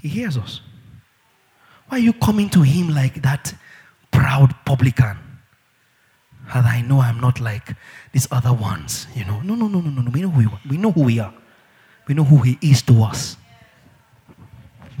He 0.00 0.08
hears 0.08 0.36
us. 0.36 0.60
Why 1.88 1.98
are 1.98 2.00
you 2.00 2.12
coming 2.12 2.50
to 2.50 2.62
him 2.62 2.94
like 2.94 3.22
that 3.22 3.54
proud 4.10 4.54
publican? 4.66 5.16
That 6.52 6.64
I 6.64 6.82
know 6.82 7.00
I'm 7.00 7.20
not 7.20 7.40
like 7.40 7.74
these 8.12 8.28
other 8.30 8.52
ones, 8.52 9.06
you 9.14 9.24
know. 9.24 9.40
No, 9.40 9.54
no, 9.54 9.68
no, 9.68 9.80
no, 9.80 10.02
no. 10.02 10.10
We 10.10 10.22
know 10.22 10.30
who 10.30 10.38
we 10.38 10.46
are. 10.46 10.60
We 10.68 10.76
know 10.76 10.92
who 10.92 11.02
we 11.02 11.18
are. 11.18 11.34
We 12.06 12.14
know 12.14 12.24
who 12.24 12.38
he 12.38 12.58
is 12.62 12.82
to 12.82 13.02
us. 13.02 13.36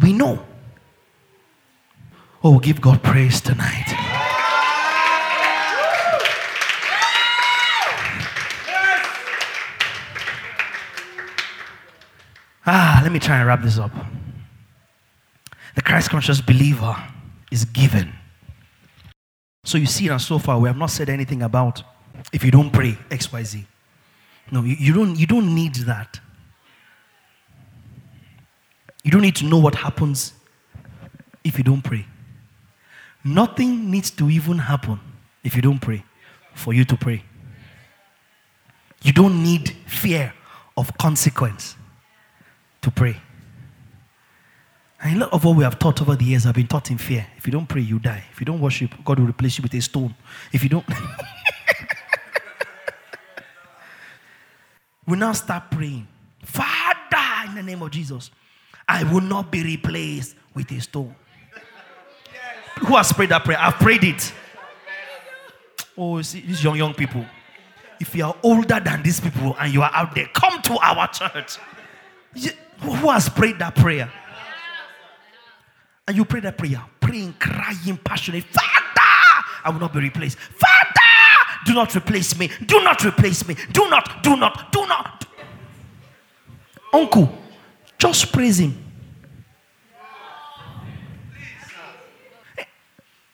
We 0.02 0.12
know. 0.12 0.44
Oh, 2.44 2.58
give 2.58 2.80
God 2.80 3.02
praise 3.02 3.40
tonight. 3.40 3.86
Ah, 12.70 13.00
let 13.02 13.12
me 13.12 13.18
try 13.18 13.38
and 13.38 13.46
wrap 13.46 13.62
this 13.62 13.78
up. 13.78 13.90
The 15.78 15.84
Christ 15.84 16.10
conscious 16.10 16.40
believer 16.40 16.96
is 17.52 17.64
given. 17.64 18.12
So 19.62 19.78
you 19.78 19.86
see, 19.86 20.08
and 20.08 20.20
so 20.20 20.40
far, 20.40 20.58
we 20.58 20.68
have 20.68 20.76
not 20.76 20.90
said 20.90 21.08
anything 21.08 21.40
about 21.40 21.84
if 22.32 22.42
you 22.42 22.50
don't 22.50 22.72
pray, 22.72 22.98
XYZ. 23.10 23.64
No, 24.50 24.64
you, 24.64 24.74
you, 24.76 24.92
don't, 24.92 25.16
you 25.16 25.28
don't 25.28 25.54
need 25.54 25.76
that. 25.86 26.18
You 29.04 29.12
don't 29.12 29.22
need 29.22 29.36
to 29.36 29.44
know 29.44 29.58
what 29.58 29.76
happens 29.76 30.32
if 31.44 31.56
you 31.58 31.62
don't 31.62 31.82
pray. 31.82 32.04
Nothing 33.22 33.88
needs 33.88 34.10
to 34.10 34.28
even 34.28 34.58
happen 34.58 34.98
if 35.44 35.54
you 35.54 35.62
don't 35.62 35.78
pray 35.78 36.02
for 36.54 36.74
you 36.74 36.84
to 36.86 36.96
pray. 36.96 37.22
You 39.04 39.12
don't 39.12 39.44
need 39.44 39.76
fear 39.86 40.34
of 40.76 40.98
consequence 40.98 41.76
to 42.82 42.90
pray. 42.90 43.20
And 45.00 45.16
a 45.16 45.20
lot 45.20 45.32
of 45.32 45.44
what 45.44 45.56
we 45.56 45.64
have 45.64 45.78
taught 45.78 46.02
over 46.02 46.16
the 46.16 46.24
years 46.24 46.44
have 46.44 46.56
been 46.56 46.66
taught 46.66 46.90
in 46.90 46.98
fear. 46.98 47.26
If 47.36 47.46
you 47.46 47.52
don't 47.52 47.68
pray, 47.68 47.82
you 47.82 47.98
die. 47.98 48.24
If 48.32 48.40
you 48.40 48.46
don't 48.46 48.60
worship, 48.60 48.90
God 49.04 49.20
will 49.20 49.26
replace 49.26 49.58
you 49.58 49.62
with 49.62 49.74
a 49.74 49.80
stone. 49.80 50.14
If 50.52 50.62
you 50.62 50.68
don't. 50.68 50.86
We 55.08 55.16
now 55.16 55.32
start 55.32 55.70
praying. 55.70 56.06
Father, 56.44 57.48
in 57.48 57.54
the 57.54 57.62
name 57.62 57.80
of 57.80 57.90
Jesus, 57.90 58.30
I 58.86 59.10
will 59.10 59.22
not 59.22 59.50
be 59.50 59.62
replaced 59.62 60.36
with 60.52 60.70
a 60.70 60.80
stone. 60.82 61.16
Who 62.80 62.94
has 62.94 63.10
prayed 63.14 63.30
that 63.30 63.42
prayer? 63.42 63.56
I've 63.58 63.76
prayed 63.76 64.04
it. 64.04 64.32
Oh, 65.96 66.20
see, 66.20 66.40
these 66.40 66.62
young, 66.62 66.76
young 66.76 66.92
people. 66.92 67.24
If 67.98 68.14
you 68.14 68.26
are 68.26 68.36
older 68.42 68.80
than 68.80 69.02
these 69.02 69.18
people 69.18 69.56
and 69.58 69.72
you 69.72 69.80
are 69.80 69.90
out 69.94 70.14
there, 70.14 70.28
come 70.34 70.60
to 70.62 70.78
our 70.78 71.08
church. 71.08 71.56
Who 72.80 73.10
has 73.10 73.30
prayed 73.30 73.58
that 73.60 73.76
prayer? 73.76 74.12
And 76.08 76.16
you 76.16 76.24
pray 76.24 76.40
that 76.40 76.56
prayer, 76.56 76.82
praying, 77.00 77.34
crying, 77.38 77.98
passionate. 78.02 78.42
Father, 78.44 79.44
I 79.62 79.70
will 79.70 79.78
not 79.78 79.92
be 79.92 80.00
replaced. 80.00 80.38
Father, 80.38 81.66
do 81.66 81.74
not 81.74 81.94
replace 81.94 82.38
me. 82.38 82.50
Do 82.64 82.82
not 82.82 83.04
replace 83.04 83.46
me. 83.46 83.56
Do 83.72 83.90
not, 83.90 84.22
do 84.22 84.34
not, 84.34 84.72
do 84.72 84.86
not. 84.86 85.26
Uncle, 86.94 87.30
just 87.98 88.32
praise 88.32 88.58
him. 88.58 88.82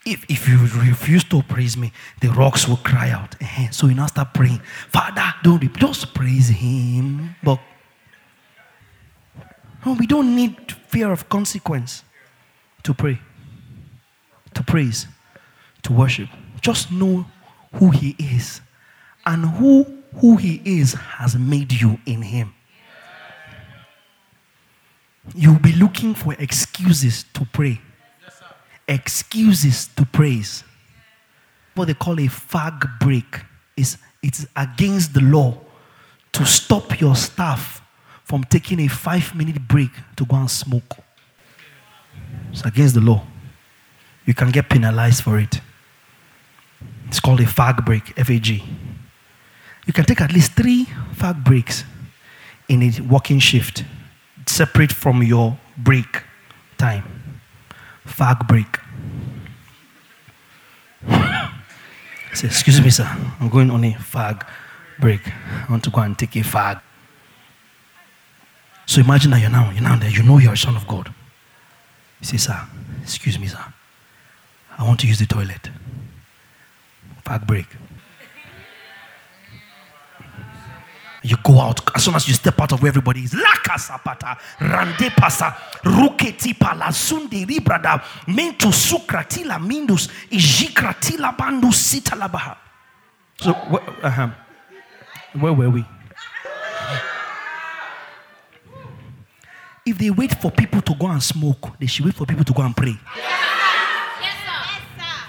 If, 0.05 0.25
if 0.29 0.49
you 0.49 0.59
refuse 0.59 1.23
to 1.25 1.43
praise 1.45 1.77
me, 1.77 1.93
the 2.21 2.31
rocks 2.31 2.67
will 2.67 2.79
cry 2.79 3.11
out. 3.11 3.37
So 3.71 3.87
you 3.87 3.95
now 3.95 4.07
start 4.07 4.35
praying. 4.35 4.61
Father, 4.89 5.33
don't 5.45 5.63
just 5.77 6.13
praise 6.13 6.49
him. 6.49 7.37
But 7.41 7.61
no, 9.87 9.93
we 9.93 10.09
don't 10.09 10.35
need 10.35 10.73
fear 10.89 11.13
of 11.13 11.29
consequence 11.29 12.03
to 12.85 12.95
pray, 12.95 13.19
to 14.55 14.63
praise, 14.63 15.07
to 15.83 15.93
worship. 15.93 16.29
Just 16.61 16.91
know 16.91 17.27
who 17.75 17.91
he 17.91 18.15
is. 18.19 18.61
And 19.27 19.45
who 19.45 19.87
who 20.17 20.37
he 20.37 20.63
is 20.65 20.95
has 20.95 21.35
made 21.35 21.73
you 21.73 21.99
in 22.07 22.23
him. 22.23 22.55
You'll 25.35 25.59
be 25.59 25.73
looking 25.73 26.15
for 26.15 26.35
excuses 26.35 27.25
to 27.35 27.45
pray 27.53 27.81
excuses 28.89 29.89
to 29.97 30.05
praise. 30.07 30.65
What 31.75 31.87
they 31.87 31.95
call 31.95 32.15
a 32.15 32.29
fag 32.29 32.99
break 33.01 33.41
is 33.77 33.99
it's 34.23 34.47
against 34.57 35.15
the 35.15 35.21
law 35.21 35.59
to 36.33 36.45
stop 36.45 37.01
your 37.01 37.17
staff 37.17 37.83
from 38.25 38.45
taking 38.45 38.81
a 38.81 38.89
five 38.89 39.35
minute 39.35 39.67
break 39.67 39.91
to 40.17 40.25
go 40.25 40.37
and 40.37 40.51
smoke. 40.51 40.97
It's 42.55 42.63
against 42.65 42.95
the 42.95 43.01
law. 43.01 43.23
You 44.25 44.33
can 44.33 44.51
get 44.51 44.71
penalized 44.71 45.23
for 45.23 45.39
it. 45.39 45.61
It's 47.09 47.19
called 47.19 47.41
a 47.41 47.45
fag 47.45 47.85
break, 47.85 48.15
FAG. 48.17 48.49
You 48.49 49.93
can 49.93 50.05
take 50.05 50.21
at 50.21 50.33
least 50.33 50.53
three 50.53 50.87
fag 51.15 51.43
breaks 51.45 51.85
in 52.69 52.83
a 52.83 53.01
working 53.03 53.41
shift, 53.41 53.85
separate 54.47 54.93
from 54.93 55.23
your 55.23 55.59
break 55.77 56.23
time 56.79 57.05
fag 58.07 58.47
break. 58.47 58.79
Said, 62.35 62.51
Excuse 62.51 62.81
me, 62.81 62.91
sir. 62.91 63.09
I'm 63.41 63.49
going 63.49 63.71
on 63.71 63.85
a 63.85 63.93
fag 63.93 64.47
break. 65.01 65.27
I 65.27 65.67
want 65.71 65.85
to 65.85 65.91
go 65.91 66.01
and 66.01 66.19
take 66.19 66.37
a 66.37 66.41
fag. 66.41 66.81
So 68.87 69.01
imagine 69.01 69.31
that 69.33 69.41
you're 69.41 69.51
now, 69.51 69.71
you're 69.71 69.83
now 69.83 69.97
there. 69.97 70.11
You 70.11 70.23
know 70.23 70.39
you're 70.39 70.53
a 70.53 70.57
son 70.57 70.77
of 70.77 70.87
God. 70.87 71.13
You 72.25 72.29
say, 72.29 72.37
Sir, 72.39 72.59
excuse 73.03 73.39
me, 73.39 73.49
sir. 73.49 73.63
I 74.79 74.85
want 74.85 74.99
to 75.01 75.07
use 75.07 75.19
the 75.19 75.27
toilet. 75.27 75.69
Fag 77.23 77.47
break. 77.47 77.67
You 81.23 81.37
go 81.45 81.61
out 81.61 81.83
as 81.95 82.03
soon 82.03 82.15
as 82.15 82.27
you 82.27 82.33
step 82.33 82.59
out 82.63 82.73
of 82.73 82.81
where 82.81 82.89
everybody 82.89 83.25
is. 83.25 83.35
Laka 83.35 83.77
sapata, 83.77 84.39
rande 84.59 85.15
pasa, 85.15 85.55
ruketi 85.83 86.59
pala, 86.59 86.87
sunde 86.93 87.45
ribrada, 87.47 88.03
mento 88.27 88.73
sukratila 88.73 89.59
mindus, 89.59 90.09
ijikratila 90.31 91.37
bandu 91.37 91.73
sitalabaha. 91.73 92.57
So, 93.39 93.53
wh- 93.53 94.05
uh-huh. 94.05 94.31
where 95.41 95.53
were 95.53 95.69
we? 95.69 95.85
If 99.87 99.99
they 99.99 100.11
wait 100.11 100.41
for 100.41 100.51
people 100.51 100.81
to 100.81 100.95
go 100.95 101.07
and 101.09 101.23
smoke, 101.23 101.79
they 101.79 101.87
should 101.87 102.07
wait 102.07 102.15
for 102.15 102.25
people 102.25 102.45
to 102.45 102.53
go 102.53 102.63
and 102.63 102.75
pray. 102.75 102.97
Yes, 103.17 103.27
sir. 104.17 104.23
Yes, 104.23 104.35
sir. 104.97 105.21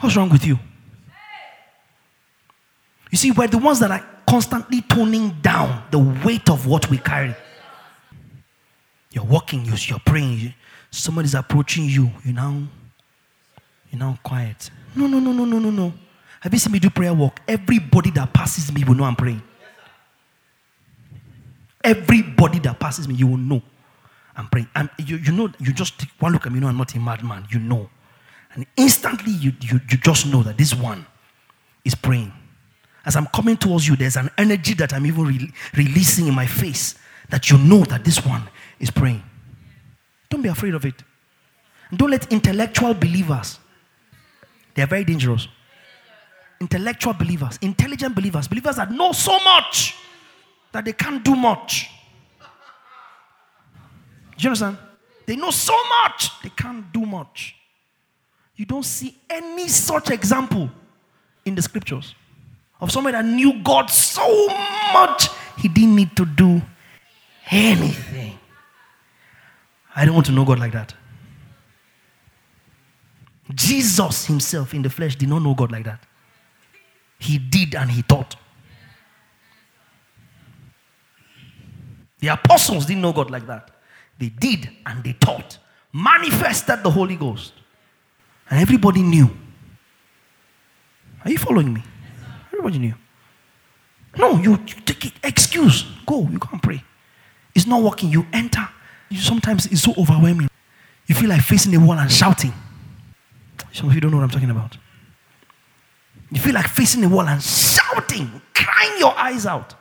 What's 0.00 0.16
wrong 0.16 0.28
with 0.28 0.46
you? 0.46 0.58
You 3.10 3.18
see, 3.18 3.30
we're 3.30 3.46
the 3.46 3.58
ones 3.58 3.80
that 3.80 3.90
are 3.90 4.04
constantly 4.28 4.82
toning 4.82 5.30
down 5.40 5.84
the 5.90 5.98
weight 5.98 6.50
of 6.50 6.66
what 6.66 6.90
we 6.90 6.98
carry. 6.98 7.34
You're 9.10 9.24
walking, 9.24 9.64
you're 9.64 9.98
praying, 10.04 10.52
somebody's 10.90 11.34
approaching 11.34 11.86
you, 11.86 12.10
you 12.22 12.34
now, 12.34 12.62
you're 13.90 13.98
now 13.98 14.18
quiet. 14.22 14.70
No, 14.94 15.06
no, 15.06 15.18
no, 15.18 15.32
no, 15.32 15.46
no, 15.46 15.58
no, 15.58 15.70
no. 15.70 15.92
Have 16.40 16.52
you 16.52 16.58
seen 16.58 16.72
me 16.72 16.78
do 16.78 16.90
prayer 16.90 17.14
walk? 17.14 17.40
Everybody 17.48 18.10
that 18.10 18.34
passes 18.34 18.70
me 18.70 18.84
will 18.84 18.94
know 18.94 19.04
I'm 19.04 19.16
praying. 19.16 19.42
Everybody 21.86 22.58
that 22.60 22.78
passes 22.78 23.08
me, 23.08 23.14
you 23.14 23.26
will 23.26 23.36
know 23.38 23.62
I'm 24.36 24.48
praying. 24.48 24.68
And 24.74 24.90
you, 24.98 25.16
you 25.16 25.32
know, 25.32 25.50
you 25.58 25.72
just 25.72 25.98
take 25.98 26.10
one 26.18 26.32
look 26.32 26.46
at 26.46 26.52
me, 26.52 26.56
you 26.56 26.60
know 26.60 26.68
I'm 26.68 26.76
not 26.76 26.94
a 26.94 26.98
madman. 26.98 27.46
You 27.50 27.58
know. 27.58 27.88
And 28.54 28.66
instantly 28.76 29.32
you, 29.32 29.52
you, 29.60 29.80
you 29.90 29.98
just 29.98 30.26
know 30.26 30.42
that 30.42 30.58
this 30.58 30.74
one 30.74 31.06
is 31.84 31.94
praying 31.94 32.32
as 33.06 33.14
I'm 33.14 33.26
coming 33.26 33.56
towards 33.56 33.86
you, 33.86 33.94
there's 33.94 34.16
an 34.16 34.28
energy 34.36 34.74
that 34.74 34.92
I'm 34.92 35.06
even 35.06 35.24
re- 35.24 35.52
releasing 35.76 36.26
in 36.26 36.34
my 36.34 36.44
face 36.44 36.96
that 37.30 37.48
you 37.50 37.56
know 37.56 37.84
that 37.84 38.04
this 38.04 38.26
one 38.26 38.42
is 38.80 38.90
praying. 38.90 39.22
Don't 40.28 40.42
be 40.42 40.48
afraid 40.48 40.74
of 40.74 40.84
it. 40.84 40.94
Don't 41.94 42.10
let 42.10 42.30
intellectual 42.32 42.94
believers, 42.94 43.60
they 44.74 44.82
are 44.82 44.88
very 44.88 45.04
dangerous. 45.04 45.46
Intellectual 46.60 47.12
believers, 47.12 47.58
intelligent 47.62 48.14
believers, 48.14 48.48
believers 48.48 48.76
that 48.76 48.90
know 48.90 49.12
so 49.12 49.38
much 49.44 49.94
that 50.72 50.84
they 50.84 50.92
can't 50.92 51.24
do 51.24 51.34
much. 51.34 51.90
Do 54.36 54.42
you 54.42 54.48
understand? 54.50 54.78
They 55.26 55.36
know 55.36 55.50
so 55.50 55.74
much, 56.02 56.30
they 56.42 56.50
can't 56.50 56.92
do 56.92 57.00
much. 57.00 57.56
You 58.54 58.64
don't 58.64 58.84
see 58.84 59.16
any 59.28 59.68
such 59.68 60.10
example 60.10 60.70
in 61.44 61.54
the 61.54 61.62
scriptures 61.62 62.14
of 62.80 62.92
somebody 62.92 63.16
that 63.16 63.24
knew 63.24 63.62
God 63.62 63.90
so 63.90 64.46
much, 64.92 65.28
he 65.58 65.68
didn't 65.68 65.96
need 65.96 66.16
to 66.16 66.24
do 66.24 66.62
anything. 67.50 68.38
I 69.94 70.04
don't 70.04 70.14
want 70.14 70.26
to 70.26 70.32
know 70.32 70.44
God 70.44 70.58
like 70.58 70.72
that. 70.72 70.94
Jesus 73.54 74.26
himself 74.26 74.74
in 74.74 74.82
the 74.82 74.90
flesh 74.90 75.16
did 75.16 75.28
not 75.28 75.42
know 75.42 75.54
God 75.54 75.72
like 75.72 75.84
that. 75.84 76.00
He 77.18 77.38
did 77.38 77.74
and 77.74 77.90
he 77.90 78.02
taught. 78.02 78.36
The 82.18 82.28
apostles 82.28 82.86
didn't 82.86 83.02
know 83.02 83.12
God 83.12 83.30
like 83.30 83.46
that. 83.46 83.70
They 84.18 84.28
did 84.28 84.70
and 84.86 85.04
they 85.04 85.12
taught, 85.14 85.58
manifested 85.92 86.82
the 86.82 86.90
Holy 86.90 87.16
Ghost. 87.16 87.52
And 88.48 88.60
everybody 88.60 89.02
knew. 89.02 89.30
Are 91.24 91.30
you 91.30 91.38
following 91.38 91.74
me? 91.74 91.82
Everybody 92.52 92.78
knew. 92.78 92.94
No, 94.16 94.38
you, 94.38 94.52
you 94.52 94.80
take 94.84 95.06
it. 95.06 95.12
Excuse. 95.22 95.84
Go. 96.06 96.28
You 96.30 96.38
can't 96.38 96.62
pray. 96.62 96.82
It's 97.54 97.66
not 97.66 97.82
working. 97.82 98.10
You 98.10 98.26
enter. 98.32 98.66
You, 99.10 99.20
sometimes 99.20 99.66
it's 99.66 99.82
so 99.82 99.92
overwhelming. 99.98 100.48
You 101.06 101.14
feel 101.14 101.28
like 101.28 101.42
facing 101.42 101.72
the 101.72 101.78
wall 101.78 101.98
and 101.98 102.10
shouting. 102.10 102.52
Some 103.72 103.88
of 103.88 103.94
you 103.94 104.00
don't 104.00 104.10
know 104.10 104.18
what 104.18 104.24
I'm 104.24 104.30
talking 104.30 104.50
about. 104.50 104.76
You 106.30 106.40
feel 106.40 106.54
like 106.54 106.66
facing 106.66 107.02
the 107.02 107.08
wall 107.08 107.26
and 107.28 107.42
shouting, 107.42 108.40
crying 108.54 108.98
your 108.98 109.16
eyes 109.16 109.46
out. 109.46 109.74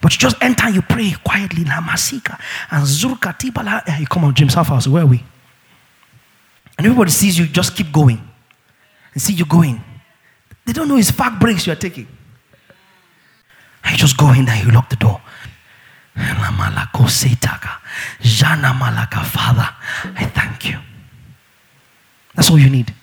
But 0.00 0.14
you 0.14 0.18
just 0.18 0.36
enter 0.40 0.66
and 0.66 0.74
you 0.74 0.82
pray 0.82 1.14
quietly. 1.24 1.64
La 1.64 1.80
masika 1.80 2.38
and 2.70 2.86
zurka 2.86 3.38
tibala. 3.38 3.82
You 3.86 3.94
eh, 3.94 4.04
come 4.08 4.24
on, 4.24 4.34
James 4.34 4.54
House. 4.54 4.88
Where 4.88 5.02
are 5.02 5.06
we? 5.06 5.22
And 6.78 6.86
everybody 6.86 7.10
sees 7.10 7.38
you, 7.38 7.46
just 7.46 7.76
keep 7.76 7.92
going. 7.92 8.20
And 9.12 9.22
see 9.22 9.34
you 9.34 9.44
going. 9.44 9.82
They 10.64 10.72
don't 10.72 10.88
know 10.88 10.96
it's 10.96 11.10
fag 11.10 11.38
breaks 11.38 11.66
you 11.66 11.72
are 11.72 11.76
taking. 11.76 12.06
I 13.84 13.96
just 13.96 14.16
go 14.16 14.32
in 14.32 14.44
there, 14.44 14.62
you 14.64 14.70
lock 14.70 14.88
the 14.88 14.96
door. 14.96 15.20
Jana 16.16 16.86
Malaka, 18.72 19.24
Father, 19.24 19.68
I 20.16 20.24
thank 20.26 20.70
you. 20.70 20.78
That's 22.34 22.50
all 22.50 22.58
you 22.58 22.70
need. 22.70 22.94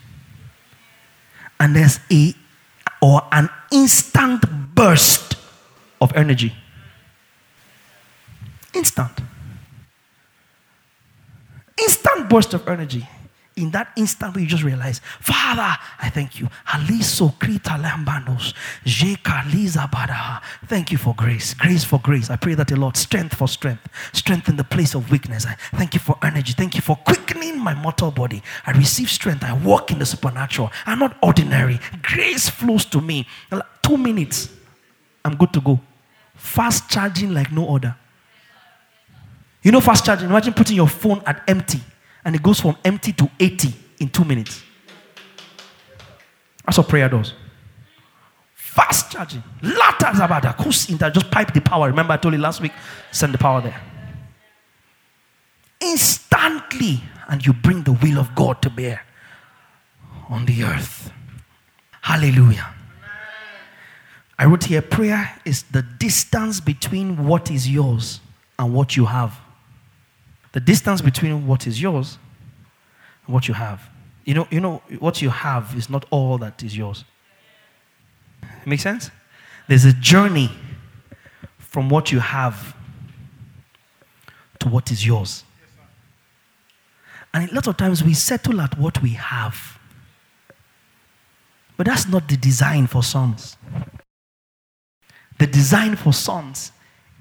And 1.60 1.76
there's 1.76 2.00
a 2.12 2.34
or 3.02 3.22
an 3.32 3.50
instant 3.72 4.44
burst 4.74 5.36
of 6.02 6.16
energy. 6.16 6.54
Instant. 8.78 9.20
Instant 11.80 12.30
burst 12.30 12.54
of 12.54 12.68
energy. 12.68 13.08
in 13.58 13.72
that 13.72 13.92
instant 13.96 14.36
you 14.36 14.46
just 14.46 14.64
realize, 14.64 15.02
Father, 15.20 15.76
I 16.00 16.10
thank 16.10 16.40
you. 16.40 16.48
Thank 20.68 20.92
you 20.92 20.98
for 20.98 21.16
grace. 21.16 21.56
Grace 21.56 21.84
for 21.84 22.00
grace. 22.00 22.30
I 22.30 22.36
pray 22.36 22.54
that 22.54 22.68
the 22.68 22.76
Lord 22.76 22.96
strength 22.96 23.36
for 23.36 23.48
strength. 23.48 23.90
Strength 24.14 24.48
in 24.50 24.58
the 24.58 24.64
place 24.64 24.94
of 24.94 25.10
weakness. 25.10 25.48
I 25.48 25.56
thank 25.76 25.96
you 25.96 26.00
for 26.00 26.16
energy. 26.22 26.54
Thank 26.54 26.76
you 26.76 26.82
for 26.82 26.96
quickening 26.98 27.60
my 27.60 27.74
mortal 27.74 28.12
body. 28.12 28.44
I 28.68 28.72
receive 28.74 29.10
strength. 29.10 29.44
I 29.44 29.54
walk 29.54 29.92
in 29.92 29.98
the 29.98 30.06
supernatural. 30.06 30.72
I'm 30.86 31.00
not 31.00 31.18
ordinary. 31.24 31.80
Grace 32.04 32.50
flows 32.50 32.86
to 32.86 33.02
me. 33.02 33.26
Two 33.82 33.98
minutes. 33.98 34.50
I'm 35.26 35.36
good 35.36 35.52
to 35.54 35.62
go. 35.62 35.80
Fast 36.36 36.92
charging 36.92 37.34
like 37.34 37.52
no 37.52 37.76
other. 37.76 37.96
You 39.68 39.74
know, 39.74 39.82
fast 39.82 40.06
charging. 40.06 40.30
Imagine 40.30 40.54
putting 40.54 40.78
your 40.78 40.88
phone 40.88 41.22
at 41.26 41.44
empty 41.46 41.82
and 42.24 42.34
it 42.34 42.42
goes 42.42 42.62
from 42.62 42.78
empty 42.86 43.12
to 43.12 43.30
80 43.38 43.74
in 44.00 44.08
two 44.08 44.24
minutes. 44.24 44.64
That's 46.64 46.78
what 46.78 46.88
prayer 46.88 47.10
does. 47.10 47.34
Fast 48.54 49.12
charging. 49.12 49.44
Lata 49.62 50.06
zabada. 50.14 50.56
Kusinta. 50.56 51.14
Just 51.14 51.30
pipe 51.30 51.54
the 51.54 51.60
power. 51.60 51.90
Remember, 51.90 52.14
I 52.14 52.16
told 52.16 52.34
you 52.34 52.40
last 52.40 52.62
week, 52.62 52.72
send 53.12 53.34
the 53.34 53.38
power 53.38 53.60
there. 53.60 53.82
Instantly. 55.82 57.04
And 57.28 57.46
you 57.46 57.52
bring 57.52 57.84
the 57.84 57.92
will 57.92 58.20
of 58.20 58.34
God 58.36 58.62
to 58.62 58.70
bear 58.70 59.02
on 60.30 60.46
the 60.46 60.64
earth. 60.64 61.12
Hallelujah. 62.04 62.74
I 64.40 64.46
wrote 64.46 64.64
here 64.64 64.82
prayer 64.82 65.38
is 65.44 65.64
the 65.64 65.82
distance 65.82 66.62
between 66.62 67.26
what 67.26 67.52
is 67.52 67.70
yours 67.70 68.22
and 68.58 68.74
what 68.74 68.96
you 68.96 69.04
have 69.04 69.38
the 70.54 70.60
distance 70.60 71.02
between 71.02 71.48
what 71.48 71.68
is 71.68 71.82
yours 71.82 72.18
and 73.26 73.34
what 73.34 73.48
you 73.48 73.54
have. 73.54 73.90
You 74.26 74.34
know, 74.34 74.48
you 74.50 74.60
know, 74.60 74.82
what 75.00 75.22
you 75.22 75.30
have 75.30 75.76
is 75.76 75.90
not 75.90 76.06
all 76.10 76.38
that 76.40 76.64
is 76.64 76.76
yours. 76.76 77.06
Make 78.66 78.80
sense? 78.80 79.12
There's 79.68 79.86
a 79.86 79.94
journey 79.94 80.50
from 81.58 81.90
what 81.90 82.12
you 82.12 82.20
have 82.20 82.76
to 84.60 84.68
what 84.68 84.92
is 84.92 85.06
yours. 85.06 85.44
And 87.34 87.50
a 87.50 87.54
lot 87.54 87.68
of 87.68 87.78
times 87.78 88.04
we 88.04 88.14
settle 88.14 88.62
at 88.62 88.78
what 88.78 89.02
we 89.02 89.12
have. 89.12 89.78
But 91.76 91.86
that's 91.86 92.08
not 92.08 92.28
the 92.28 92.38
design 92.38 92.88
for 92.88 93.04
sons. 93.04 93.58
The 95.38 95.46
design 95.46 95.96
for 95.96 96.14
sons 96.14 96.72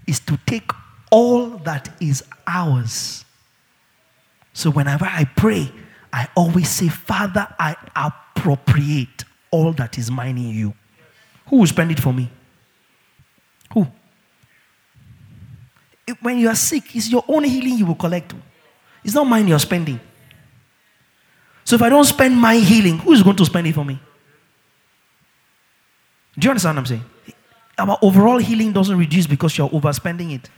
is 0.06 0.20
to 0.20 0.38
take 0.46 0.70
all 1.16 1.48
that 1.68 1.88
is 2.00 2.22
ours 2.46 3.26
so 4.56 4.70
whenever 4.70 5.04
I 5.04 5.24
pray, 5.24 5.70
I 6.10 6.28
always 6.34 6.70
say, 6.70 6.88
Father, 6.88 7.46
I 7.58 7.76
appropriate 7.94 9.24
all 9.50 9.74
that 9.74 9.98
is 9.98 10.10
mine 10.10 10.38
in 10.38 10.48
you. 10.48 10.74
Who 11.48 11.58
will 11.58 11.66
spend 11.66 11.90
it 11.90 12.00
for 12.00 12.10
me? 12.10 12.30
Who? 13.74 13.86
When 16.22 16.38
you 16.38 16.48
are 16.48 16.54
sick, 16.54 16.96
it's 16.96 17.10
your 17.10 17.22
own 17.28 17.44
healing 17.44 17.76
you 17.76 17.84
will 17.84 17.96
collect. 17.96 18.32
It's 19.04 19.12
not 19.12 19.24
mine 19.24 19.46
you're 19.46 19.58
spending. 19.58 20.00
So 21.62 21.76
if 21.76 21.82
I 21.82 21.90
don't 21.90 22.04
spend 22.04 22.34
my 22.34 22.56
healing, 22.56 22.96
who 23.00 23.12
is 23.12 23.22
going 23.22 23.36
to 23.36 23.44
spend 23.44 23.66
it 23.66 23.74
for 23.74 23.84
me? 23.84 24.00
Do 26.38 26.46
you 26.46 26.50
understand 26.50 26.76
what 26.76 26.80
I'm 26.80 26.86
saying? 26.86 27.04
Our 27.76 27.98
overall 28.00 28.38
healing 28.38 28.72
doesn't 28.72 28.96
reduce 28.96 29.26
because 29.26 29.58
you're 29.58 29.68
overspending 29.68 30.34
it. 30.34 30.48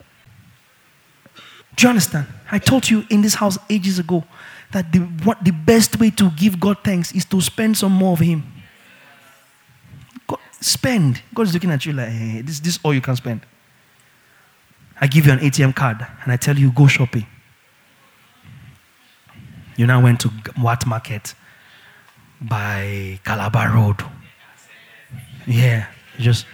Do 1.79 1.85
you 1.85 1.91
understand? 1.91 2.27
I 2.51 2.59
told 2.59 2.91
you 2.91 3.07
in 3.09 3.23
this 3.23 3.35
house 3.35 3.57
ages 3.71 4.01
ago 4.01 4.25
that 4.73 4.93
the, 4.93 4.99
what, 4.99 5.45
the 5.45 5.53
best 5.53 6.01
way 6.01 6.11
to 6.11 6.29
give 6.31 6.59
God 6.59 6.79
thanks 6.83 7.13
is 7.13 7.25
to 7.27 7.41
spend 7.41 7.77
some 7.77 7.93
more 7.93 8.15
of 8.15 8.19
Him. 8.19 8.43
God, 10.27 10.41
spend. 10.61 11.23
God 11.33 11.47
is 11.47 11.55
looking 11.55 11.71
at 11.71 11.87
you 11.87 11.93
like, 11.93 12.09
hey, 12.09 12.41
this, 12.41 12.59
this 12.59 12.75
is 12.75 12.81
all 12.83 12.93
you 12.93 13.01
can 13.01 13.15
spend. 13.15 13.43
I 15.01 15.07
give 15.07 15.27
you 15.27 15.33
an 15.33 15.39
ATM 15.39 15.77
card 15.77 16.05
and 16.25 16.33
I 16.33 16.37
tell 16.37 16.59
you, 16.59 16.73
go 16.73 16.89
shopping. 16.89 17.27
You 19.77 19.87
now 19.87 20.03
went 20.03 20.19
to 20.23 20.29
what 20.61 20.85
market? 20.85 21.37
By 22.41 23.21
Calabar 23.25 23.73
Road. 23.73 24.05
Yeah, 25.47 25.87
just 26.19 26.45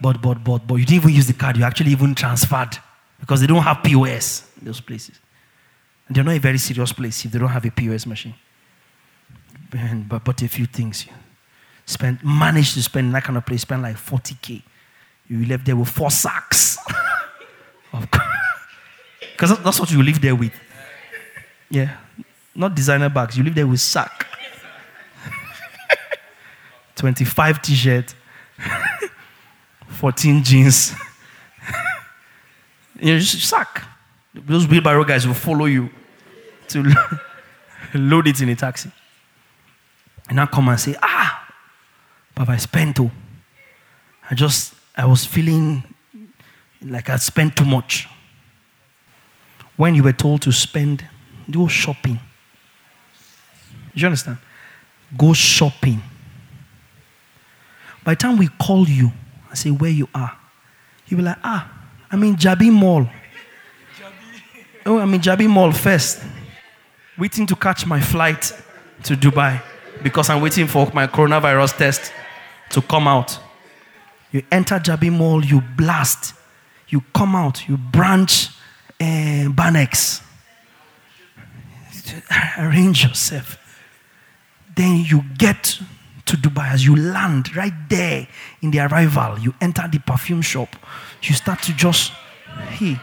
bought, 0.00 0.22
bought, 0.22 0.44
bought, 0.44 0.64
bought. 0.64 0.76
You 0.76 0.86
didn't 0.86 1.02
even 1.02 1.10
use 1.16 1.26
the 1.26 1.32
card, 1.32 1.56
you 1.56 1.64
actually 1.64 1.90
even 1.90 2.14
transferred 2.14 2.78
because 3.24 3.40
they 3.40 3.46
don't 3.46 3.62
have 3.62 3.82
POS 3.82 4.44
in 4.60 4.66
those 4.66 4.82
places. 4.82 5.18
And 6.06 6.14
they're 6.14 6.22
not 6.22 6.34
a 6.34 6.38
very 6.38 6.58
serious 6.58 6.92
place 6.92 7.24
if 7.24 7.32
they 7.32 7.38
don't 7.38 7.48
have 7.48 7.64
a 7.64 7.70
POS 7.70 8.04
machine. 8.04 8.34
And, 9.72 10.06
but, 10.06 10.22
but 10.22 10.42
a 10.42 10.48
few 10.48 10.66
things. 10.66 11.06
You 11.06 11.12
Spend, 11.86 12.22
manage 12.22 12.74
to 12.74 12.82
spend 12.82 13.06
in 13.06 13.12
that 13.14 13.24
kind 13.24 13.38
of 13.38 13.46
place, 13.46 13.62
spend 13.62 13.80
like 13.80 13.96
40K. 13.96 14.62
You 15.28 15.46
left 15.46 15.64
there 15.64 15.74
with 15.74 15.88
four 15.88 16.10
sacks. 16.10 16.78
Because 19.32 19.58
that's 19.62 19.80
what 19.80 19.90
you 19.90 20.02
live 20.02 20.20
there 20.20 20.34
with. 20.34 20.52
Yeah. 21.70 21.96
Not 22.54 22.74
designer 22.74 23.08
bags. 23.08 23.36
You 23.36 23.42
live 23.42 23.54
there 23.54 23.66
with 23.66 23.80
sack. 23.80 24.26
25 26.96 27.62
t-shirt. 27.62 28.14
14 29.88 30.42
jeans 30.44 30.94
you 33.04 33.18
just 33.18 33.46
suck. 33.48 33.82
Those 34.34 34.66
wheelbarrow 34.66 35.04
guys 35.04 35.26
will 35.26 35.34
follow 35.34 35.66
you 35.66 35.90
to 36.68 36.82
load 37.94 38.26
it 38.26 38.40
in 38.40 38.48
a 38.48 38.56
taxi. 38.56 38.90
And 40.28 40.36
now 40.36 40.46
come 40.46 40.68
and 40.68 40.80
say, 40.80 40.96
ah, 41.02 41.54
Papa, 42.34 42.52
I 42.52 42.56
spent 42.56 42.96
too. 42.96 43.10
I 44.30 44.34
just, 44.34 44.74
I 44.96 45.04
was 45.04 45.26
feeling 45.26 45.84
like 46.82 47.10
I 47.10 47.16
spent 47.16 47.56
too 47.56 47.66
much. 47.66 48.08
When 49.76 49.94
you 49.94 50.02
were 50.02 50.12
told 50.12 50.42
to 50.42 50.52
spend, 50.52 51.04
go 51.50 51.68
shopping. 51.68 52.18
Do 53.94 54.00
you 54.00 54.06
understand? 54.06 54.38
Go 55.16 55.34
shopping. 55.34 56.02
By 58.02 58.14
the 58.14 58.20
time 58.20 58.38
we 58.38 58.48
call 58.48 58.88
you 58.88 59.12
and 59.48 59.58
say 59.58 59.70
where 59.70 59.90
you 59.90 60.08
are, 60.14 60.36
you'll 61.06 61.18
be 61.18 61.24
like, 61.24 61.38
ah, 61.44 61.70
I'm 62.14 62.22
in 62.22 62.36
Jabi 62.36 62.70
Mall. 62.70 63.08
Oh, 64.86 65.00
I'm 65.00 65.12
in 65.14 65.20
Jabi 65.20 65.48
Mall 65.48 65.72
first. 65.72 66.22
Waiting 67.18 67.44
to 67.44 67.56
catch 67.56 67.86
my 67.86 68.00
flight 68.00 68.52
to 69.02 69.16
Dubai 69.16 69.60
because 70.00 70.30
I'm 70.30 70.40
waiting 70.40 70.68
for 70.68 70.88
my 70.94 71.08
coronavirus 71.08 71.76
test 71.76 72.12
to 72.70 72.80
come 72.82 73.08
out. 73.08 73.36
You 74.30 74.44
enter 74.52 74.76
Jabi 74.76 75.10
Mall, 75.10 75.44
you 75.44 75.60
blast. 75.60 76.34
You 76.86 77.02
come 77.12 77.34
out, 77.34 77.68
you 77.68 77.76
branch 77.76 78.50
uh, 79.00 79.50
Banex. 79.50 80.22
Arrange 82.58 83.02
yourself. 83.02 83.58
Then 84.76 85.04
you 85.04 85.24
get 85.36 85.80
to 86.26 86.36
Dubai, 86.36 86.72
as 86.72 86.84
you 86.84 86.96
land 86.96 87.54
right 87.54 87.72
there 87.88 88.26
in 88.62 88.70
the 88.70 88.80
arrival, 88.80 89.38
you 89.38 89.54
enter 89.60 89.86
the 89.90 89.98
perfume 89.98 90.42
shop, 90.42 90.74
you 91.22 91.34
start 91.34 91.62
to 91.62 91.72
just, 91.72 92.12
hey, 92.70 92.98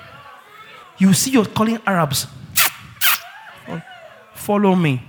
you 0.97 1.13
see 1.13 1.31
you're 1.31 1.45
calling 1.45 1.79
Arabs, 1.85 2.27
follow 4.33 4.75
me. 4.75 5.01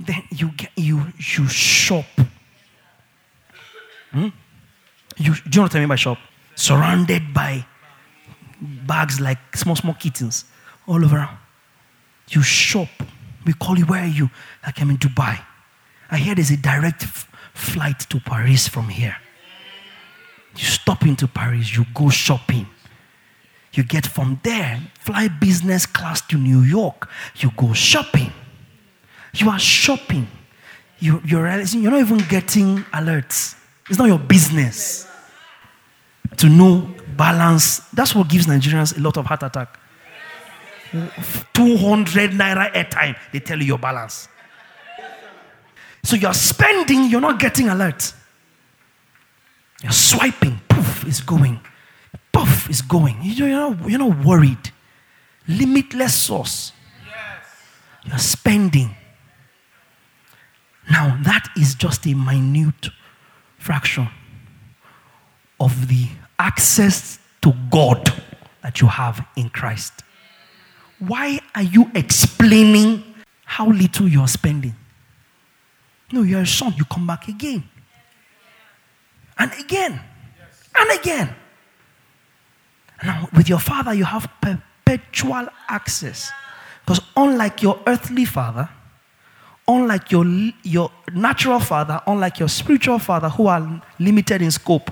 Then 0.00 0.22
you 0.30 0.50
get 0.56 0.70
you 0.76 1.06
you 1.18 1.46
shop. 1.48 2.04
Hmm? 4.10 4.28
You, 5.16 5.34
do 5.34 5.40
you 5.44 5.50
know 5.56 5.62
what 5.62 5.74
I 5.76 5.78
mean 5.78 5.88
by 5.88 5.96
shop? 5.96 6.18
Surrounded 6.56 7.32
by 7.32 7.64
bags 8.60 9.20
like 9.20 9.56
small, 9.56 9.76
small 9.76 9.94
kittens 9.94 10.44
all 10.86 11.04
over. 11.04 11.28
You 12.28 12.42
shop. 12.42 12.88
We 13.46 13.52
call 13.52 13.78
you, 13.78 13.84
where 13.84 14.02
are 14.02 14.06
you? 14.06 14.30
Like 14.64 14.80
I'm 14.80 14.90
in 14.90 14.98
Dubai. 14.98 15.38
I 16.10 16.18
hear 16.18 16.34
there's 16.34 16.50
a 16.50 16.56
direct 16.56 17.02
f- 17.02 17.28
flight 17.54 18.00
to 18.10 18.20
Paris 18.20 18.68
from 18.68 18.88
here. 18.88 19.16
You 20.56 20.64
stop 20.64 21.02
into 21.02 21.26
Paris, 21.26 21.76
you 21.76 21.84
go 21.94 22.10
shopping. 22.10 22.66
You 23.72 23.82
get 23.82 24.06
from 24.06 24.40
there, 24.44 24.80
fly 25.00 25.28
business 25.28 25.84
class 25.84 26.20
to 26.28 26.36
New 26.36 26.60
York. 26.60 27.08
You 27.36 27.50
go 27.56 27.72
shopping. 27.72 28.32
You 29.34 29.50
are 29.50 29.58
shopping. 29.58 30.28
You, 31.00 31.20
you're 31.24 31.42
realizing 31.42 31.82
you're 31.82 31.90
not 31.90 32.00
even 32.00 32.18
getting 32.28 32.78
alerts. 32.92 33.56
It's 33.90 33.98
not 33.98 34.06
your 34.06 34.18
business 34.18 35.08
to 36.36 36.48
know 36.48 36.88
balance. 37.16 37.80
That's 37.92 38.14
what 38.14 38.28
gives 38.28 38.46
Nigerians 38.46 38.96
a 38.96 39.00
lot 39.00 39.16
of 39.16 39.26
heart 39.26 39.42
attack. 39.42 39.78
200 41.54 42.30
naira 42.30 42.72
airtime, 42.72 43.16
they 43.32 43.40
tell 43.40 43.58
you 43.58 43.66
your 43.66 43.78
balance. 43.78 44.28
So 46.04 46.16
you're 46.16 46.34
spending, 46.34 47.08
you're 47.08 47.20
not 47.20 47.40
getting 47.40 47.70
alert. 47.70 48.12
You're 49.82 49.90
swiping, 49.90 50.60
poof, 50.68 51.06
is 51.06 51.20
going. 51.20 51.60
Poof, 52.30 52.68
is 52.68 52.82
going. 52.82 53.18
You're 53.22 53.48
not, 53.48 53.88
you're 53.88 53.98
not 53.98 54.24
worried. 54.24 54.70
Limitless 55.48 56.14
source. 56.14 56.72
Yes. 57.06 57.46
You're 58.04 58.18
spending. 58.18 58.94
Now, 60.90 61.18
that 61.22 61.48
is 61.56 61.74
just 61.74 62.06
a 62.06 62.12
minute 62.12 62.90
fraction 63.58 64.08
of 65.58 65.88
the 65.88 66.08
access 66.38 67.18
to 67.40 67.54
God 67.70 68.12
that 68.62 68.82
you 68.82 68.88
have 68.88 69.26
in 69.36 69.48
Christ. 69.48 70.02
Why 70.98 71.40
are 71.54 71.62
you 71.62 71.90
explaining 71.94 73.02
how 73.46 73.68
little 73.68 74.06
you're 74.06 74.28
spending? 74.28 74.74
No, 76.12 76.22
you're 76.22 76.42
a 76.42 76.46
son, 76.46 76.74
you 76.76 76.84
come 76.84 77.06
back 77.06 77.28
again. 77.28 77.64
And 79.38 79.52
again. 79.58 80.00
And 80.76 81.00
again. 81.00 81.34
Now, 83.02 83.28
with 83.34 83.48
your 83.48 83.58
father, 83.58 83.92
you 83.94 84.04
have 84.04 84.28
perpetual 84.40 85.48
access. 85.68 86.30
Because 86.84 87.00
unlike 87.16 87.62
your 87.62 87.80
earthly 87.86 88.24
father, 88.24 88.68
unlike 89.66 90.10
your, 90.12 90.24
your 90.62 90.90
natural 91.12 91.60
father, 91.60 92.00
unlike 92.06 92.38
your 92.38 92.48
spiritual 92.48 92.98
father, 92.98 93.28
who 93.28 93.46
are 93.46 93.82
limited 93.98 94.42
in 94.42 94.50
scope, 94.50 94.90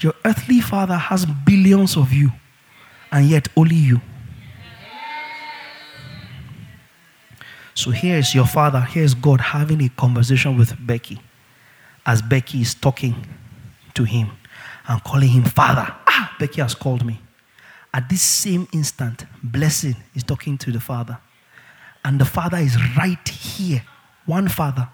your 0.00 0.14
earthly 0.24 0.60
father 0.60 0.96
has 0.96 1.24
billions 1.26 1.96
of 1.96 2.12
you, 2.12 2.30
and 3.10 3.26
yet 3.26 3.48
only 3.56 3.76
you. 3.76 4.00
So 7.74 7.90
here 7.90 8.18
is 8.18 8.34
your 8.34 8.46
father, 8.46 8.80
here 8.80 9.02
is 9.02 9.14
God 9.14 9.40
having 9.40 9.82
a 9.82 9.88
conversation 9.88 10.58
with 10.58 10.74
Becky 10.86 11.20
as 12.04 12.20
Becky 12.20 12.60
is 12.60 12.74
talking 12.74 13.14
to 13.94 14.04
him 14.04 14.30
and 14.86 15.02
calling 15.04 15.28
him 15.28 15.44
father. 15.44 15.86
Ah, 16.06 16.34
Becky 16.38 16.60
has 16.60 16.74
called 16.74 17.04
me. 17.04 17.20
At 17.94 18.08
this 18.08 18.22
same 18.22 18.68
instant, 18.72 19.26
Blessing 19.42 19.96
is 20.14 20.22
talking 20.22 20.58
to 20.58 20.72
the 20.72 20.80
father. 20.80 21.18
And 22.04 22.20
the 22.20 22.24
father 22.24 22.58
is 22.58 22.76
right 22.96 23.28
here, 23.28 23.82
one 24.26 24.48
father, 24.48 24.88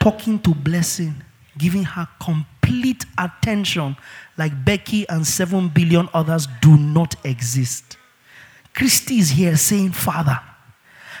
talking 0.00 0.38
to 0.40 0.54
Blessing, 0.54 1.22
giving 1.56 1.84
her 1.84 2.08
complete 2.20 3.04
attention 3.16 3.96
like 4.36 4.64
Becky 4.64 5.08
and 5.08 5.26
seven 5.26 5.68
billion 5.68 6.08
others 6.12 6.48
do 6.60 6.76
not 6.76 7.14
exist. 7.24 7.96
Christy 8.74 9.18
is 9.18 9.30
here 9.30 9.56
saying, 9.56 9.92
Father. 9.92 10.40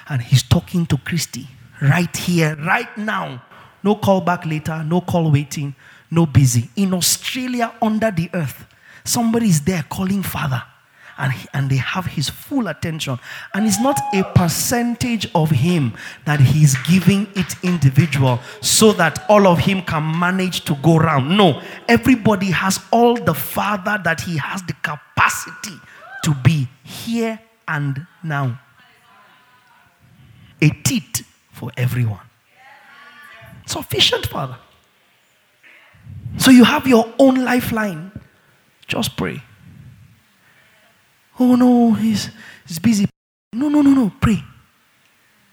And 0.08 0.22
he's 0.22 0.42
talking 0.42 0.86
to 0.86 0.96
Christy 0.98 1.46
right 1.80 2.14
here, 2.16 2.56
right 2.56 2.96
now. 2.96 3.42
No 3.82 3.94
call 3.94 4.20
back 4.20 4.44
later, 4.44 4.82
no 4.84 5.00
call 5.00 5.30
waiting, 5.30 5.74
no 6.10 6.26
busy. 6.26 6.68
In 6.76 6.94
Australia, 6.94 7.72
under 7.80 8.10
the 8.10 8.28
earth, 8.34 8.66
somebody 9.04 9.46
is 9.48 9.60
there 9.62 9.84
calling 9.88 10.22
Father 10.22 10.62
and, 11.18 11.32
he, 11.32 11.48
and 11.52 11.68
they 11.68 11.76
have 11.76 12.06
his 12.06 12.30
full 12.30 12.68
attention. 12.68 13.18
And 13.52 13.66
it's 13.66 13.80
not 13.80 14.00
a 14.14 14.24
percentage 14.34 15.28
of 15.34 15.50
him 15.50 15.94
that 16.24 16.40
he's 16.40 16.76
giving 16.88 17.26
it 17.34 17.54
individual 17.62 18.40
so 18.60 18.92
that 18.92 19.24
all 19.28 19.46
of 19.46 19.58
him 19.58 19.82
can 19.82 20.18
manage 20.18 20.64
to 20.64 20.74
go 20.76 20.96
around. 20.96 21.36
No, 21.36 21.60
everybody 21.88 22.46
has 22.46 22.80
all 22.90 23.16
the 23.16 23.34
father 23.34 24.00
that 24.04 24.20
he 24.20 24.36
has 24.38 24.62
the 24.62 24.74
capacity 24.74 25.76
to 26.24 26.34
be 26.36 26.68
here 26.84 27.38
and 27.66 28.06
now. 28.22 28.58
A 30.60 30.70
teat 30.70 31.22
for 31.52 31.70
everyone. 31.76 32.20
Sufficient, 33.66 34.26
Father. 34.26 34.56
So 36.38 36.50
you 36.50 36.64
have 36.64 36.86
your 36.86 37.12
own 37.18 37.44
lifeline. 37.44 38.12
Just 38.86 39.16
pray. 39.16 39.42
Oh 41.38 41.54
no, 41.54 41.92
he's, 41.92 42.30
he's 42.66 42.78
busy. 42.78 43.08
No, 43.52 43.68
no, 43.68 43.82
no, 43.82 43.90
no. 43.90 44.12
Pray. 44.20 44.42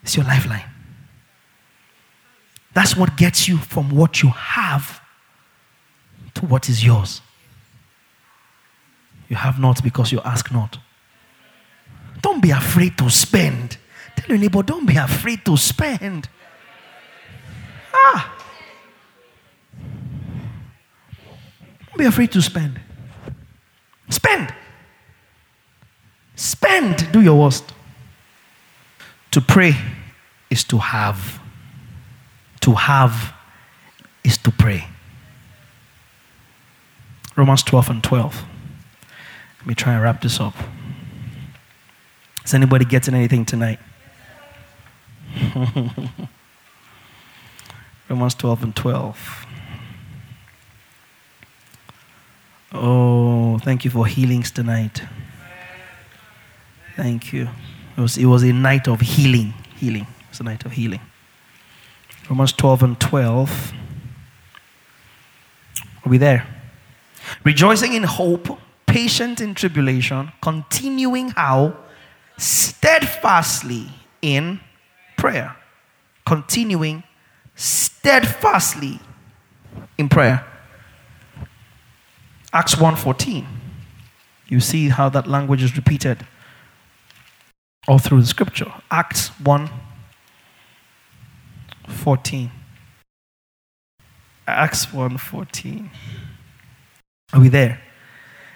It's 0.01 0.16
your 0.16 0.26
lifeline. 0.26 0.64
That's 2.74 2.95
what 2.95 3.16
gets 3.18 3.47
you 3.47 3.58
from 3.58 3.89
what 3.89 4.22
you 4.22 4.30
have 4.30 5.01
to 6.36 6.45
what 6.45 6.70
is 6.70 6.84
yours. 6.84 7.22
You 9.30 9.36
have 9.38 9.60
not 9.60 9.84
because 9.84 10.12
you 10.12 10.22
ask 10.24 10.51
not. 10.51 10.78
Don't 12.22 12.41
be 12.41 12.51
afraid 12.51 12.97
to 12.97 13.10
spend. 13.10 13.78
Your 14.28 14.38
neighbor, 14.38 14.64
don't 14.64 14.86
be 14.86 14.96
afraid 14.98 15.46
to 15.46 15.56
spend. 15.58 16.30
Ah. 17.94 18.36
Don't 21.88 21.98
be 21.98 22.06
afraid 22.06 22.32
to 22.32 22.42
spend. 22.42 22.80
Spend. 24.10 24.54
Spend, 26.36 27.12
do 27.12 27.22
your 27.22 27.40
worst. 27.40 27.74
To 29.32 29.42
pray 29.42 29.76
is 30.50 30.64
to 30.66 30.78
have. 30.78 31.40
To 32.62 32.74
have 32.74 33.34
is 34.24 34.38
to 34.40 34.52
pray. 34.52 34.88
Romans 37.36 37.64
12 37.64 37.90
and 37.90 38.04
12. 38.04 38.44
Let 39.60 39.68
me 39.68 39.76
try 39.76 39.94
and 39.94 40.02
wrap 40.02 40.22
this 40.22 40.40
up. 40.40 40.56
Is 42.44 42.54
anybody 42.54 42.86
getting 42.86 43.14
anything 43.14 43.46
tonight? 43.46 43.80
Romans 48.10 48.36
12 48.36 48.64
and 48.64 48.76
12. 48.76 49.46
Oh, 52.74 53.58
thank 53.60 53.86
you 53.86 53.92
for 53.92 54.06
healings 54.06 54.52
tonight. 54.52 55.02
Thank 56.96 57.34
you. 57.34 57.50
It 57.98 58.02
was, 58.02 58.18
it 58.18 58.26
was 58.26 58.44
a 58.44 58.54
night 58.54 58.88
of 58.88 59.02
healing. 59.02 59.54
Healing. 59.78 60.04
It 60.04 60.30
was 60.30 60.40
a 60.40 60.44
night 60.44 60.66
of 60.66 60.74
healing. 60.74 61.02
Romans 62.30 62.54
12 62.54 62.84
and 62.84 63.00
12. 63.00 63.74
Are 66.06 66.10
we 66.10 66.18
there? 66.18 66.48
Rejoicing 67.44 67.94
in 67.94 68.04
hope, 68.04 68.60
patient 68.86 69.42
in 69.42 69.56
tribulation, 69.56 70.32
continuing 70.42 71.30
how? 71.30 71.76
Steadfastly 72.38 73.88
in 74.22 74.60
prayer. 75.36 75.56
Continuing 76.26 77.04
steadfastly 77.56 79.00
in 79.98 80.08
prayer. 80.08 80.46
Acts 82.54 82.76
1:14. 82.76 83.46
You 84.48 84.60
see 84.62 84.90
how 84.90 85.10
that 85.10 85.28
language 85.28 85.62
is 85.62 85.76
repeated 85.76 86.26
all 87.88 88.00
through 88.00 88.22
the 88.22 88.28
scripture. 88.28 88.72
Acts 88.90 89.28
1 89.44 89.70
14. 91.88 92.52
Acts 94.48 94.94
1 94.94 95.18
14. 95.18 95.92
Are 97.34 97.42
we 97.42 97.50
there? 97.50 97.82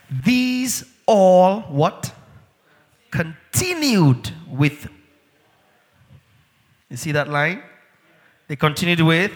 These 0.10 0.86
all 1.06 1.62
what? 1.62 2.14
Continued 3.12 4.32
with. 4.48 4.88
You 6.90 6.98
see 6.98 7.12
that 7.12 7.30
line? 7.30 7.62
They 8.48 8.56
continued 8.56 9.02
with 9.02 9.32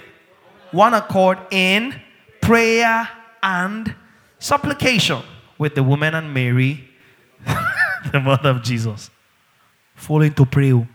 one 0.71 0.93
accord 0.93 1.37
in 1.51 1.99
prayer 2.41 3.07
and 3.41 3.93
supplication 4.39 5.21
with 5.57 5.75
the 5.75 5.83
woman 5.83 6.15
and 6.15 6.33
Mary, 6.33 6.89
the 8.11 8.19
mother 8.19 8.49
of 8.49 8.63
Jesus 8.63 9.09
falling 9.95 10.33
to 10.33 10.45
pray. 10.45 10.71
Do 10.71 10.87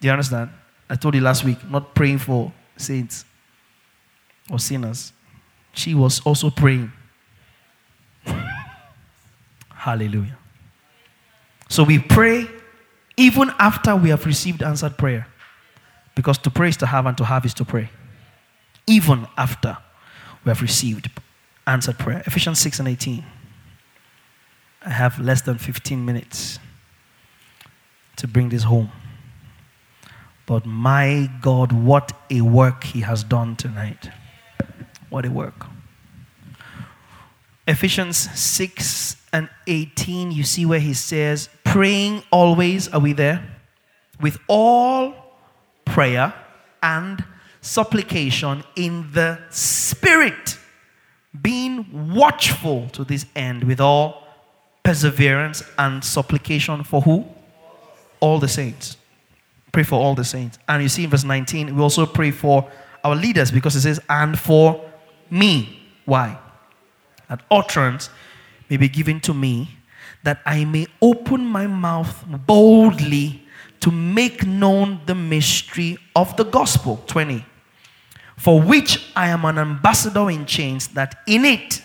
you 0.00 0.10
understand? 0.10 0.50
I 0.88 0.96
told 0.96 1.14
you 1.14 1.20
last 1.20 1.44
week, 1.44 1.58
not 1.70 1.94
praying 1.94 2.18
for 2.18 2.52
saints 2.76 3.24
or 4.50 4.58
sinners. 4.58 5.12
She 5.72 5.94
was 5.94 6.20
also 6.20 6.50
praying. 6.50 6.90
Hallelujah. 9.68 10.36
So 11.68 11.84
we 11.84 11.98
pray 11.98 12.48
even 13.16 13.52
after 13.58 13.94
we 13.96 14.10
have 14.10 14.26
received 14.26 14.62
answered 14.62 14.96
prayer. 14.96 15.26
Because 16.14 16.38
to 16.38 16.50
pray 16.50 16.68
is 16.68 16.76
to 16.78 16.86
have, 16.86 17.06
and 17.06 17.16
to 17.18 17.24
have 17.24 17.44
is 17.44 17.54
to 17.54 17.64
pray. 17.64 17.90
Even 18.86 19.26
after 19.36 19.78
we 20.44 20.50
have 20.50 20.62
received 20.62 21.10
answered 21.66 21.98
prayer. 21.98 22.22
Ephesians 22.26 22.58
6 22.58 22.80
and 22.80 22.88
18. 22.88 23.24
I 24.82 24.90
have 24.90 25.18
less 25.18 25.42
than 25.42 25.58
15 25.58 26.04
minutes 26.04 26.58
to 28.16 28.26
bring 28.26 28.48
this 28.48 28.64
home. 28.64 28.90
But 30.46 30.66
my 30.66 31.30
God, 31.40 31.72
what 31.72 32.12
a 32.30 32.40
work 32.40 32.84
He 32.84 33.00
has 33.02 33.22
done 33.22 33.56
tonight. 33.56 34.10
What 35.08 35.24
a 35.24 35.30
work. 35.30 35.66
Ephesians 37.68 38.16
6 38.16 39.16
and 39.32 39.48
18, 39.66 40.32
you 40.32 40.42
see 40.42 40.66
where 40.66 40.80
He 40.80 40.94
says, 40.94 41.48
praying 41.70 42.22
always, 42.30 42.88
are 42.88 43.00
we 43.00 43.12
there? 43.12 43.42
With 44.20 44.38
all 44.48 45.14
prayer 45.84 46.34
and 46.82 47.24
supplication 47.60 48.64
in 48.76 49.10
the 49.12 49.38
Spirit, 49.50 50.58
being 51.40 52.12
watchful 52.14 52.88
to 52.90 53.04
this 53.04 53.26
end 53.34 53.64
with 53.64 53.80
all 53.80 54.26
perseverance 54.82 55.62
and 55.78 56.04
supplication 56.04 56.84
for 56.84 57.02
who? 57.02 57.24
all 58.20 58.38
the 58.38 58.48
saints. 58.48 58.96
Pray 59.72 59.82
for 59.82 59.96
all 59.96 60.14
the 60.14 60.24
saints. 60.24 60.58
And 60.68 60.82
you 60.82 60.88
see 60.88 61.04
in 61.04 61.10
verse 61.10 61.24
19, 61.24 61.74
we 61.74 61.82
also 61.82 62.06
pray 62.06 62.30
for 62.30 62.70
our 63.02 63.16
leaders 63.16 63.50
because 63.50 63.74
it 63.76 63.80
says, 63.80 64.00
and 64.08 64.38
for 64.38 64.84
me. 65.30 65.82
Why? 66.04 66.38
That 67.28 67.42
utterance 67.50 68.10
may 68.68 68.76
be 68.76 68.88
given 68.88 69.20
to 69.20 69.34
me 69.34 69.76
that 70.22 70.40
I 70.44 70.64
may 70.64 70.86
open 71.00 71.44
my 71.44 71.66
mouth 71.66 72.24
boldly 72.46 73.42
to 73.80 73.90
make 73.90 74.46
known 74.46 75.00
the 75.06 75.14
mystery 75.14 75.98
of 76.14 76.36
the 76.36 76.44
gospel. 76.44 77.02
20. 77.06 77.44
For 78.36 78.60
which 78.60 79.10
I 79.16 79.28
am 79.28 79.44
an 79.44 79.58
ambassador 79.58 80.30
in 80.30 80.46
chains, 80.46 80.88
that 80.88 81.16
in 81.26 81.44
it 81.44 81.82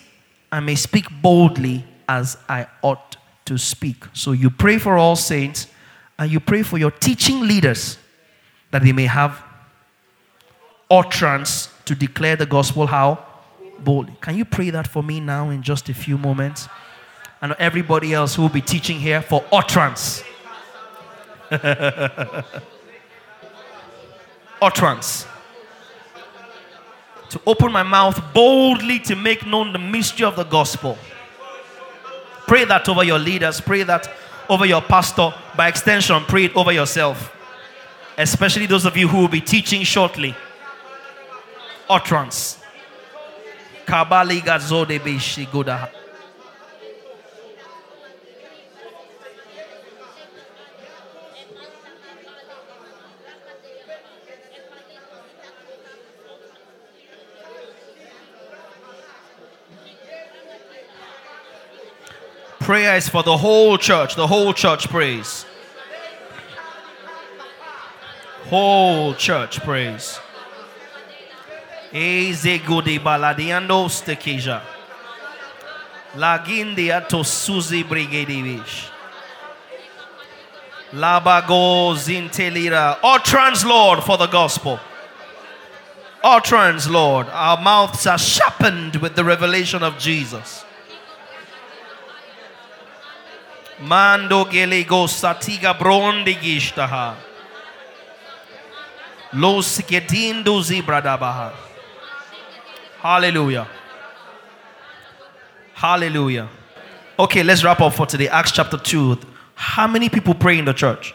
I 0.52 0.60
may 0.60 0.76
speak 0.76 1.06
boldly 1.22 1.86
as 2.08 2.38
I 2.48 2.68
ought 2.82 3.18
to 3.46 3.58
speak. 3.58 4.06
So 4.14 4.32
you 4.32 4.50
pray 4.50 4.78
for 4.78 4.98
all 4.98 5.16
saints 5.16 5.68
and 6.18 6.32
you 6.32 6.40
pray 6.40 6.64
for 6.64 6.78
your 6.78 6.92
teaching 6.92 7.42
leaders 7.42 7.98
that 8.72 8.84
they 8.84 8.92
may 8.92 9.06
have 9.06 9.44
utterance 10.90 11.70
to 11.86 11.96
declare 11.96 12.36
the 12.36 12.46
gospel 12.46 12.88
how 12.88 13.26
boldly. 13.80 14.16
Can 14.22 14.36
you 14.38 14.46
pray 14.46 14.70
that 14.70 14.88
for 14.88 15.04
me 15.04 15.20
now 15.20 15.50
in 15.50 15.62
just 15.62 15.90
a 15.90 15.94
few 15.94 16.18
moments? 16.18 16.68
And 17.46 17.54
everybody 17.60 18.12
else 18.12 18.34
who 18.34 18.42
will 18.42 18.50
be 18.50 18.60
teaching 18.60 19.00
here 19.00 19.22
for 19.22 19.46
utterance. 19.52 20.24
utterance. 24.60 25.28
To 27.30 27.40
open 27.46 27.72
my 27.72 27.84
mouth 27.84 28.20
boldly 28.34 28.98
to 29.02 29.16
make 29.16 29.46
known 29.46 29.74
the 29.74 29.78
mystery 29.78 30.26
of 30.26 30.36
the 30.36 30.44
gospel. 30.44 30.98
Pray 32.48 32.66
that 32.66 32.90
over 32.90 33.04
your 33.04 33.20
leaders. 33.20 33.62
Pray 33.62 33.84
that 33.84 34.10
over 34.50 34.66
your 34.66 34.82
pastor. 34.82 35.32
By 35.56 35.68
extension, 35.68 36.24
pray 36.24 36.46
it 36.46 36.56
over 36.56 36.72
yourself. 36.72 37.32
Especially 38.18 38.66
those 38.66 38.88
of 38.88 38.98
you 38.98 39.08
who 39.08 39.20
will 39.20 39.28
be 39.28 39.42
teaching 39.42 39.84
shortly. 39.84 40.36
Utterance. 41.88 42.58
Shigoda. 43.86 45.92
Prayer 62.66 62.96
is 62.96 63.08
for 63.08 63.22
the 63.22 63.38
whole 63.38 63.78
church. 63.78 64.16
The 64.16 64.26
whole 64.26 64.52
church 64.52 64.90
prays. 64.90 65.46
Whole 68.50 69.14
church 69.14 69.60
prays. 69.62 70.20
Eze 71.94 72.58
gudi 72.66 72.98
baladiando 72.98 73.88
stekija. 73.88 74.64
Lagindi 76.16 76.90
ato 76.90 77.22
suzi 77.22 77.84
brigadivish. 77.84 78.90
Labago 80.92 81.94
zintelira. 81.94 82.98
Utterance, 83.04 83.64
Lord, 83.64 84.04
for 84.04 84.18
the 84.18 84.26
gospel. 84.26 84.80
Utterance, 86.24 86.90
Lord. 86.90 87.28
Our 87.30 87.62
mouths 87.62 88.08
are 88.08 88.18
sharpened 88.18 88.96
with 88.96 89.16
the 89.16 89.24
revelation 89.24 89.84
of 89.84 90.00
Jesus. 90.00 90.65
Mando 93.82 94.46
gelego 94.46 95.08
satiga 95.08 95.78
brondi 95.78 96.36
gishtaha. 96.36 97.16
Los 99.34 99.82
gedindo 99.82 100.62
zibradabaha. 100.62 101.54
Hallelujah. 103.02 103.68
Hallelujah. 105.74 106.50
Okay, 107.20 107.44
let's 107.44 107.64
wrap 107.64 107.82
up 107.82 107.94
for 107.94 108.06
today. 108.06 108.30
Acts 108.30 108.52
chapter 108.52 108.78
2. 108.78 109.20
How 109.56 109.88
many 109.88 110.10
people 110.10 110.34
pray 110.34 110.58
in 110.58 110.66
the 110.66 110.74
church? 110.74 111.14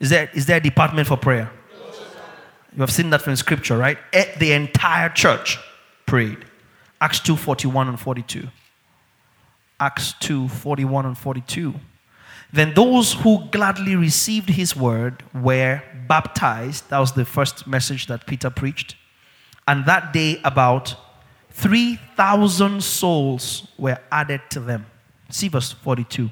Is 0.00 0.10
there, 0.10 0.30
is 0.34 0.46
there 0.46 0.56
a 0.56 0.60
department 0.60 1.06
for 1.06 1.16
prayer? 1.16 1.50
You 2.74 2.80
have 2.80 2.92
seen 2.92 3.10
that 3.10 3.22
from 3.22 3.36
scripture, 3.36 3.76
right? 3.76 3.98
The 4.38 4.52
entire 4.52 5.08
church 5.10 5.58
prayed. 6.06 6.44
Acts 7.00 7.20
2 7.20 7.36
41 7.36 7.88
and 7.88 7.98
42. 7.98 8.48
Acts 9.80 10.12
2 10.20 10.48
41 10.48 11.06
and 11.06 11.18
42. 11.18 11.74
Then 12.52 12.74
those 12.74 13.14
who 13.14 13.46
gladly 13.50 13.96
received 13.96 14.50
his 14.50 14.76
word 14.76 15.22
were 15.34 15.82
baptized. 16.08 16.88
That 16.90 16.98
was 16.98 17.12
the 17.12 17.24
first 17.24 17.66
message 17.66 18.06
that 18.08 18.26
Peter 18.26 18.50
preached. 18.50 18.96
And 19.66 19.86
that 19.86 20.12
day, 20.12 20.40
about 20.44 20.96
3,000 21.50 22.82
souls 22.82 23.68
were 23.78 23.98
added 24.10 24.40
to 24.50 24.60
them. 24.60 24.86
See 25.30 25.48
verse 25.48 25.72
42. 25.72 26.30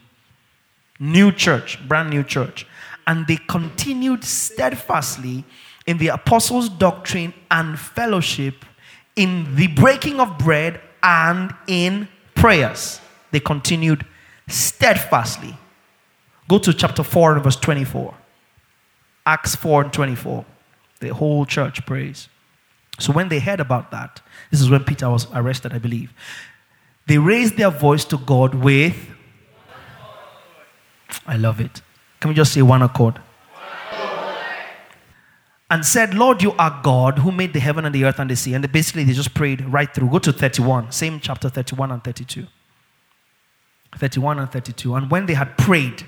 New 0.98 1.30
church, 1.30 1.78
brand 1.86 2.10
new 2.10 2.24
church. 2.24 2.66
And 3.06 3.26
they 3.26 3.36
continued 3.36 4.24
steadfastly 4.24 5.44
in 5.86 5.98
the 5.98 6.08
apostles' 6.08 6.68
doctrine 6.68 7.32
and 7.50 7.78
fellowship, 7.78 8.64
in 9.16 9.54
the 9.54 9.68
breaking 9.68 10.20
of 10.20 10.36
bread, 10.36 10.80
and 11.02 11.54
in 11.68 12.08
prayers 12.34 13.00
they 13.30 13.40
continued 13.40 14.04
steadfastly. 14.46 15.56
Go 16.48 16.58
to 16.58 16.72
chapter 16.72 17.02
4 17.02 17.34
and 17.34 17.44
verse 17.44 17.56
24. 17.56 18.14
Acts 19.26 19.54
4 19.54 19.82
and 19.84 19.92
24. 19.92 20.44
The 21.00 21.08
whole 21.08 21.44
church 21.44 21.84
prays. 21.84 22.28
So 22.98 23.12
when 23.12 23.28
they 23.28 23.38
heard 23.38 23.60
about 23.60 23.90
that, 23.90 24.20
this 24.50 24.60
is 24.60 24.70
when 24.70 24.84
Peter 24.84 25.08
was 25.08 25.26
arrested, 25.32 25.72
I 25.72 25.78
believe. 25.78 26.12
They 27.06 27.18
raised 27.18 27.56
their 27.56 27.70
voice 27.70 28.04
to 28.06 28.18
God 28.18 28.54
with. 28.54 28.96
I 31.26 31.36
love 31.36 31.60
it. 31.60 31.82
Can 32.20 32.30
we 32.30 32.34
just 32.34 32.52
say 32.52 32.62
one 32.62 32.82
accord? 32.82 33.20
and 35.70 35.84
said, 35.84 36.14
Lord, 36.14 36.42
you 36.42 36.52
are 36.52 36.80
God 36.82 37.18
who 37.18 37.30
made 37.30 37.52
the 37.52 37.60
heaven 37.60 37.84
and 37.84 37.94
the 37.94 38.04
earth 38.04 38.18
and 38.18 38.30
the 38.30 38.36
sea. 38.36 38.54
And 38.54 38.70
basically, 38.72 39.04
they 39.04 39.12
just 39.12 39.34
prayed 39.34 39.60
right 39.66 39.92
through. 39.92 40.08
Go 40.10 40.18
to 40.18 40.32
31, 40.32 40.92
same 40.92 41.20
chapter 41.20 41.48
31 41.48 41.92
and 41.92 42.02
32. 42.02 42.46
31 43.96 44.38
and 44.38 44.50
32. 44.50 44.94
And 44.94 45.10
when 45.10 45.26
they 45.26 45.34
had 45.34 45.56
prayed, 45.56 46.04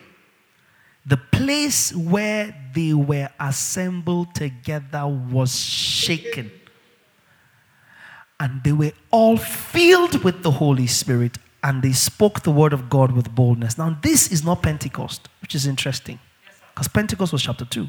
the 1.06 1.16
place 1.16 1.94
where 1.94 2.54
they 2.74 2.92
were 2.92 3.28
assembled 3.38 4.34
together 4.34 5.06
was 5.06 5.58
shaken. 5.58 6.50
And 8.38 8.62
they 8.62 8.72
were 8.72 8.92
all 9.10 9.36
filled 9.36 10.22
with 10.24 10.42
the 10.42 10.50
Holy 10.50 10.86
Spirit 10.86 11.38
and 11.62 11.82
they 11.82 11.92
spoke 11.92 12.42
the 12.42 12.50
word 12.50 12.72
of 12.72 12.88
God 12.88 13.12
with 13.12 13.34
boldness. 13.34 13.76
Now, 13.76 13.98
this 14.02 14.32
is 14.32 14.44
not 14.44 14.62
Pentecost, 14.62 15.28
which 15.42 15.54
is 15.54 15.66
interesting 15.66 16.18
because 16.74 16.88
Pentecost 16.88 17.32
was 17.32 17.42
chapter 17.42 17.64
2. 17.64 17.88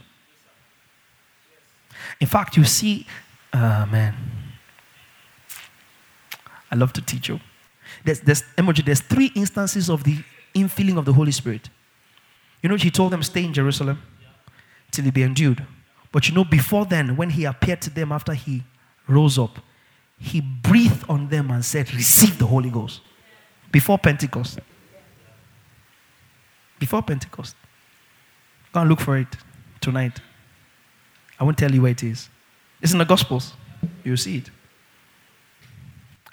In 2.19 2.27
fact, 2.27 2.57
you 2.57 2.65
see, 2.65 3.05
uh, 3.53 3.85
man, 3.89 4.13
I 6.69 6.75
love 6.75 6.91
to 6.93 7.01
teach 7.01 7.29
you 7.29 7.39
there's, 8.03 8.19
there's 8.21 8.43
emoji, 8.57 8.83
there's 8.83 9.01
three 9.01 9.31
instances 9.35 9.89
of 9.89 10.03
the 10.03 10.17
infilling 10.55 10.97
of 10.97 11.05
the 11.05 11.13
Holy 11.13 11.31
Spirit. 11.31 11.69
You 12.61 12.69
know, 12.69 12.75
he 12.75 12.91
told 12.91 13.11
them, 13.11 13.23
stay 13.23 13.43
in 13.43 13.53
Jerusalem 13.53 14.01
till 14.91 15.05
he 15.05 15.11
be 15.11 15.23
endued. 15.23 15.65
But 16.11 16.27
you 16.27 16.35
know, 16.35 16.43
before 16.43 16.85
then, 16.85 17.15
when 17.15 17.29
he 17.29 17.45
appeared 17.45 17.81
to 17.83 17.89
them 17.89 18.11
after 18.11 18.33
he 18.33 18.63
rose 19.07 19.39
up, 19.39 19.59
he 20.19 20.41
breathed 20.41 21.03
on 21.09 21.29
them 21.29 21.49
and 21.49 21.63
said, 21.65 21.91
Receive 21.93 22.37
the 22.37 22.45
Holy 22.45 22.69
Ghost. 22.69 23.01
Before 23.71 23.97
Pentecost. 23.97 24.59
Before 26.79 27.01
Pentecost. 27.01 27.55
Go 28.73 28.81
and 28.81 28.89
look 28.89 28.99
for 28.99 29.17
it 29.17 29.27
tonight. 29.79 30.19
I 31.39 31.43
won't 31.43 31.57
tell 31.57 31.71
you 31.71 31.81
where 31.81 31.91
it 31.91 32.03
is. 32.03 32.29
It's 32.81 32.91
in 32.91 32.99
the 32.99 33.05
Gospels. 33.05 33.53
You'll 34.03 34.17
see 34.17 34.37
it. 34.37 34.51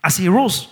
As 0.04 0.16
he 0.16 0.28
rose, 0.28 0.68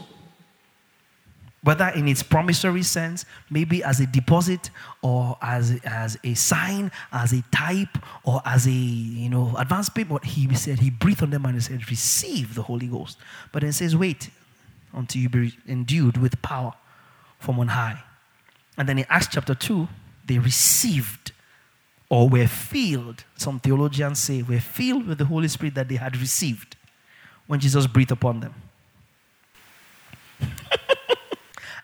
whether 1.67 1.89
in 1.89 2.07
its 2.07 2.23
promissory 2.23 2.85
sense, 2.85 3.25
maybe 3.51 3.83
as 3.83 3.99
a 3.99 4.07
deposit 4.07 4.71
or 5.03 5.37
as, 5.43 5.81
as 5.85 6.17
a 6.23 6.33
sign, 6.35 6.93
as 7.11 7.33
a 7.33 7.43
type, 7.51 7.99
or 8.23 8.41
as 8.45 8.69
a 8.69 8.71
you 8.71 9.29
know 9.29 9.53
advance 9.59 9.89
payment. 9.89 10.25
He 10.25 10.55
said 10.55 10.79
he 10.79 10.91
breathed 10.91 11.25
on 11.25 11.31
them 11.31 11.45
and 11.45 11.57
he 11.57 11.61
said, 11.61 11.91
receive 11.91 12.55
the 12.55 12.63
Holy 12.63 12.87
Ghost. 12.87 13.19
But 13.51 13.63
then 13.63 13.73
says, 13.73 13.97
wait 13.97 14.31
until 14.93 15.23
you 15.23 15.29
be 15.29 15.55
endued 15.67 16.19
with 16.19 16.41
power 16.41 16.73
from 17.41 17.59
on 17.59 17.67
high. 17.67 18.01
And 18.79 18.89
then 18.89 19.01
in 19.01 19.07
Acts 19.09 19.27
chapter 19.33 19.57
2, 19.57 19.89
they 20.25 20.39
received 20.39 21.33
or 22.09 22.29
were 22.29 22.47
filled, 22.47 23.25
some 23.37 23.59
theologians 23.59 24.21
say, 24.21 24.41
were 24.41 24.61
filled 24.61 25.09
with 25.09 25.19
the 25.19 25.25
Holy 25.25 25.49
Spirit 25.49 25.75
that 25.75 25.89
they 25.89 25.97
had 25.97 26.17
received 26.17 26.77
when 27.49 27.59
Jesus 27.59 27.89
breathed 27.89 28.13
upon 28.13 28.39
them. 28.39 28.55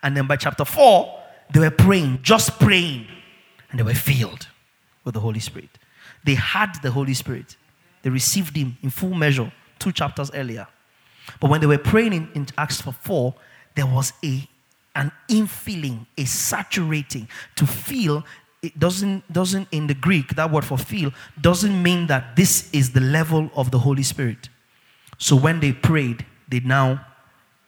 And 0.03 0.15
then 0.15 0.27
by 0.27 0.35
chapter 0.35 0.65
4, 0.65 1.21
they 1.51 1.59
were 1.59 1.71
praying, 1.71 2.19
just 2.21 2.59
praying, 2.59 3.07
and 3.71 3.79
they 3.79 3.83
were 3.83 3.93
filled 3.93 4.47
with 5.03 5.15
the 5.15 5.19
Holy 5.19 5.39
Spirit. 5.39 5.69
They 6.23 6.35
had 6.35 6.75
the 6.81 6.91
Holy 6.91 7.13
Spirit. 7.13 7.57
They 8.01 8.09
received 8.09 8.55
Him 8.55 8.77
in 8.81 8.89
full 8.89 9.13
measure 9.13 9.51
two 9.79 9.91
chapters 9.91 10.29
earlier. 10.33 10.67
But 11.39 11.49
when 11.49 11.61
they 11.61 11.67
were 11.67 11.77
praying 11.77 12.13
in, 12.13 12.29
in 12.35 12.47
Acts 12.57 12.81
4, 12.81 13.33
there 13.75 13.87
was 13.87 14.13
a 14.23 14.47
an 14.95 15.11
infilling, 15.27 16.05
a 16.17 16.25
saturating. 16.25 17.27
To 17.55 17.65
feel, 17.65 18.23
it 18.61 18.77
doesn't, 18.79 19.31
doesn't 19.31 19.67
in 19.71 19.87
the 19.87 19.93
Greek, 19.93 20.35
that 20.35 20.51
word 20.51 20.65
for 20.65 20.77
feel, 20.77 21.11
doesn't 21.41 21.81
mean 21.81 22.07
that 22.07 22.35
this 22.35 22.69
is 22.71 22.91
the 22.91 23.01
level 23.01 23.49
of 23.55 23.71
the 23.71 23.79
Holy 23.79 24.03
Spirit. 24.03 24.49
So 25.17 25.35
when 25.35 25.59
they 25.59 25.73
prayed, 25.73 26.25
they 26.47 26.59
now 26.59 27.05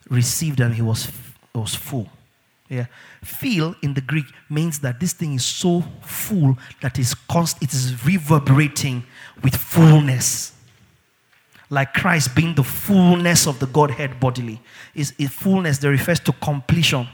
received 0.09 0.59
and 0.59 0.75
he 0.75 0.81
was, 0.81 1.11
was 1.53 1.73
full. 1.73 2.09
Yeah. 2.69 2.87
Feel 3.23 3.75
in 3.81 3.93
the 3.93 4.01
Greek 4.01 4.25
means 4.49 4.79
that 4.79 4.99
this 4.99 5.13
thing 5.13 5.33
is 5.33 5.45
so 5.45 5.83
full 6.01 6.57
that 6.81 6.97
is 6.97 7.13
const- 7.13 7.61
it 7.61 7.73
is 7.73 8.05
reverberating 8.05 9.03
with 9.43 9.55
fullness. 9.55 10.53
Like 11.69 11.93
Christ 11.93 12.35
being 12.35 12.55
the 12.55 12.63
fullness 12.63 13.47
of 13.47 13.59
the 13.59 13.67
Godhead 13.67 14.19
bodily. 14.19 14.61
Is 14.93 15.13
fullness 15.29 15.79
that 15.79 15.89
refers 15.89 16.19
to 16.21 16.31
completion. 16.33 17.07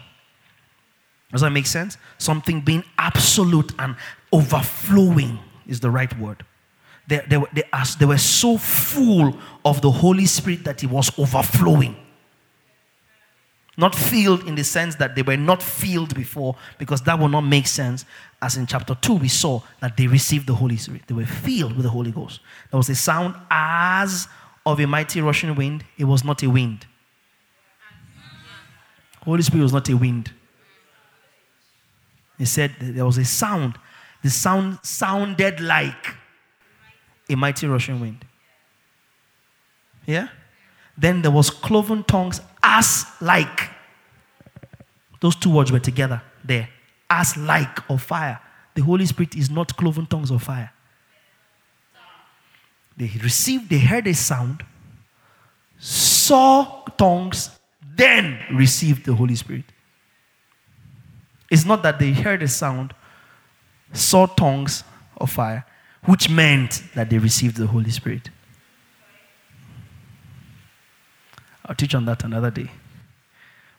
Does 1.32 1.41
that 1.41 1.52
make 1.52 1.68
sense? 1.68 1.97
Something 2.18 2.62
being 2.62 2.84
absolute 2.97 3.72
and 3.80 3.95
overflowing 4.32 5.39
is 5.68 5.80
the 5.80 5.89
right 5.89 6.18
word. 6.20 6.45
They, 7.08 7.20
they, 7.28 7.41
they, 7.54 7.64
they 7.99 8.06
were 8.06 8.18
so 8.18 8.58
full 8.58 9.38
of 9.66 9.82
the 9.82 9.91
Holy 9.91 10.26
Spirit 10.26 10.64
that 10.66 10.84
it 10.84 10.89
was 10.89 11.12
overflowing. 11.18 11.95
Not 13.82 13.96
filled 13.96 14.48
in 14.48 14.54
the 14.54 14.64
sense 14.64 14.94
that 14.98 15.16
they 15.16 15.24
were 15.24 15.36
not 15.36 15.64
filled 15.64 16.14
before, 16.14 16.56
because 16.78 17.02
that 17.02 17.18
will 17.18 17.30
not 17.30 17.42
make 17.42 17.66
sense. 17.66 18.06
As 18.40 18.56
in 18.56 18.68
chapter 18.68 18.94
2, 18.94 19.16
we 19.16 19.28
saw 19.28 19.60
that 19.80 19.98
they 19.98 20.06
received 20.06 20.46
the 20.46 20.54
Holy 20.54 20.78
Spirit. 20.78 21.02
They 21.08 21.16
were 21.16 21.26
filled 21.26 21.76
with 21.76 21.84
the 21.84 21.90
Holy 21.90 22.12
Ghost. 22.12 22.42
There 22.70 22.78
was 22.78 22.90
a 22.90 22.96
sound 22.96 23.34
as 23.50 24.28
of 24.68 24.80
a 24.80 24.86
mighty 24.86 25.20
rushing 25.20 25.56
wind. 25.56 25.84
It 25.98 26.04
was 26.04 26.24
not 26.24 26.44
a 26.44 26.50
wind. 26.52 26.86
Holy 29.24 29.42
Spirit 29.42 29.64
was 29.64 29.74
not 29.74 29.90
a 29.90 29.98
wind. 29.98 30.32
He 32.38 32.46
said 32.46 32.76
there 32.80 33.06
was 33.06 33.18
a 33.18 33.26
sound. 33.26 33.80
The 34.22 34.30
sound 34.30 34.78
sounded 34.84 35.60
like 35.60 36.16
a 37.28 37.36
mighty 37.36 37.66
rushing 37.66 38.00
wind. 38.00 38.26
Yeah? 40.06 40.28
Then 41.02 41.24
there 41.24 41.32
was 41.32 41.49
cloven 41.49 42.04
tongues 42.04 42.41
as 42.62 43.08
like. 43.20 43.72
Those 45.20 45.36
two 45.36 45.49
words 45.49 45.72
were 45.72 45.80
together 45.80 46.22
there. 46.43 46.70
As 47.10 47.36
like 47.36 47.89
of 47.89 48.04
fire. 48.04 48.39
The 48.76 48.84
Holy 48.84 49.08
Spirit 49.08 49.36
is 49.36 49.49
not 49.49 49.76
cloven 49.76 50.06
tongues 50.06 50.30
of 50.30 50.43
fire. 50.43 50.72
They 52.95 53.12
received, 53.24 53.68
they 53.72 53.80
heard 53.80 54.06
a 54.06 54.14
sound, 54.14 54.64
saw 55.80 56.84
tongues, 56.99 57.49
then 57.95 58.38
received 58.54 59.06
the 59.08 59.16
Holy 59.16 59.36
Spirit. 59.36 59.66
It's 61.49 61.66
not 61.66 61.82
that 61.82 61.97
they 61.97 62.12
heard 62.12 62.43
a 62.43 62.47
sound, 62.47 62.93
saw 63.91 64.28
tongues 64.28 64.84
of 65.18 65.32
fire, 65.32 65.66
which 66.06 66.30
meant 66.30 66.84
that 66.93 67.10
they 67.10 67.18
received 67.18 67.58
the 67.58 67.66
Holy 67.66 67.89
Spirit. 67.89 68.30
I'll 71.66 71.76
teach 71.76 71.95
on 71.95 72.05
that 72.05 72.24
another 72.24 72.51
day. 72.51 72.72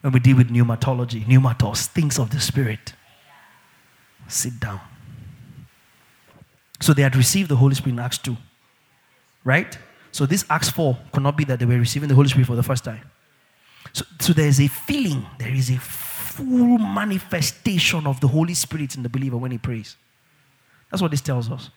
When 0.00 0.12
we 0.12 0.20
deal 0.20 0.36
with 0.36 0.50
pneumatology, 0.50 1.24
pneumatos, 1.24 1.86
things 1.86 2.18
of 2.18 2.30
the 2.30 2.40
Spirit. 2.40 2.94
Sit 4.28 4.58
down. 4.58 4.80
So 6.80 6.92
they 6.92 7.02
had 7.02 7.14
received 7.14 7.48
the 7.48 7.56
Holy 7.56 7.74
Spirit 7.74 7.94
in 7.94 7.98
Acts 8.00 8.18
2. 8.18 8.36
Right? 9.44 9.78
So 10.10 10.26
this 10.26 10.44
Acts 10.50 10.70
4 10.70 10.98
could 11.12 11.22
not 11.22 11.36
be 11.36 11.44
that 11.44 11.58
they 11.58 11.66
were 11.66 11.78
receiving 11.78 12.08
the 12.08 12.14
Holy 12.14 12.28
Spirit 12.28 12.46
for 12.46 12.56
the 12.56 12.62
first 12.62 12.84
time. 12.84 13.02
So, 13.92 14.04
so 14.20 14.32
there 14.32 14.46
is 14.46 14.60
a 14.60 14.68
feeling, 14.68 15.26
there 15.38 15.52
is 15.52 15.70
a 15.70 15.78
full 15.78 16.78
manifestation 16.78 18.06
of 18.06 18.20
the 18.20 18.28
Holy 18.28 18.54
Spirit 18.54 18.96
in 18.96 19.02
the 19.02 19.08
believer 19.08 19.36
when 19.36 19.50
he 19.50 19.58
prays. 19.58 19.96
That's 20.90 21.02
what 21.02 21.10
this 21.10 21.20
tells 21.20 21.50
us. 21.50 21.70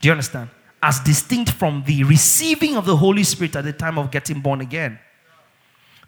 Do 0.00 0.08
you 0.08 0.12
understand? 0.12 0.50
As 0.82 1.00
distinct 1.00 1.50
from 1.52 1.84
the 1.86 2.04
receiving 2.04 2.76
of 2.76 2.86
the 2.86 2.96
Holy 2.96 3.24
Spirit 3.24 3.56
at 3.56 3.64
the 3.64 3.72
time 3.72 3.98
of 3.98 4.10
getting 4.10 4.40
born 4.40 4.60
again. 4.60 4.98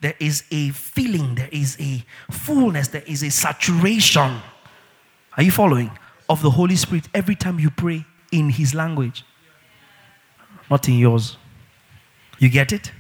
There 0.01 0.14
is 0.18 0.45
a 0.51 0.70
feeling, 0.70 1.37
there 1.37 1.49
is 1.53 1.77
a 1.79 2.05
fullness, 2.31 2.89
there 2.89 3.05
is 3.07 3.23
a 3.23 3.31
saturation. 3.31 4.41
Are 5.37 5.43
you 5.43 5.51
following? 5.51 5.91
Of 6.29 6.43
the 6.43 6.51
Holy 6.51 6.77
Spirit 6.77 7.09
every 7.14 7.35
time 7.35 7.61
you 7.61 7.70
pray 7.70 8.05
in 8.33 8.49
His 8.49 8.75
language, 8.75 9.25
not 10.70 10.89
in 10.89 10.99
yours. 10.99 11.37
You 12.39 12.49
get 12.49 12.73
it? 12.73 12.91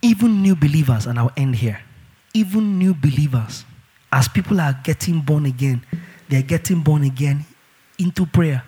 Even 0.00 0.40
new 0.40 0.54
believers, 0.54 1.06
and 1.06 1.18
I'll 1.18 1.32
end 1.36 1.56
here. 1.56 1.80
Even 2.32 2.78
new 2.78 2.94
believers, 2.94 3.64
as 4.12 4.28
people 4.28 4.60
are 4.60 4.78
getting 4.84 5.20
born 5.20 5.44
again, 5.44 5.84
they're 6.28 6.42
getting 6.42 6.80
born 6.80 7.02
again 7.02 7.44
into 7.98 8.24
prayer. 8.24 8.62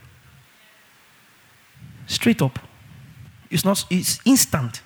Straight 2.06 2.42
up. 2.42 2.58
It's 3.50 3.64
not 3.64 3.84
it's 3.90 4.20
instant. 4.24 4.82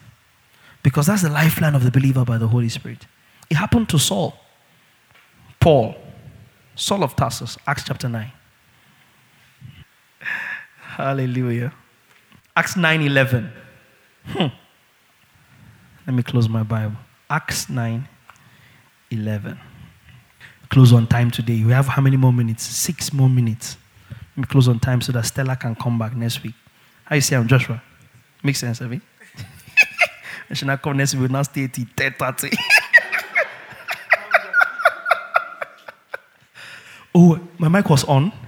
Because 0.83 1.07
that's 1.07 1.23
the 1.23 1.31
lifeline 1.31 1.75
of 1.75 1.83
the 1.83 1.91
believer 1.91 2.25
by 2.25 2.39
the 2.39 2.47
Holy 2.47 2.69
Spirit. 2.69 3.07
It 3.51 3.57
happened 3.57 3.89
to 3.89 3.99
Saul. 3.99 4.35
Paul, 5.59 5.97
Saul 6.77 7.03
of 7.03 7.17
Tarsus, 7.17 7.59
Acts 7.67 7.85
chapter 7.85 8.09
9. 8.09 8.31
Hallelujah. 10.81 11.73
Acts 12.57 12.77
9 12.77 13.03
11. 13.03 13.53
Hmm. 14.27 14.47
Let 16.07 16.14
me 16.14 16.23
close 16.23 16.49
my 16.49 16.62
Bible. 16.62 16.97
Acts 17.29 17.69
9 17.69 18.09
11. 19.11 19.59
Close 20.69 20.93
on 20.93 21.07
time 21.07 21.31
today. 21.31 21.64
We 21.64 21.73
have 21.73 21.87
how 21.87 22.03
many 22.03 22.17
more 22.17 22.33
minutes? 22.33 22.62
Six 22.62 23.12
more 23.12 23.29
minutes. 23.29 23.77
Let 24.11 24.37
me 24.37 24.45
close 24.45 24.69
on 24.69 24.79
time 24.79 25.01
so 25.01 25.12
that 25.12 25.27
Stella 25.27 25.57
can 25.57 25.75
come 25.75 25.99
back 25.99 26.14
next 26.14 26.43
week. 26.43 26.55
How 27.07 27.14
you 27.14 27.22
say 27.22 27.36
I'm 27.36 27.46
Joshua? 27.46 27.80
Makes 28.42 28.59
sense, 28.59 28.82
I 28.82 28.88
should 30.54 30.66
not 30.66 30.82
come 30.82 30.96
next 30.96 31.14
week, 31.14 31.20
we'll 31.20 31.30
not 31.30 31.46
stay 31.46 31.68
till 31.68 31.84
10 31.96 32.14
oh, 37.14 37.38
my 37.59 37.68
mic 37.68 37.88
was 37.88 38.02
on. 38.04 38.32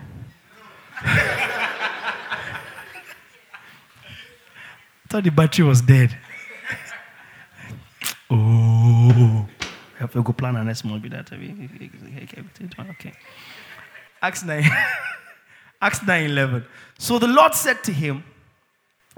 thought 5.08 5.22
the 5.22 5.30
battery 5.30 5.64
was 5.64 5.80
dead. 5.80 6.18
oh. 8.28 9.46
We 9.94 10.00
have 10.00 10.12
to 10.12 10.22
go 10.22 10.32
plan 10.32 10.56
our 10.56 10.64
next 10.64 10.84
with 11.02 11.12
that. 11.12 11.30
Okay. 12.90 13.12
Acts 14.20 14.44
9. 14.44 14.64
Acts 15.80 16.04
9 16.04 16.24
11. 16.24 16.64
So 16.98 17.20
the 17.20 17.28
Lord 17.28 17.54
said 17.54 17.84
to 17.84 17.92
him, 17.92 18.24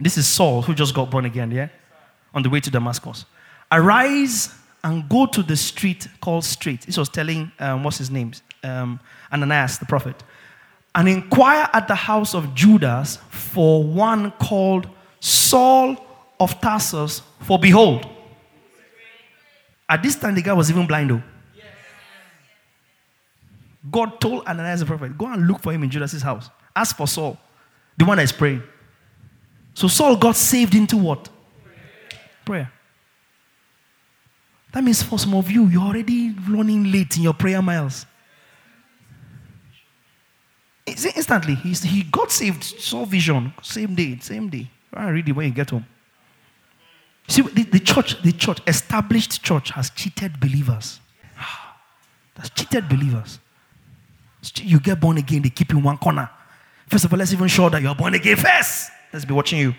this 0.01 0.17
is 0.17 0.27
Saul 0.27 0.63
who 0.63 0.75
just 0.75 0.95
got 0.95 1.11
born 1.11 1.25
again, 1.25 1.51
yeah? 1.51 1.69
On 2.35 2.43
the 2.43 2.51
way 2.51 2.61
to 2.61 2.71
Damascus. 2.71 3.25
Arise 3.71 4.55
and 4.83 5.09
go 5.09 5.27
to 5.27 5.43
the 5.43 5.57
street 5.57 6.09
called 6.21 6.45
Straight. 6.45 6.83
This 6.83 6.97
was 6.97 7.09
telling, 7.09 7.53
um, 7.59 7.85
what's 7.85 7.99
his 7.99 8.11
name? 8.11 8.33
Um, 8.63 9.01
Ananias, 9.33 9.79
the 9.79 9.87
prophet. 9.87 10.23
And 10.95 11.09
inquire 11.09 11.69
at 11.73 11.87
the 11.87 11.95
house 11.95 12.35
of 12.35 12.55
Judas 12.55 13.19
for 13.29 13.85
one 13.85 14.33
called 14.33 14.89
Saul 15.21 15.97
of 16.39 16.61
Tarsus, 16.61 17.23
for 17.41 17.59
behold. 17.59 18.07
At 19.89 20.03
this 20.03 20.17
time, 20.17 20.35
the 20.35 20.43
guy 20.43 20.53
was 20.53 20.71
even 20.71 20.87
blind, 20.87 21.11
though. 21.11 21.23
God 23.91 24.21
told 24.21 24.47
Ananias 24.47 24.81
the 24.81 24.87
prophet, 24.87 25.17
go 25.17 25.27
and 25.27 25.47
look 25.47 25.61
for 25.61 25.73
him 25.73 25.83
in 25.83 25.91
Judas's 25.91 26.23
house. 26.23 26.51
Ask 26.77 26.97
for 26.97 27.07
Saul, 27.07 27.39
the 27.97 28.05
one 28.05 28.17
that 28.17 28.25
is 28.25 28.33
praying. 28.33 28.63
So 29.81 29.89
Saul 29.89 30.15
got 30.15 30.37
saved 30.37 30.75
into 30.75 30.99
what? 30.99 31.31
Prayer. 32.45 32.71
That 34.73 34.85
means 34.85 35.03
for 35.03 35.19
some 35.19 35.33
of 35.33 35.51
you, 35.51 35.69
you're 35.69 35.81
already 35.81 36.35
running 36.51 36.93
late 36.93 37.17
in 37.17 37.23
your 37.23 37.33
prayer 37.33 37.63
miles. 37.63 38.05
Instantly, 40.87 41.55
he 41.55 42.03
got 42.03 42.31
saved, 42.31 42.63
saw 42.63 43.07
vision, 43.07 43.55
same 43.63 43.95
day, 43.95 44.19
same 44.21 44.51
day. 44.51 44.71
I 44.93 45.09
read 45.09 45.27
it 45.27 45.33
when 45.33 45.47
you 45.47 45.55
get 45.55 45.71
home. 45.71 45.87
See, 47.27 47.41
the, 47.41 47.63
the 47.63 47.81
church, 47.81 48.21
the 48.21 48.33
church, 48.33 48.59
established 48.67 49.43
church 49.43 49.71
has 49.71 49.89
cheated 49.89 50.39
believers. 50.39 51.01
That's 52.35 52.51
cheated 52.51 52.87
believers. 52.87 53.41
You 54.57 54.79
get 54.79 55.01
born 55.01 55.17
again, 55.17 55.41
they 55.41 55.49
keep 55.49 55.73
you 55.73 55.79
in 55.79 55.85
one 55.85 55.97
corner. 55.97 56.29
First 56.87 57.07
of 57.07 57.15
all, 57.15 57.19
let's 57.19 57.33
even 57.33 57.49
show 57.49 57.71
that 57.71 57.81
you're 57.81 57.95
born 57.95 58.13
again 58.13 58.37
first. 58.37 58.91
Let's 59.13 59.25
be 59.25 59.35
watching 59.35 59.59
you. 59.59 59.75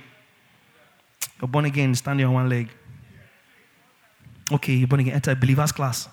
You're 1.39 1.47
born 1.47 1.65
again, 1.65 1.95
standing 1.95 2.25
on 2.25 2.33
one 2.33 2.49
leg. 2.49 2.69
Okay, 4.51 4.73
you're 4.73 4.87
born 4.87 5.01
again. 5.01 5.13
Enter 5.13 5.35
believers 5.35 5.71
class. 5.71 6.09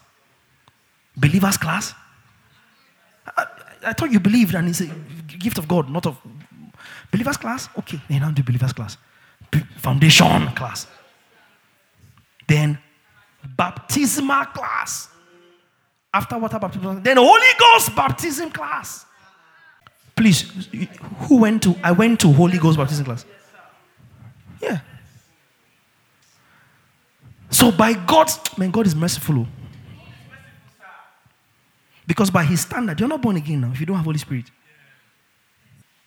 Believers 1.16 1.56
class? 1.56 1.94
I, 3.36 3.46
I 3.86 3.92
thought 3.92 4.10
you 4.10 4.20
believed 4.20 4.54
and 4.54 4.68
it's 4.68 4.80
a 4.80 4.86
gift 5.38 5.58
of 5.58 5.66
God, 5.66 5.90
not 5.90 6.06
of 6.06 6.18
believers 7.10 7.36
class. 7.36 7.68
Okay, 7.78 8.00
then 8.08 8.20
now 8.20 8.30
do 8.30 8.42
believers 8.42 8.72
class. 8.72 8.96
Foundation 9.76 10.48
class. 10.52 10.86
Then 12.46 12.78
baptismal 13.56 14.46
class. 14.46 15.08
After 16.12 16.38
water 16.38 16.58
baptism, 16.58 17.02
then 17.02 17.16
Holy 17.18 17.52
Ghost 17.58 17.94
baptism 17.94 18.50
class. 18.50 19.04
Please, 20.18 20.68
who 21.28 21.36
went 21.36 21.62
to? 21.62 21.76
I 21.80 21.92
went 21.92 22.18
to 22.20 22.32
Holy 22.32 22.58
Ghost 22.58 22.76
baptism 22.76 23.04
class. 23.04 23.24
Yeah. 24.60 24.80
So 27.50 27.70
by 27.70 27.94
God, 27.94 28.28
man, 28.58 28.72
God 28.72 28.88
is 28.88 28.96
merciful. 28.96 29.38
Oh. 29.38 29.46
Because 32.04 32.30
by 32.32 32.42
His 32.42 32.62
standard, 32.62 32.98
you're 32.98 33.08
not 33.08 33.22
born 33.22 33.36
again 33.36 33.60
now 33.60 33.70
if 33.70 33.78
you 33.78 33.86
don't 33.86 33.94
have 33.94 34.04
Holy 34.04 34.18
Spirit. 34.18 34.46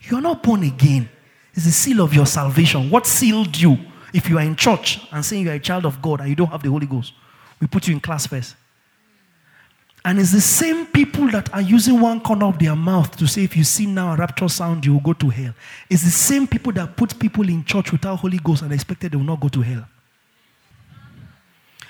You're 0.02 0.20
not 0.20 0.44
born 0.44 0.64
again. 0.64 1.10
It's 1.54 1.64
the 1.64 1.72
seal 1.72 2.02
of 2.02 2.14
your 2.14 2.26
salvation. 2.26 2.90
What 2.90 3.08
sealed 3.08 3.58
you? 3.58 3.78
If 4.14 4.30
you 4.30 4.38
are 4.38 4.44
in 4.44 4.58
church 4.58 5.00
and 5.14 5.24
saying 5.24 5.44
you 5.44 5.52
are 5.52 5.56
a 5.56 5.60
child 5.60 5.86
of 5.86 6.02
God 6.02 6.20
and 6.20 6.28
you 6.28 6.36
don't 6.36 6.50
have 6.50 6.64
the 6.64 6.70
Holy 6.70 6.86
Ghost, 6.86 7.14
we 7.62 7.68
put 7.68 7.88
you 7.88 7.94
in 7.94 8.02
class 8.02 8.28
first. 8.28 8.58
And 10.04 10.20
it's 10.20 10.32
the 10.32 10.42
same 10.42 10.88
people 10.88 11.30
that 11.30 11.54
are 11.54 11.62
using 11.62 12.02
one 12.02 12.22
corner 12.22 12.48
of 12.48 12.58
their 12.58 12.76
mouth 12.76 13.16
to 13.18 13.28
say, 13.28 13.44
if 13.44 13.56
you 13.56 13.64
see 13.64 13.86
now 13.86 14.14
a 14.14 14.18
rapture 14.18 14.50
sound, 14.50 14.84
you 14.84 14.94
will 14.94 15.02
go 15.02 15.14
to 15.14 15.30
hell. 15.30 15.54
It's 15.90 16.04
the 16.04 16.10
same 16.10 16.48
people 16.48 16.72
that 16.74 16.98
put 16.98 17.20
people 17.20 17.48
in 17.48 17.64
church 17.64 17.92
without 17.92 18.18
Holy 18.18 18.40
Ghost 18.40 18.64
and 18.64 18.74
expected 18.74 19.12
they 19.12 19.18
will 19.18 19.24
not 19.24 19.40
go 19.40 19.48
to 19.50 19.62
hell. 19.62 19.88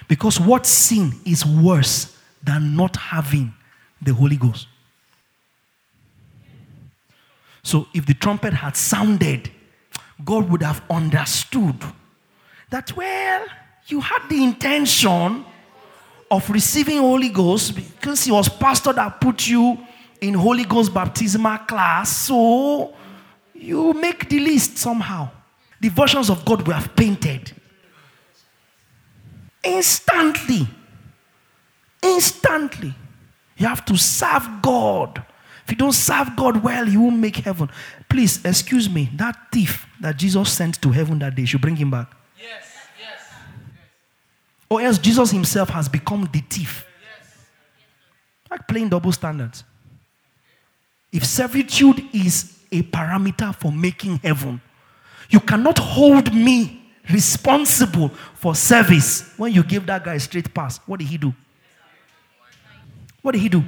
Because 0.09 0.41
what 0.41 0.65
sin 0.65 1.13
is 1.25 1.45
worse 1.45 2.17
than 2.43 2.75
not 2.75 2.97
having 2.97 3.53
the 4.01 4.13
Holy 4.13 4.35
Ghost? 4.35 4.67
So 7.63 7.87
if 7.93 8.05
the 8.05 8.13
trumpet 8.13 8.53
had 8.53 8.75
sounded, 8.75 9.49
God 10.25 10.49
would 10.49 10.63
have 10.63 10.83
understood 10.89 11.77
that, 12.71 12.93
well, 12.97 13.45
you 13.87 14.01
had 14.01 14.27
the 14.27 14.43
intention 14.43 15.45
of 16.31 16.49
receiving 16.49 16.97
Holy 16.99 17.27
Ghost 17.27 17.75
because 17.75 18.25
it 18.25 18.31
was 18.31 18.47
pastor 18.47 18.93
that 18.93 19.19
put 19.19 19.47
you 19.47 19.77
in 20.21 20.33
Holy 20.33 20.63
Ghost 20.63 20.93
baptismal 20.93 21.57
class. 21.59 22.15
So 22.17 22.93
you 23.53 23.91
make 23.93 24.29
the 24.29 24.39
list 24.39 24.77
somehow. 24.77 25.29
The 25.81 25.89
versions 25.89 26.29
of 26.29 26.45
God 26.45 26.65
we 26.65 26.73
have 26.73 26.95
painted. 26.95 27.51
Instantly. 29.61 30.67
Instantly. 32.01 32.93
You 33.57 33.67
have 33.67 33.83
to 33.85 33.97
serve 33.97 34.47
God. 34.61 35.23
If 35.65 35.71
you 35.71 35.75
don't 35.75 35.91
serve 35.91 36.35
God 36.37 36.63
well, 36.63 36.87
you 36.87 37.01
won't 37.01 37.19
make 37.19 37.35
heaven. 37.37 37.69
Please, 38.09 38.43
excuse 38.45 38.89
me, 38.89 39.09
that 39.15 39.37
thief 39.51 39.85
that 39.99 40.17
Jesus 40.17 40.51
sent 40.51 40.81
to 40.81 40.91
heaven 40.91 41.19
that 41.19 41.35
day, 41.35 41.45
should 41.45 41.61
bring 41.61 41.75
him 41.75 41.91
back. 41.91 42.07
Or 44.71 44.79
else 44.81 44.97
Jesus 44.97 45.31
himself 45.31 45.67
has 45.67 45.89
become 45.89 46.29
the 46.31 46.39
thief. 46.39 46.85
Like 48.49 48.65
playing 48.69 48.87
double 48.87 49.11
standards. 49.11 49.65
If 51.11 51.25
servitude 51.25 52.01
is 52.13 52.57
a 52.71 52.81
parameter 52.83 53.53
for 53.53 53.69
making 53.69 54.19
heaven, 54.19 54.61
you 55.29 55.41
cannot 55.41 55.77
hold 55.77 56.33
me 56.33 56.89
responsible 57.11 58.07
for 58.33 58.55
service 58.55 59.33
when 59.35 59.51
you 59.51 59.61
give 59.61 59.85
that 59.87 60.05
guy 60.05 60.13
a 60.13 60.19
straight 60.21 60.53
pass. 60.53 60.77
What 60.85 60.99
did 61.01 61.09
he 61.09 61.17
do? 61.17 61.33
What 63.21 63.33
did 63.33 63.41
he 63.41 63.49
do? 63.49 63.65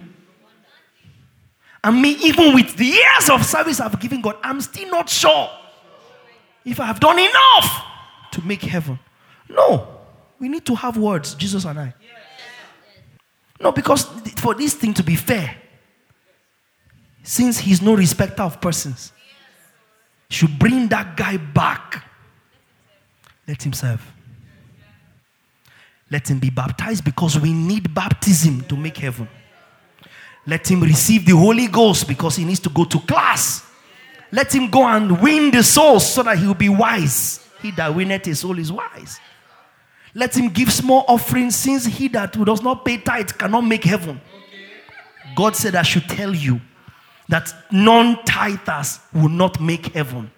And 1.83 2.01
me, 2.01 2.11
even 2.11 2.55
with 2.55 2.77
the 2.77 2.85
years 2.85 3.29
of 3.29 3.45
service 3.45 3.81
I've 3.81 3.99
given 3.99 4.21
God, 4.21 4.37
I'm 4.41 4.61
still 4.61 4.89
not 4.89 5.09
sure 5.09 5.49
if 6.63 6.79
I 6.79 6.85
have 6.85 7.01
done 7.01 7.19
enough 7.19 7.83
to 8.31 8.41
make 8.47 8.61
heaven. 8.61 8.97
No. 9.49 10.02
We 10.43 10.49
need 10.49 10.65
to 10.65 10.75
have 10.75 10.97
words, 10.97 11.35
Jesus 11.35 11.63
and 11.63 11.79
I. 11.79 11.93
No, 13.61 13.71
because 13.71 14.03
for 14.35 14.53
this 14.53 14.73
thing 14.73 14.93
to 14.95 15.01
be 15.01 15.15
fair, 15.15 15.55
since 17.23 17.59
he's 17.59 17.81
no 17.81 17.95
respecter 17.95 18.43
of 18.43 18.59
persons, 18.59 19.13
should 20.29 20.59
bring 20.59 20.89
that 20.89 21.15
guy 21.15 21.37
back. 21.37 22.05
Let 23.47 23.65
him 23.65 23.71
serve. 23.71 24.05
Let 26.11 26.29
him 26.29 26.39
be 26.39 26.49
baptized 26.49 27.05
because 27.05 27.39
we 27.39 27.53
need 27.53 27.93
baptism 27.93 28.65
to 28.65 28.75
make 28.75 28.97
heaven. 28.97 29.29
Let 30.45 30.69
him 30.69 30.81
receive 30.81 31.25
the 31.25 31.37
Holy 31.37 31.67
Ghost 31.67 32.05
because 32.05 32.35
he 32.35 32.43
needs 32.43 32.59
to 32.59 32.69
go 32.69 32.83
to 32.83 32.99
class. 32.99 33.65
Let 34.29 34.53
him 34.53 34.69
go 34.69 34.85
and 34.85 35.21
win 35.21 35.51
the 35.51 35.63
souls 35.63 36.13
so 36.13 36.21
that 36.23 36.37
he 36.37 36.45
will 36.45 36.53
be 36.53 36.67
wise. 36.67 37.47
He 37.61 37.71
that 37.71 37.95
winneth 37.95 38.25
his 38.25 38.41
soul 38.41 38.59
is 38.59 38.73
wise. 38.73 39.21
Let 40.15 40.37
him 40.37 40.49
give 40.49 40.71
small 40.71 41.05
offerings 41.07 41.55
since 41.55 41.85
he 41.85 42.07
that 42.09 42.33
does 42.33 42.61
not 42.61 42.85
pay 42.85 42.97
tithe 42.97 43.31
cannot 43.31 43.61
make 43.61 43.83
heaven. 43.83 44.21
God 45.35 45.55
said, 45.55 45.75
I 45.75 45.81
should 45.81 46.07
tell 46.07 46.33
you 46.35 46.61
that 47.29 47.53
non 47.71 48.17
tithers 48.17 48.99
will 49.13 49.29
not 49.29 49.59
make 49.59 49.87
heaven. 49.87 50.29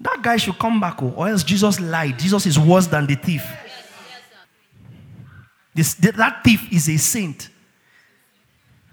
That 0.00 0.20
guy 0.20 0.36
should 0.36 0.58
come 0.58 0.78
back, 0.78 1.02
oh, 1.02 1.14
or 1.16 1.28
else 1.28 1.42
Jesus 1.42 1.80
lied. 1.80 2.18
Jesus 2.18 2.44
is 2.44 2.58
worse 2.58 2.86
than 2.86 3.06
the 3.06 3.14
thief. 3.14 3.46
This, 5.74 5.94
that 5.94 6.44
thief 6.44 6.70
is 6.72 6.88
a 6.88 6.96
saint 6.98 7.48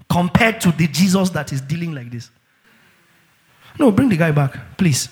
compared 0.09 0.61
to 0.61 0.71
the 0.71 0.87
Jesus 0.87 1.29
that 1.31 1.51
is 1.51 1.59
dealing 1.59 1.93
like 1.93 2.09
this. 2.09 2.29
No, 3.79 3.91
bring 3.91 4.09
the 4.09 4.17
guy 4.17 4.31
back, 4.31 4.77
please. 4.77 5.09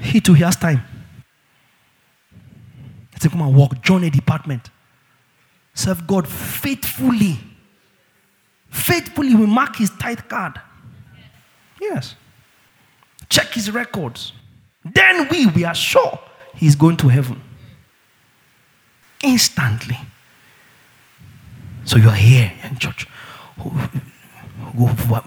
He 0.00 0.20
too, 0.20 0.34
he 0.34 0.42
has 0.42 0.56
time. 0.56 0.82
Let's 3.22 3.34
come 3.34 3.42
and 3.42 3.54
walk, 3.54 3.82
join 3.82 4.02
a 4.04 4.10
department. 4.10 4.70
Serve 5.74 6.06
God 6.06 6.26
faithfully. 6.26 7.38
Faithfully, 8.70 9.34
we 9.34 9.44
mark 9.44 9.76
his 9.76 9.90
tithe 9.90 10.20
card. 10.26 10.58
Yes. 11.78 12.14
Check 13.28 13.48
his 13.48 13.70
records. 13.70 14.32
Then 14.84 15.28
we, 15.28 15.46
we 15.48 15.64
are 15.64 15.74
sure 15.74 16.18
he's 16.54 16.74
going 16.74 16.96
to 16.98 17.08
heaven. 17.08 17.42
Instantly. 19.22 19.98
So 21.84 21.98
you 21.98 22.08
are 22.08 22.14
here 22.14 22.50
in 22.64 22.78
church 22.78 23.06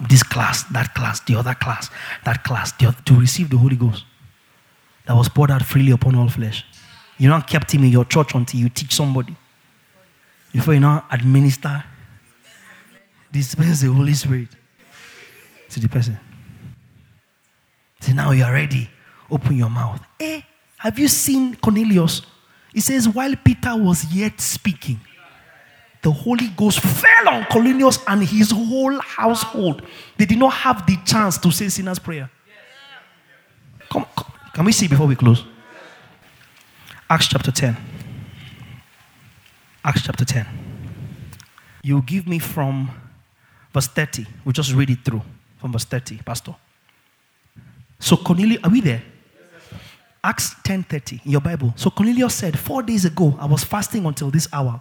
this 0.08 0.22
class, 0.24 0.64
that 0.64 0.94
class, 0.94 1.20
the 1.20 1.36
other 1.36 1.54
class, 1.54 1.90
that 2.24 2.42
class, 2.42 2.72
to 2.72 3.14
receive 3.14 3.50
the 3.50 3.56
Holy 3.56 3.76
Ghost 3.76 4.04
that 5.06 5.14
was 5.14 5.28
poured 5.28 5.52
out 5.52 5.62
freely 5.62 5.92
upon 5.92 6.16
all 6.16 6.28
flesh. 6.28 6.64
You 7.18 7.28
not 7.28 7.46
kept 7.46 7.72
him 7.72 7.84
in 7.84 7.90
your 7.90 8.04
church 8.04 8.34
until 8.34 8.60
you 8.60 8.68
teach 8.68 8.94
somebody. 8.94 9.36
Before 10.52 10.74
you 10.74 10.80
now 10.80 11.04
administer, 11.10 11.84
dispense 13.32 13.80
the 13.80 13.92
Holy 13.92 14.14
Spirit 14.14 14.48
to 15.70 15.80
the 15.80 15.88
person. 15.88 16.18
So 18.00 18.12
now 18.12 18.30
you 18.32 18.44
are 18.44 18.52
ready. 18.52 18.88
Open 19.30 19.56
your 19.56 19.70
mouth. 19.70 20.00
Eh, 20.20 20.42
have 20.78 20.98
you 20.98 21.08
seen 21.08 21.56
Cornelius? 21.56 22.22
He 22.72 22.80
says, 22.80 23.08
while 23.08 23.34
Peter 23.36 23.76
was 23.76 24.04
yet 24.12 24.40
speaking, 24.40 25.00
the 26.02 26.10
Holy 26.10 26.48
Ghost 26.48 26.80
fell 26.80 27.28
on 27.30 27.46
Cornelius 27.46 27.98
and 28.06 28.22
his 28.22 28.50
whole 28.50 28.98
household. 29.00 29.82
They 30.18 30.26
did 30.26 30.38
not 30.38 30.52
have 30.52 30.86
the 30.86 30.98
chance 31.06 31.38
to 31.38 31.50
say 31.50 31.68
sinner's 31.68 31.98
prayer. 31.98 32.30
Come, 33.90 34.04
come, 34.16 34.32
can 34.52 34.64
we 34.64 34.72
see 34.72 34.86
before 34.86 35.06
we 35.06 35.16
close? 35.16 35.44
Acts 37.10 37.28
chapter 37.28 37.52
10. 37.52 37.76
Acts 39.84 40.02
chapter 40.02 40.24
10. 40.24 40.46
You 41.82 42.00
give 42.02 42.26
me 42.26 42.38
from 42.38 42.90
verse 43.72 43.88
30. 43.88 44.26
We'll 44.44 44.52
just 44.54 44.72
read 44.72 44.88
it 44.88 45.04
through 45.04 45.22
from 45.58 45.72
verse 45.72 45.84
30, 45.84 46.18
Pastor. 46.18 46.54
So 47.98 48.16
Cornelius, 48.16 48.62
are 48.64 48.70
we 48.70 48.80
there? 48.80 49.02
Acts 50.22 50.54
10:30 50.64 51.24
in 51.26 51.32
your 51.32 51.42
Bible. 51.42 51.74
So 51.76 51.90
Cornelius 51.90 52.34
said, 52.34 52.58
Four 52.58 52.82
days 52.82 53.04
ago, 53.04 53.36
I 53.38 53.44
was 53.44 53.62
fasting 53.62 54.06
until 54.06 54.30
this 54.30 54.48
hour. 54.54 54.80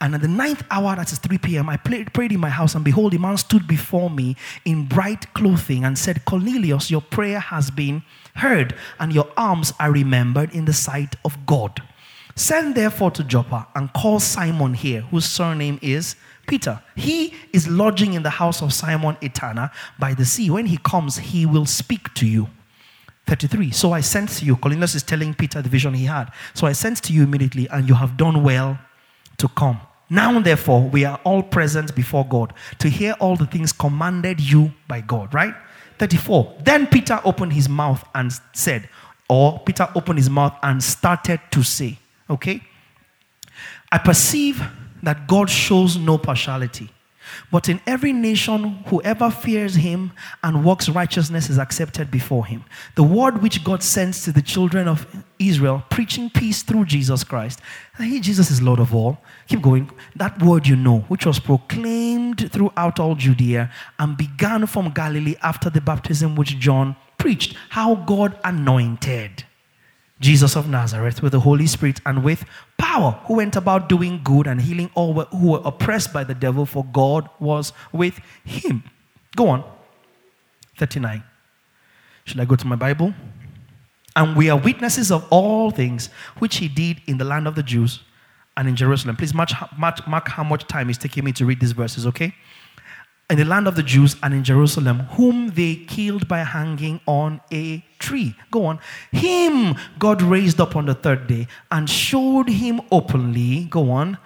And 0.00 0.14
at 0.14 0.20
the 0.20 0.28
ninth 0.28 0.62
hour, 0.70 0.94
that 0.96 1.12
is 1.12 1.18
3 1.18 1.38
p.m., 1.38 1.68
I 1.68 1.76
prayed, 1.76 2.12
prayed 2.12 2.32
in 2.32 2.40
my 2.40 2.48
house, 2.48 2.74
and 2.74 2.84
behold, 2.84 3.14
a 3.14 3.18
man 3.18 3.36
stood 3.36 3.66
before 3.66 4.10
me 4.10 4.36
in 4.64 4.86
bright 4.86 5.32
clothing 5.34 5.84
and 5.84 5.96
said, 5.98 6.24
Cornelius, 6.24 6.90
your 6.90 7.00
prayer 7.00 7.38
has 7.38 7.70
been 7.70 8.02
heard, 8.34 8.74
and 8.98 9.12
your 9.12 9.28
alms 9.36 9.72
are 9.78 9.92
remembered 9.92 10.54
in 10.54 10.64
the 10.64 10.72
sight 10.72 11.16
of 11.24 11.46
God. 11.46 11.82
Send 12.34 12.74
therefore 12.74 13.10
to 13.12 13.24
Joppa 13.24 13.68
and 13.74 13.92
call 13.92 14.18
Simon 14.18 14.74
here, 14.74 15.02
whose 15.02 15.26
surname 15.26 15.78
is 15.82 16.16
Peter. 16.46 16.82
He 16.96 17.34
is 17.52 17.68
lodging 17.68 18.14
in 18.14 18.22
the 18.22 18.30
house 18.30 18.62
of 18.62 18.72
Simon 18.72 19.16
a 19.20 19.28
tanner 19.28 19.70
by 19.98 20.14
the 20.14 20.24
sea. 20.24 20.48
When 20.50 20.66
he 20.66 20.78
comes, 20.78 21.18
he 21.18 21.44
will 21.44 21.66
speak 21.66 22.12
to 22.14 22.26
you. 22.26 22.48
33. 23.26 23.70
So 23.70 23.92
I 23.92 24.00
sent 24.00 24.30
to 24.30 24.44
you. 24.44 24.56
Cornelius 24.56 24.94
is 24.94 25.02
telling 25.02 25.34
Peter 25.34 25.62
the 25.62 25.68
vision 25.68 25.94
he 25.94 26.06
had. 26.06 26.32
So 26.54 26.66
I 26.66 26.72
sent 26.72 27.02
to 27.04 27.12
you 27.12 27.22
immediately, 27.22 27.68
and 27.68 27.88
you 27.88 27.94
have 27.94 28.16
done 28.16 28.42
well 28.42 28.78
to 29.38 29.48
come. 29.48 29.80
Now, 30.10 30.38
therefore, 30.40 30.88
we 30.88 31.04
are 31.04 31.20
all 31.24 31.42
present 31.42 31.94
before 31.94 32.26
God 32.26 32.52
to 32.80 32.88
hear 32.88 33.14
all 33.20 33.36
the 33.36 33.46
things 33.46 33.72
commanded 33.72 34.40
you 34.40 34.72
by 34.88 35.00
God, 35.00 35.32
right? 35.32 35.54
34. 36.02 36.56
Then 36.64 36.88
Peter 36.88 37.20
opened 37.24 37.52
his 37.52 37.68
mouth 37.68 38.04
and 38.12 38.32
said, 38.52 38.88
or 39.28 39.60
Peter 39.60 39.88
opened 39.94 40.18
his 40.18 40.28
mouth 40.28 40.52
and 40.60 40.82
started 40.82 41.40
to 41.52 41.62
say, 41.62 41.96
okay? 42.28 42.60
I 43.92 43.98
perceive 43.98 44.60
that 45.04 45.28
God 45.28 45.48
shows 45.48 45.96
no 45.96 46.18
partiality. 46.18 46.90
But 47.50 47.68
in 47.68 47.80
every 47.86 48.12
nation, 48.12 48.84
whoever 48.86 49.30
fears 49.30 49.74
him 49.74 50.12
and 50.42 50.64
works 50.64 50.88
righteousness 50.88 51.50
is 51.50 51.58
accepted 51.58 52.10
before 52.10 52.46
him. 52.46 52.64
The 52.94 53.02
word 53.02 53.42
which 53.42 53.64
God 53.64 53.82
sends 53.82 54.24
to 54.24 54.32
the 54.32 54.42
children 54.42 54.88
of 54.88 55.06
Israel, 55.38 55.84
preaching 55.90 56.30
peace 56.30 56.62
through 56.62 56.86
Jesus 56.86 57.24
Christ. 57.24 57.60
Hey, 57.96 58.20
Jesus 58.20 58.50
is 58.50 58.62
Lord 58.62 58.80
of 58.80 58.94
all. 58.94 59.18
Keep 59.48 59.62
going. 59.62 59.90
That 60.16 60.42
word 60.42 60.66
you 60.66 60.76
know, 60.76 61.00
which 61.08 61.26
was 61.26 61.38
proclaimed 61.38 62.50
throughout 62.50 62.98
all 62.98 63.14
Judea 63.14 63.70
and 63.98 64.16
began 64.16 64.66
from 64.66 64.90
Galilee 64.90 65.36
after 65.42 65.70
the 65.70 65.80
baptism 65.80 66.36
which 66.36 66.58
John 66.58 66.96
preached, 67.18 67.56
how 67.70 67.94
God 67.94 68.38
anointed 68.44 69.44
Jesus 70.22 70.56
of 70.56 70.68
Nazareth 70.68 71.20
with 71.20 71.32
the 71.32 71.40
Holy 71.40 71.66
Spirit 71.66 72.00
and 72.06 72.22
with 72.24 72.44
power, 72.78 73.20
who 73.26 73.34
went 73.34 73.56
about 73.56 73.88
doing 73.88 74.20
good 74.22 74.46
and 74.46 74.62
healing 74.62 74.88
all 74.94 75.12
who 75.12 75.50
were 75.50 75.60
oppressed 75.64 76.12
by 76.12 76.24
the 76.24 76.34
devil, 76.34 76.64
for 76.64 76.84
God 76.84 77.28
was 77.40 77.72
with 77.92 78.20
him. 78.44 78.84
Go 79.36 79.48
on. 79.48 79.64
39. 80.78 81.24
Should 82.24 82.40
I 82.40 82.44
go 82.44 82.54
to 82.54 82.66
my 82.66 82.76
Bible? 82.76 83.12
And 84.14 84.36
we 84.36 84.48
are 84.48 84.58
witnesses 84.58 85.10
of 85.10 85.26
all 85.30 85.70
things 85.70 86.08
which 86.38 86.56
he 86.56 86.68
did 86.68 87.00
in 87.06 87.18
the 87.18 87.24
land 87.24 87.48
of 87.48 87.56
the 87.56 87.62
Jews 87.62 88.00
and 88.56 88.68
in 88.68 88.76
Jerusalem. 88.76 89.16
Please 89.16 89.34
mark, 89.34 89.50
mark, 89.76 90.06
mark 90.06 90.28
how 90.28 90.44
much 90.44 90.66
time 90.68 90.88
it's 90.88 90.98
taking 90.98 91.24
me 91.24 91.32
to 91.32 91.44
read 91.44 91.58
these 91.58 91.72
verses, 91.72 92.06
okay? 92.06 92.34
In 93.32 93.38
the 93.38 93.46
land 93.46 93.66
of 93.66 93.76
the 93.76 93.82
Jews 93.82 94.14
and 94.22 94.34
in 94.34 94.44
Jerusalem, 94.44 95.00
whom 95.16 95.48
they 95.52 95.74
killed 95.74 96.28
by 96.28 96.40
hanging 96.40 97.00
on 97.06 97.40
a 97.50 97.82
tree. 97.98 98.36
Go 98.50 98.66
on. 98.66 98.78
Him 99.10 99.74
God 99.98 100.20
raised 100.20 100.60
up 100.60 100.76
on 100.76 100.84
the 100.84 100.94
third 100.94 101.28
day 101.28 101.48
and 101.70 101.88
showed 101.88 102.50
him 102.50 102.82
openly. 102.90 103.64
Go 103.64 103.90
on. 103.90 104.18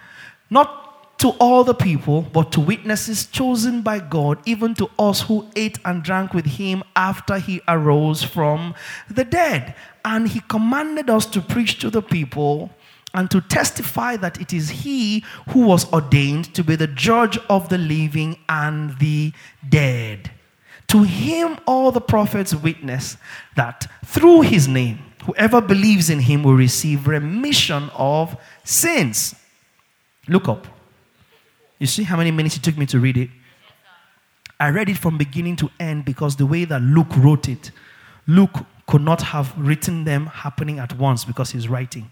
Not 0.49 1.19
to 1.19 1.29
all 1.39 1.63
the 1.63 1.73
people, 1.73 2.21
but 2.21 2.51
to 2.51 2.59
witnesses 2.59 3.27
chosen 3.27 3.81
by 3.81 3.99
God, 3.99 4.39
even 4.45 4.75
to 4.75 4.89
us 4.99 5.21
who 5.21 5.47
ate 5.55 5.79
and 5.85 6.03
drank 6.03 6.33
with 6.33 6.45
him 6.45 6.83
after 6.93 7.39
he 7.39 7.61
arose 7.65 8.23
from 8.23 8.75
the 9.09 9.23
dead. 9.23 9.73
And 10.03 10.27
he 10.27 10.41
commanded 10.41 11.09
us 11.09 11.25
to 11.27 11.39
preach 11.39 11.79
to 11.79 11.89
the 11.89 12.01
people 12.01 12.71
and 13.13 13.31
to 13.31 13.41
testify 13.41 14.17
that 14.17 14.39
it 14.39 14.53
is 14.53 14.69
he 14.69 15.23
who 15.49 15.61
was 15.61 15.91
ordained 15.93 16.53
to 16.53 16.63
be 16.63 16.75
the 16.75 16.87
judge 16.87 17.37
of 17.49 17.69
the 17.69 17.77
living 17.77 18.37
and 18.49 18.97
the 18.99 19.31
dead. 19.67 20.31
To 20.89 21.03
him, 21.03 21.57
all 21.65 21.91
the 21.91 22.01
prophets 22.01 22.53
witness 22.53 23.17
that 23.55 23.87
through 24.05 24.41
his 24.41 24.67
name, 24.67 24.99
whoever 25.23 25.59
believes 25.59 26.09
in 26.09 26.19
him 26.19 26.43
will 26.43 26.53
receive 26.53 27.07
remission 27.07 27.89
of 27.95 28.37
sins. 28.63 29.35
Look 30.27 30.47
up. 30.47 30.67
You 31.79 31.87
see 31.87 32.03
how 32.03 32.17
many 32.17 32.31
minutes 32.31 32.57
it 32.57 32.63
took 32.63 32.77
me 32.77 32.85
to 32.87 32.99
read 32.99 33.17
it? 33.17 33.29
I 34.59 34.69
read 34.69 34.89
it 34.89 34.97
from 34.97 35.17
beginning 35.17 35.55
to 35.57 35.69
end 35.79 36.05
because 36.05 36.35
the 36.35 36.45
way 36.45 36.65
that 36.65 36.81
Luke 36.81 37.15
wrote 37.17 37.47
it, 37.47 37.71
Luke 38.25 38.65
could 38.87 39.01
not 39.01 39.21
have 39.21 39.53
written 39.57 40.03
them 40.03 40.27
happening 40.27 40.79
at 40.79 40.97
once 40.97 41.25
because 41.25 41.51
he's 41.51 41.67
writing. 41.67 42.09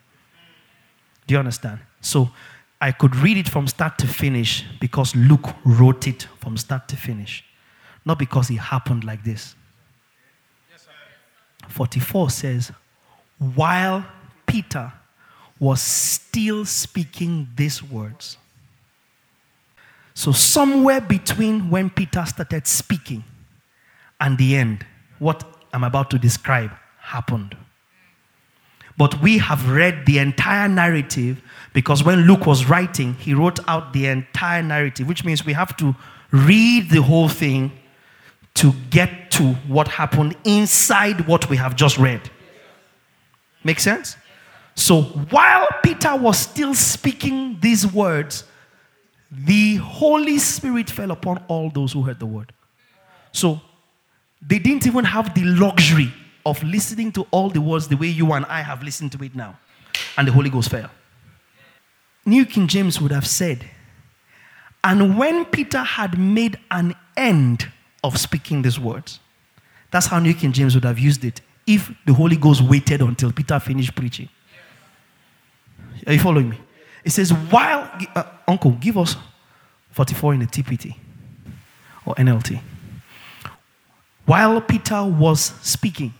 Do 1.27 1.33
you 1.33 1.39
understand? 1.39 1.79
So 2.01 2.29
I 2.79 2.91
could 2.91 3.15
read 3.15 3.37
it 3.37 3.49
from 3.49 3.67
start 3.67 3.97
to 3.99 4.07
finish 4.07 4.63
because 4.79 5.15
Luke 5.15 5.55
wrote 5.63 6.07
it 6.07 6.27
from 6.39 6.57
start 6.57 6.87
to 6.89 6.95
finish, 6.95 7.43
not 8.05 8.19
because 8.19 8.49
it 8.49 8.57
happened 8.57 9.03
like 9.03 9.23
this. 9.23 9.55
44 11.67 12.29
says, 12.29 12.71
while 13.55 14.05
Peter 14.45 14.93
was 15.59 15.81
still 15.81 16.65
speaking 16.65 17.47
these 17.55 17.81
words. 17.81 18.37
So, 20.13 20.31
somewhere 20.31 21.01
between 21.01 21.69
when 21.69 21.89
Peter 21.89 22.25
started 22.25 22.67
speaking 22.67 23.23
and 24.19 24.37
the 24.37 24.55
end, 24.55 24.85
what 25.19 25.43
I'm 25.73 25.83
about 25.83 26.09
to 26.11 26.19
describe 26.19 26.71
happened. 26.99 27.55
But 28.97 29.21
we 29.21 29.39
have 29.39 29.69
read 29.69 30.05
the 30.05 30.19
entire 30.19 30.69
narrative 30.69 31.41
because 31.73 32.03
when 32.03 32.21
Luke 32.21 32.45
was 32.45 32.65
writing, 32.65 33.15
he 33.15 33.33
wrote 33.33 33.59
out 33.67 33.91
the 33.91 34.07
entire 34.07 34.63
narrative, 34.63 35.07
which 35.07 35.25
means 35.25 35.45
we 35.45 35.53
have 35.53 35.75
to 35.77 35.95
read 36.31 36.89
the 36.89 37.01
whole 37.01 37.27
thing 37.27 37.71
to 38.55 38.73
get 38.89 39.31
to 39.31 39.53
what 39.67 39.89
happened 39.89 40.35
inside 40.45 41.27
what 41.27 41.49
we 41.49 41.57
have 41.57 41.75
just 41.75 41.97
read. 41.97 42.21
Make 43.65 43.81
sense? 43.81 44.15
So 44.75 45.01
while 45.01 45.67
Peter 45.83 46.15
was 46.15 46.37
still 46.37 46.73
speaking 46.73 47.57
these 47.59 47.91
words, 47.91 48.45
the 49.29 49.75
Holy 49.75 50.37
Spirit 50.37 50.89
fell 50.89 51.11
upon 51.11 51.43
all 51.47 51.69
those 51.69 51.91
who 51.91 52.03
heard 52.03 52.19
the 52.19 52.25
word. 52.25 52.53
So 53.33 53.59
they 54.41 54.59
didn't 54.59 54.87
even 54.87 55.03
have 55.03 55.33
the 55.33 55.43
luxury 55.43 56.13
of 56.45 56.61
listening 56.63 57.11
to 57.13 57.25
all 57.31 57.49
the 57.49 57.61
words 57.61 57.87
the 57.87 57.97
way 57.97 58.07
you 58.07 58.31
and 58.33 58.45
I 58.45 58.61
have 58.61 58.83
listened 58.83 59.11
to 59.13 59.23
it 59.23 59.35
now. 59.35 59.57
And 60.17 60.27
the 60.27 60.31
Holy 60.31 60.49
Ghost 60.49 60.69
fell. 60.69 60.89
New 62.25 62.45
King 62.45 62.67
James 62.67 62.99
would 63.01 63.11
have 63.11 63.27
said, 63.27 63.65
and 64.83 65.17
when 65.17 65.45
Peter 65.45 65.83
had 65.83 66.17
made 66.19 66.59
an 66.69 66.95
end 67.17 67.71
of 68.03 68.19
speaking 68.19 68.61
these 68.61 68.79
words, 68.79 69.19
that's 69.91 70.07
how 70.07 70.19
New 70.19 70.33
King 70.33 70.51
James 70.51 70.75
would 70.75 70.83
have 70.83 70.99
used 70.99 71.23
it 71.25 71.41
if 71.65 71.91
the 72.05 72.13
Holy 72.13 72.35
Ghost 72.35 72.61
waited 72.61 73.01
until 73.01 73.31
Peter 73.31 73.59
finished 73.59 73.95
preaching. 73.95 74.29
Are 76.05 76.13
you 76.13 76.19
following 76.19 76.49
me? 76.49 76.59
It 77.03 77.11
says, 77.11 77.31
while, 77.31 77.89
uh, 78.15 78.23
Uncle, 78.47 78.71
give 78.71 78.97
us 78.97 79.15
44 79.91 80.33
in 80.35 80.39
the 80.41 80.47
TPT 80.47 80.95
or 82.05 82.13
NLT. 82.15 82.61
While 84.25 84.61
Peter 84.61 85.03
was 85.03 85.53
speaking, 85.61 86.13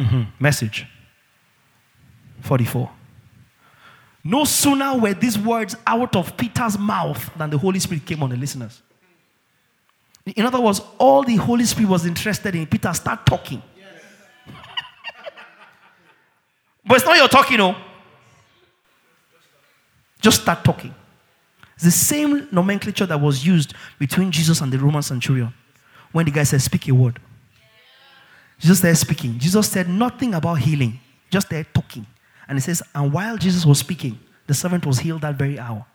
Mm-hmm. 0.00 0.22
Message 0.42 0.86
44. 2.40 2.90
No 4.24 4.44
sooner 4.44 4.96
were 4.98 5.14
these 5.14 5.38
words 5.38 5.76
out 5.86 6.16
of 6.16 6.36
Peter's 6.36 6.78
mouth 6.78 7.30
than 7.36 7.50
the 7.50 7.58
Holy 7.58 7.78
Spirit 7.78 8.06
came 8.06 8.22
on 8.22 8.30
the 8.30 8.36
listeners. 8.36 8.82
In 10.36 10.44
other 10.46 10.60
words, 10.60 10.80
all 10.98 11.22
the 11.22 11.36
Holy 11.36 11.64
Spirit 11.64 11.90
was 11.90 12.06
interested 12.06 12.54
in 12.54 12.66
Peter 12.66 12.92
start 12.94 13.26
talking. 13.26 13.62
Yes. 13.76 13.86
but 16.86 16.96
it's 16.96 17.06
not 17.06 17.16
your 17.16 17.28
talking, 17.28 17.58
no. 17.58 17.76
Just 20.20 20.42
start 20.42 20.64
talking. 20.64 20.94
It's 21.74 21.84
the 21.84 21.90
same 21.90 22.48
nomenclature 22.52 23.06
that 23.06 23.18
was 23.18 23.46
used 23.46 23.74
between 23.98 24.30
Jesus 24.30 24.60
and 24.60 24.70
the 24.70 24.78
Roman 24.78 25.02
centurion 25.02 25.52
when 26.12 26.26
the 26.26 26.30
guy 26.30 26.42
said, 26.42 26.60
Speak 26.60 26.88
a 26.88 26.94
word. 26.94 27.18
Jesus 28.60 28.80
there 28.80 28.94
speaking. 28.94 29.38
Jesus 29.38 29.68
said 29.68 29.88
nothing 29.88 30.34
about 30.34 30.54
healing, 30.56 31.00
just 31.30 31.48
there 31.48 31.64
talking. 31.64 32.06
And 32.46 32.58
he 32.58 32.60
says, 32.60 32.82
and 32.94 33.12
while 33.12 33.36
Jesus 33.38 33.64
was 33.64 33.78
speaking, 33.78 34.18
the 34.46 34.54
servant 34.54 34.84
was 34.84 34.98
healed 34.98 35.22
that 35.22 35.36
very 35.36 35.58
hour. 35.58 35.86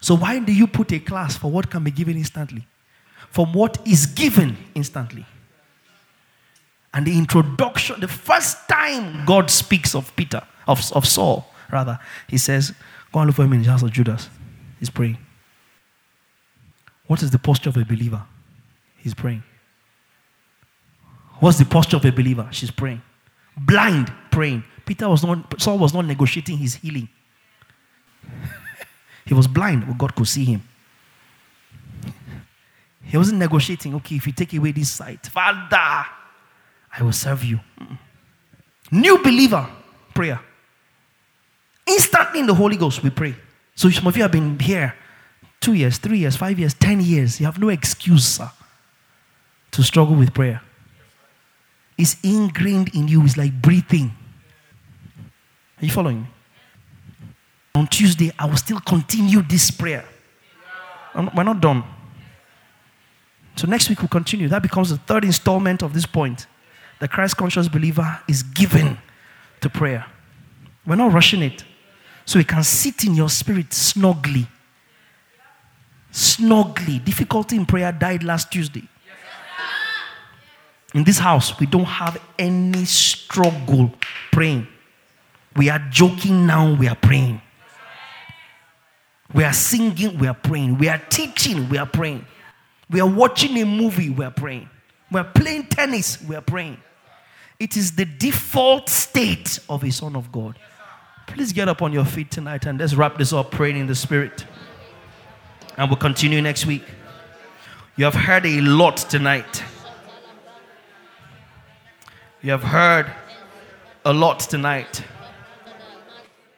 So 0.00 0.14
why 0.14 0.38
do 0.38 0.52
you 0.52 0.66
put 0.66 0.92
a 0.92 0.98
class 0.98 1.36
for 1.36 1.50
what 1.50 1.70
can 1.70 1.82
be 1.82 1.90
given 1.90 2.16
instantly? 2.16 2.66
From 3.30 3.52
what 3.52 3.78
is 3.86 4.06
given 4.06 4.56
instantly. 4.74 5.24
And 6.92 7.06
the 7.06 7.16
introduction, 7.16 8.00
the 8.00 8.08
first 8.08 8.68
time 8.68 9.24
God 9.24 9.50
speaks 9.50 9.94
of 9.94 10.14
Peter, 10.14 10.42
of, 10.66 10.92
of 10.92 11.06
Saul, 11.06 11.46
rather, 11.70 11.98
he 12.28 12.38
says, 12.38 12.72
Go 13.12 13.20
and 13.20 13.28
look 13.28 13.36
for 13.36 13.44
him 13.44 13.54
in 13.54 13.62
the 13.62 13.70
house 13.70 13.82
of 13.82 13.90
Judas. 13.90 14.28
He's 14.78 14.90
praying. 14.90 15.18
What 17.06 17.22
is 17.22 17.30
the 17.30 17.38
posture 17.38 17.70
of 17.70 17.76
a 17.76 17.84
believer? 17.84 18.22
He's 18.96 19.14
praying. 19.14 19.42
What's 21.40 21.58
the 21.58 21.64
posture 21.64 21.96
of 21.96 22.04
a 22.04 22.10
believer? 22.10 22.48
She's 22.50 22.70
praying. 22.70 23.02
Blind, 23.56 24.12
praying. 24.30 24.64
Peter 24.84 25.08
was 25.08 25.24
not, 25.24 25.60
Saul 25.60 25.78
was 25.78 25.94
not 25.94 26.04
negotiating 26.04 26.58
his 26.58 26.74
healing. 26.74 27.08
he 29.24 29.34
was 29.34 29.46
blind, 29.46 29.86
but 29.86 29.98
God 29.98 30.14
could 30.14 30.28
see 30.28 30.44
him. 30.44 30.62
He 33.02 33.16
wasn't 33.16 33.38
negotiating, 33.38 33.94
okay, 33.96 34.16
if 34.16 34.26
you 34.26 34.32
take 34.32 34.52
away 34.54 34.72
this 34.72 34.90
sight, 34.90 35.26
Father, 35.26 35.76
I 35.76 37.02
will 37.02 37.12
serve 37.12 37.42
you. 37.44 37.60
New 38.90 39.18
believer, 39.22 39.66
prayer. 40.14 40.40
Instantly 41.86 42.40
in 42.40 42.46
the 42.46 42.54
Holy 42.54 42.76
Ghost, 42.76 43.02
we 43.02 43.10
pray. 43.10 43.34
So 43.74 43.88
some 43.88 44.06
of 44.06 44.16
you 44.16 44.22
have 44.22 44.32
been 44.32 44.58
here 44.58 44.94
two 45.60 45.72
years, 45.72 45.98
three 45.98 46.18
years, 46.18 46.36
five 46.36 46.58
years, 46.58 46.74
ten 46.74 47.00
years. 47.00 47.40
You 47.40 47.46
have 47.46 47.58
no 47.58 47.68
excuse, 47.68 48.26
sir, 48.26 48.50
to 49.70 49.82
struggle 49.82 50.14
with 50.14 50.34
prayer. 50.34 50.60
Is 51.98 52.16
ingrained 52.22 52.94
in 52.94 53.08
you. 53.08 53.22
It's 53.24 53.36
like 53.36 53.52
breathing. 53.60 54.12
Are 55.80 55.84
you 55.84 55.90
following 55.90 56.22
me? 56.22 56.28
On 57.74 57.86
Tuesday, 57.86 58.32
I 58.38 58.46
will 58.46 58.56
still 58.56 58.80
continue 58.80 59.42
this 59.42 59.70
prayer. 59.70 60.04
we're 61.14 61.42
not 61.42 61.60
done. 61.60 61.84
So 63.56 63.66
next 63.66 63.88
week 63.88 64.00
we'll 64.00 64.08
continue. 64.08 64.48
That 64.48 64.62
becomes 64.62 64.90
the 64.90 64.98
third 64.98 65.24
installment 65.24 65.82
of 65.82 65.92
this 65.92 66.06
point. 66.06 66.46
The 67.00 67.08
Christ 67.08 67.36
conscious 67.36 67.68
believer 67.68 68.20
is 68.28 68.42
given 68.42 68.98
to 69.60 69.68
prayer. 69.68 70.06
We're 70.86 70.96
not 70.96 71.12
rushing 71.12 71.42
it. 71.42 71.64
So 72.24 72.38
it 72.38 72.46
can 72.46 72.62
sit 72.62 73.04
in 73.04 73.14
your 73.14 73.28
spirit 73.28 73.72
snugly. 73.72 74.46
Snugly. 76.10 76.98
Difficulty 76.98 77.56
in 77.56 77.66
prayer 77.66 77.90
died 77.92 78.22
last 78.22 78.50
Tuesday. 78.50 78.88
In 80.98 81.04
this 81.04 81.18
house, 81.18 81.56
we 81.60 81.66
don't 81.66 81.84
have 81.84 82.20
any 82.40 82.84
struggle 82.84 83.94
praying. 84.32 84.66
We 85.54 85.68
are 85.68 85.78
joking 85.90 86.44
now, 86.44 86.74
we 86.74 86.88
are 86.88 86.96
praying. 86.96 87.40
We 89.32 89.44
are 89.44 89.52
singing, 89.52 90.18
we 90.18 90.26
are 90.26 90.34
praying. 90.34 90.76
We 90.76 90.88
are 90.88 91.00
teaching, 91.08 91.68
we 91.68 91.78
are 91.78 91.86
praying. 91.86 92.26
We 92.90 92.98
are 92.98 93.08
watching 93.08 93.56
a 93.58 93.64
movie, 93.64 94.10
we 94.10 94.24
are 94.24 94.32
praying. 94.32 94.68
We 95.12 95.20
are 95.20 95.24
playing 95.24 95.68
tennis, 95.68 96.20
we 96.20 96.34
are 96.34 96.40
praying. 96.40 96.78
It 97.60 97.76
is 97.76 97.94
the 97.94 98.04
default 98.04 98.88
state 98.88 99.60
of 99.68 99.84
a 99.84 99.92
son 99.92 100.16
of 100.16 100.32
God. 100.32 100.58
Please 101.28 101.52
get 101.52 101.68
up 101.68 101.80
on 101.80 101.92
your 101.92 102.06
feet 102.06 102.32
tonight 102.32 102.66
and 102.66 102.80
let's 102.80 102.96
wrap 102.96 103.18
this 103.18 103.32
up 103.32 103.52
praying 103.52 103.76
in 103.76 103.86
the 103.86 103.94
spirit. 103.94 104.46
And 105.76 105.88
we'll 105.88 105.96
continue 105.96 106.42
next 106.42 106.66
week. 106.66 106.82
You 107.94 108.04
have 108.04 108.14
heard 108.14 108.44
a 108.46 108.60
lot 108.62 108.96
tonight. 108.96 109.62
You 112.40 112.52
have 112.52 112.62
heard 112.62 113.12
a 114.04 114.12
lot 114.12 114.38
tonight. 114.38 115.02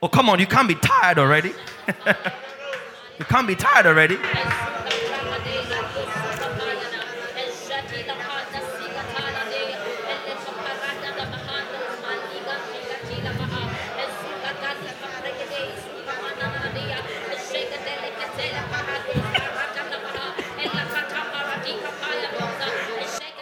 Oh, 0.03 0.09
come 0.09 0.29
on, 0.29 0.39
you 0.39 0.47
can't 0.47 0.69
be 0.69 0.75
tired 0.75 1.19
already. 1.19 1.55
you 3.19 3.25
can't 3.25 3.47
be 3.47 3.55
tired 3.55 3.87
already. 3.87 4.19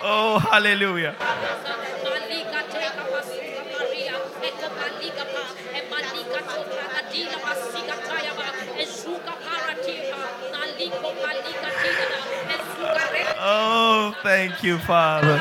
Oh, 0.01 0.39
hallelujah. 0.39 1.17
Oh, 13.41 14.15
thank 14.23 14.65
you, 14.65 14.79
Father. 14.79 15.39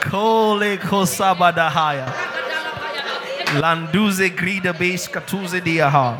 Kole 0.00 0.78
kosabadahaya. 0.78 2.06
Landuze 3.60 4.30
grida 4.30 4.72
base 4.72 5.06
katuze 5.06 5.60
diaha. 5.60 6.16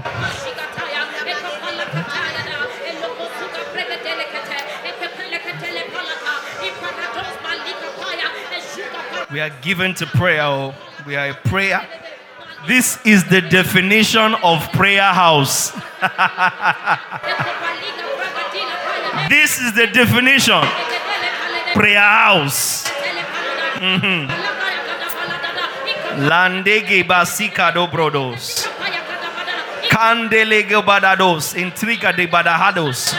We 9.31 9.40
are 9.40 9.51
given 9.62 9.95
to 9.95 10.07
prayer. 10.07 10.43
Oh. 10.43 10.74
We 11.07 11.16
are 11.16 11.31
a 11.31 11.35
prayer. 11.35 11.86
This 12.66 12.99
is 13.07 13.24
the 13.24 13.40
definition 13.40 14.35
of 14.43 14.70
prayer 14.73 15.03
house. 15.03 15.73
this 19.29 19.59
is 19.61 19.73
the 19.75 19.87
definition. 19.87 20.63
Prayer 21.75 22.01
house. 22.01 22.85
Mm-hmm. 23.79 24.29
Landege 26.29 27.05
basika 27.05 27.73
do 27.73 27.87
brodos. 27.87 28.67
Candelege 29.89 30.83
badados. 30.83 31.55
Intriga 31.55 32.13
de 32.15 32.27
badahados. 32.27 33.15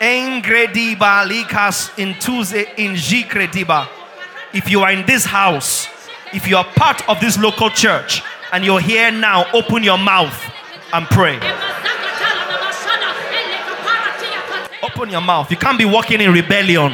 Engrediba 0.00 1.24
likas 1.24 1.90
intuze 1.96 2.66
injikrediba. 2.76 3.88
If 4.52 4.68
you 4.68 4.82
are 4.82 4.92
in 4.92 5.06
this 5.06 5.24
house, 5.24 5.88
if 6.32 6.46
you 6.48 6.56
are 6.56 6.64
part 6.64 7.08
of 7.08 7.20
this 7.20 7.38
local 7.38 7.70
church 7.70 8.22
and 8.52 8.64
you're 8.64 8.80
here 8.80 9.10
now, 9.10 9.44
open 9.52 9.82
your 9.82 9.98
mouth 9.98 10.34
and 10.92 11.06
pray. 11.06 11.38
Open 15.02 15.10
your 15.10 15.20
mouth. 15.20 15.50
You 15.50 15.56
can't 15.56 15.76
be 15.76 15.84
walking 15.84 16.20
in 16.20 16.30
rebellion. 16.32 16.92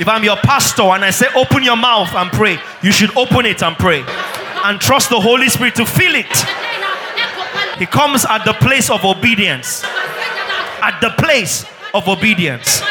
If 0.00 0.08
I'm 0.08 0.24
your 0.24 0.34
pastor 0.38 0.82
and 0.82 1.04
I 1.04 1.10
say, 1.10 1.26
open 1.36 1.62
your 1.62 1.76
mouth 1.76 2.12
and 2.16 2.32
pray, 2.32 2.58
you 2.82 2.90
should 2.90 3.16
open 3.16 3.46
it 3.46 3.62
and 3.62 3.76
pray. 3.76 4.02
And 4.64 4.80
trust 4.80 5.10
the 5.10 5.20
Holy 5.20 5.48
Spirit 5.48 5.76
to 5.76 5.86
fill 5.86 6.16
it. 6.16 6.26
He 7.78 7.86
comes 7.86 8.24
at 8.24 8.44
the 8.44 8.54
place 8.54 8.90
of 8.90 9.04
obedience 9.04 9.84
at 10.82 11.00
the 11.00 11.10
place 11.10 11.64
of 11.94 12.08
obedience. 12.08 12.82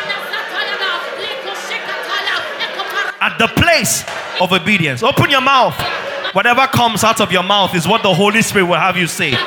At 3.20 3.38
the 3.38 3.50
place 3.50 4.06
of 4.40 4.54
obedience. 4.54 5.04
Open 5.04 5.30
your 5.30 5.41
mouth. 5.41 5.76
Whatever 6.34 6.68
comes 6.68 7.04
out 7.04 7.20
of 7.20 7.34
your 7.34 7.44
mouth 7.44 7.76
is 7.76 7.86
what 7.86 8.02
the 8.02 8.14
Holy 8.14 8.41
Spirit 8.41 8.66
will 8.66 8.80
have 8.80 8.95
you 8.95 9.08
say. 9.08 9.38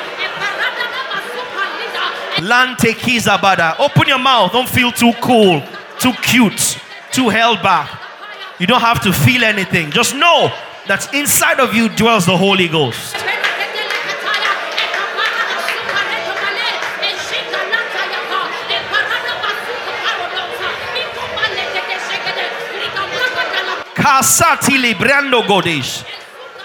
Lante 2.41 2.93
kizabada. 2.93 3.75
Open 3.79 4.07
your 4.07 4.19
mouth. 4.19 4.51
Don't 4.51 4.69
feel 4.69 4.91
too 4.91 5.13
cool, 5.21 5.63
too 5.99 6.13
cute, 6.21 6.79
too 7.11 7.29
held 7.29 7.61
back. 7.61 7.89
You 8.59 8.67
don't 8.67 8.81
have 8.81 9.01
to 9.01 9.13
feel 9.13 9.43
anything. 9.43 9.91
Just 9.91 10.15
know 10.15 10.51
that 10.87 11.13
inside 11.13 11.59
of 11.59 11.73
you 11.73 11.89
dwells 11.89 12.25
the 12.25 12.37
Holy 12.37 12.67
Ghost. 12.67 13.15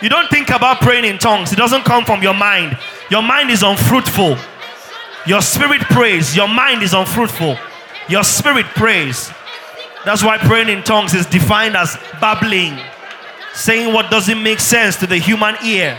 You 0.03 0.09
don't 0.09 0.29
think 0.31 0.51
about 0.51 0.81
praying 0.81 1.05
in 1.05 1.19
tongues, 1.19 1.53
it 1.53 1.57
doesn't 1.57 1.85
come 1.85 2.05
from 2.05 2.23
your 2.23 2.35
mind. 2.35 2.77
Your 3.11 3.23
mind 3.23 3.51
is 3.51 3.63
unfruitful. 3.63 4.37
Your 5.27 5.41
spirit 5.41 5.83
prays, 5.83 6.35
your 6.35 6.49
mind 6.49 6.83
is 6.83 6.95
unfruitful. 6.95 7.57
Your 8.09 8.25
spirit 8.25 8.67
prays. 8.67 9.31
That's 10.05 10.25
why 10.25 10.39
praying 10.39 10.69
in 10.69 10.83
tongues 10.83 11.15
is 11.15 11.27
defined 11.27 11.77
as 11.77 11.97
babbling, 12.21 12.77
saying 13.55 13.93
what 13.93 14.11
doesn't 14.11 14.43
make 14.43 14.59
sense 14.59 14.97
to 14.97 15.07
the 15.07 15.17
human 15.17 15.55
ear. 15.65 15.97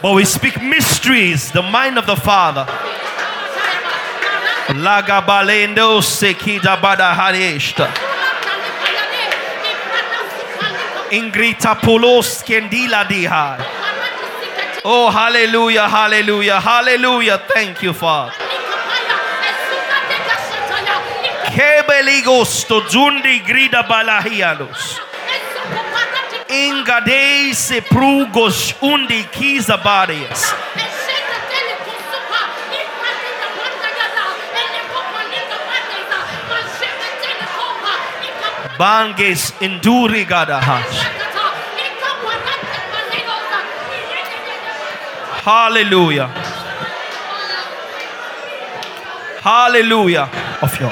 But 0.00 0.14
we 0.14 0.24
speak 0.24 0.62
mysteries, 0.62 1.52
the 1.52 1.62
mind 1.62 1.98
of 1.98 2.06
the 2.06 2.16
Father. 2.16 2.66
Ingrita 11.10 11.74
polos 11.80 12.42
kendila 12.42 13.04
diha. 13.04 13.77
Oh, 14.84 15.10
hallelujah, 15.10 15.88
hallelujah, 15.88 16.60
hallelujah. 16.60 17.38
Thank 17.52 17.82
you, 17.82 17.92
Father. 17.92 18.32
Kebeligosto 21.50 22.86
zundi 22.88 23.40
grida 23.40 23.82
balahialos. 23.82 25.00
Ingadei 26.48 27.54
se 27.54 27.80
prugos 27.80 28.74
undi 28.80 29.24
kizabarias. 29.24 30.54
Banges 38.78 39.52
induri 39.60 40.24
gadahash. 40.24 41.07
Hallelujah. 45.48 46.26
Hallelujah. 49.40 50.30
Of 50.60 50.78
your. 50.78 50.90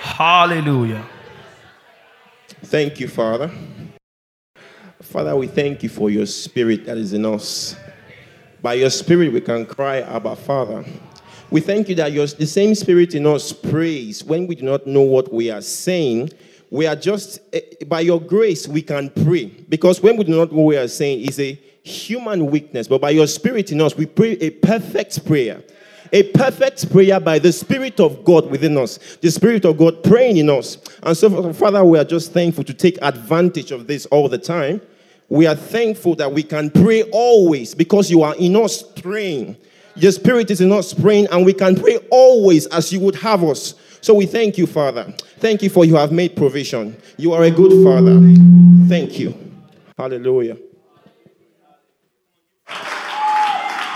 Hallelujah. 0.00 1.06
Thank 2.64 2.98
you, 2.98 3.06
Father. 3.06 3.48
Father, 5.00 5.36
we 5.36 5.46
thank 5.46 5.84
you 5.84 5.88
for 5.88 6.10
your 6.10 6.26
spirit 6.26 6.86
that 6.86 6.96
is 6.96 7.12
in 7.12 7.24
us. 7.24 7.76
By 8.60 8.74
your 8.74 8.90
spirit, 8.90 9.32
we 9.32 9.40
can 9.40 9.66
cry, 9.66 10.00
Abba, 10.00 10.34
Father. 10.34 10.84
We 11.48 11.60
thank 11.60 11.88
you 11.88 11.94
that 11.94 12.10
your, 12.10 12.26
the 12.26 12.44
same 12.44 12.74
spirit 12.74 13.14
in 13.14 13.24
us 13.24 13.52
prays 13.52 14.24
when 14.24 14.48
we 14.48 14.56
do 14.56 14.64
not 14.64 14.84
know 14.84 15.02
what 15.02 15.32
we 15.32 15.48
are 15.48 15.62
saying. 15.62 16.32
We 16.70 16.86
are 16.86 16.96
just, 16.96 17.40
eh, 17.52 17.60
by 17.86 18.00
your 18.00 18.20
grace, 18.20 18.68
we 18.68 18.82
can 18.82 19.10
pray. 19.10 19.46
Because 19.68 20.02
when 20.02 20.16
we 20.16 20.24
do 20.24 20.36
not 20.36 20.52
know 20.52 20.58
what 20.58 20.66
we 20.66 20.76
are 20.76 20.88
saying, 20.88 21.20
is 21.22 21.40
a 21.40 21.58
human 21.82 22.46
weakness. 22.46 22.88
But 22.88 23.00
by 23.00 23.10
your 23.10 23.26
spirit 23.26 23.72
in 23.72 23.80
us, 23.80 23.96
we 23.96 24.06
pray 24.06 24.32
a 24.32 24.50
perfect 24.50 25.24
prayer. 25.26 25.62
A 26.12 26.22
perfect 26.22 26.90
prayer 26.90 27.20
by 27.20 27.38
the 27.38 27.52
Spirit 27.52 28.00
of 28.00 28.24
God 28.24 28.50
within 28.50 28.78
us, 28.78 28.98
the 29.20 29.30
Spirit 29.30 29.66
of 29.66 29.76
God 29.76 30.02
praying 30.02 30.38
in 30.38 30.48
us. 30.48 30.78
And 31.02 31.14
so, 31.14 31.52
Father, 31.52 31.84
we 31.84 31.98
are 31.98 32.04
just 32.04 32.32
thankful 32.32 32.64
to 32.64 32.72
take 32.72 32.98
advantage 33.02 33.72
of 33.72 33.86
this 33.86 34.06
all 34.06 34.26
the 34.26 34.38
time. 34.38 34.80
We 35.28 35.46
are 35.46 35.54
thankful 35.54 36.14
that 36.14 36.32
we 36.32 36.42
can 36.42 36.70
pray 36.70 37.02
always 37.12 37.74
because 37.74 38.10
you 38.10 38.22
are 38.22 38.34
in 38.36 38.56
us 38.56 38.82
praying. 38.82 39.58
Your 39.96 40.12
spirit 40.12 40.50
is 40.50 40.60
in 40.60 40.72
us 40.72 40.94
praying, 40.94 41.26
and 41.30 41.44
we 41.44 41.52
can 41.52 41.74
pray 41.74 41.98
always 42.10 42.66
as 42.66 42.92
you 42.92 43.00
would 43.00 43.16
have 43.16 43.44
us. 43.44 43.74
So 44.00 44.14
we 44.14 44.26
thank 44.26 44.58
you, 44.58 44.66
Father. 44.66 45.12
Thank 45.38 45.62
you 45.62 45.70
for 45.70 45.84
you 45.84 45.96
have 45.96 46.12
made 46.12 46.36
provision. 46.36 46.96
You 47.16 47.32
are 47.32 47.42
a 47.42 47.50
good 47.50 47.84
Father. 47.84 48.18
Thank 48.88 49.18
you. 49.18 49.34
Hallelujah. 49.96 50.56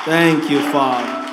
Thank 0.05 0.51
you, 0.51 0.61
Father. 0.73 1.29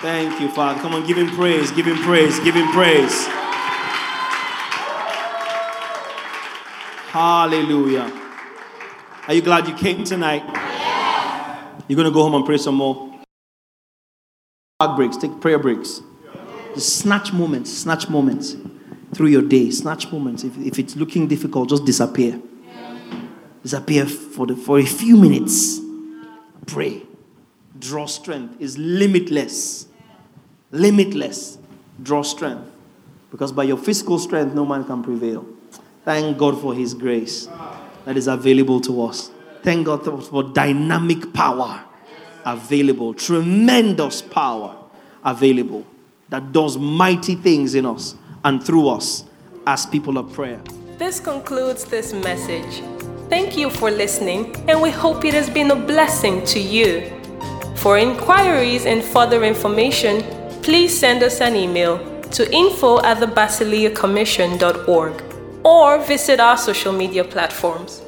Thank 0.00 0.40
you, 0.40 0.48
Father. 0.50 0.80
Come 0.80 0.94
on, 0.94 1.06
give 1.06 1.18
him 1.18 1.28
praise, 1.30 1.72
give 1.72 1.86
him 1.86 1.96
praise, 1.98 2.38
give 2.40 2.54
him 2.54 2.70
praise. 2.70 3.26
Hallelujah. 7.10 8.12
Are 9.26 9.34
you 9.34 9.42
glad 9.42 9.66
you 9.66 9.74
came 9.74 10.04
tonight? 10.04 10.44
You're 11.88 11.96
going 11.96 12.04
to 12.08 12.12
go 12.14 12.22
home 12.22 12.34
and 12.34 12.44
pray 12.44 12.58
some 12.58 12.76
more. 12.76 13.12
Breaks, 14.96 15.16
take 15.16 15.40
prayer 15.40 15.58
breaks. 15.58 16.02
Snatch 16.78 17.32
moments, 17.32 17.72
snatch 17.72 18.08
moments 18.08 18.56
through 19.14 19.28
your 19.28 19.42
day. 19.42 19.70
Snatch 19.70 20.10
moments. 20.12 20.44
If, 20.44 20.56
if 20.58 20.78
it's 20.78 20.96
looking 20.96 21.26
difficult, 21.26 21.68
just 21.68 21.84
disappear. 21.84 22.40
Disappear 23.62 24.06
for, 24.06 24.46
the, 24.46 24.56
for 24.56 24.78
a 24.78 24.84
few 24.84 25.16
minutes. 25.16 25.80
Pray. 26.66 27.02
Draw 27.78 28.06
strength. 28.06 28.60
is 28.60 28.78
limitless. 28.78 29.86
Limitless. 30.70 31.58
Draw 32.02 32.22
strength. 32.22 32.70
Because 33.30 33.52
by 33.52 33.64
your 33.64 33.76
physical 33.76 34.18
strength, 34.18 34.54
no 34.54 34.64
man 34.64 34.84
can 34.84 35.02
prevail. 35.02 35.46
Thank 36.04 36.38
God 36.38 36.60
for 36.60 36.74
His 36.74 36.94
grace 36.94 37.48
that 38.04 38.16
is 38.16 38.28
available 38.28 38.80
to 38.82 39.02
us. 39.04 39.30
Thank 39.62 39.86
God 39.86 40.04
for 40.26 40.42
dynamic 40.44 41.32
power 41.32 41.82
available, 42.44 43.12
tremendous 43.12 44.22
power 44.22 44.76
available 45.24 45.84
that 46.28 46.52
does 46.52 46.76
mighty 46.76 47.34
things 47.34 47.74
in 47.74 47.86
us 47.86 48.14
and 48.44 48.62
through 48.62 48.88
us 48.88 49.24
as 49.66 49.86
people 49.86 50.18
of 50.18 50.32
prayer. 50.32 50.60
This 50.98 51.20
concludes 51.20 51.84
this 51.84 52.12
message. 52.12 52.82
Thank 53.28 53.56
you 53.56 53.70
for 53.70 53.90
listening, 53.90 54.54
and 54.68 54.80
we 54.80 54.90
hope 54.90 55.24
it 55.24 55.34
has 55.34 55.50
been 55.50 55.70
a 55.72 55.76
blessing 55.76 56.44
to 56.46 56.60
you. 56.60 57.12
For 57.76 57.98
inquiries 57.98 58.86
and 58.86 59.02
further 59.02 59.44
information, 59.44 60.22
please 60.62 60.98
send 60.98 61.22
us 61.22 61.40
an 61.40 61.56
email 61.56 61.98
to 62.30 62.50
info 62.52 63.02
at 63.02 63.20
the 63.20 63.26
or 65.64 65.98
visit 65.98 66.40
our 66.40 66.56
social 66.56 66.92
media 66.92 67.24
platforms. 67.24 68.02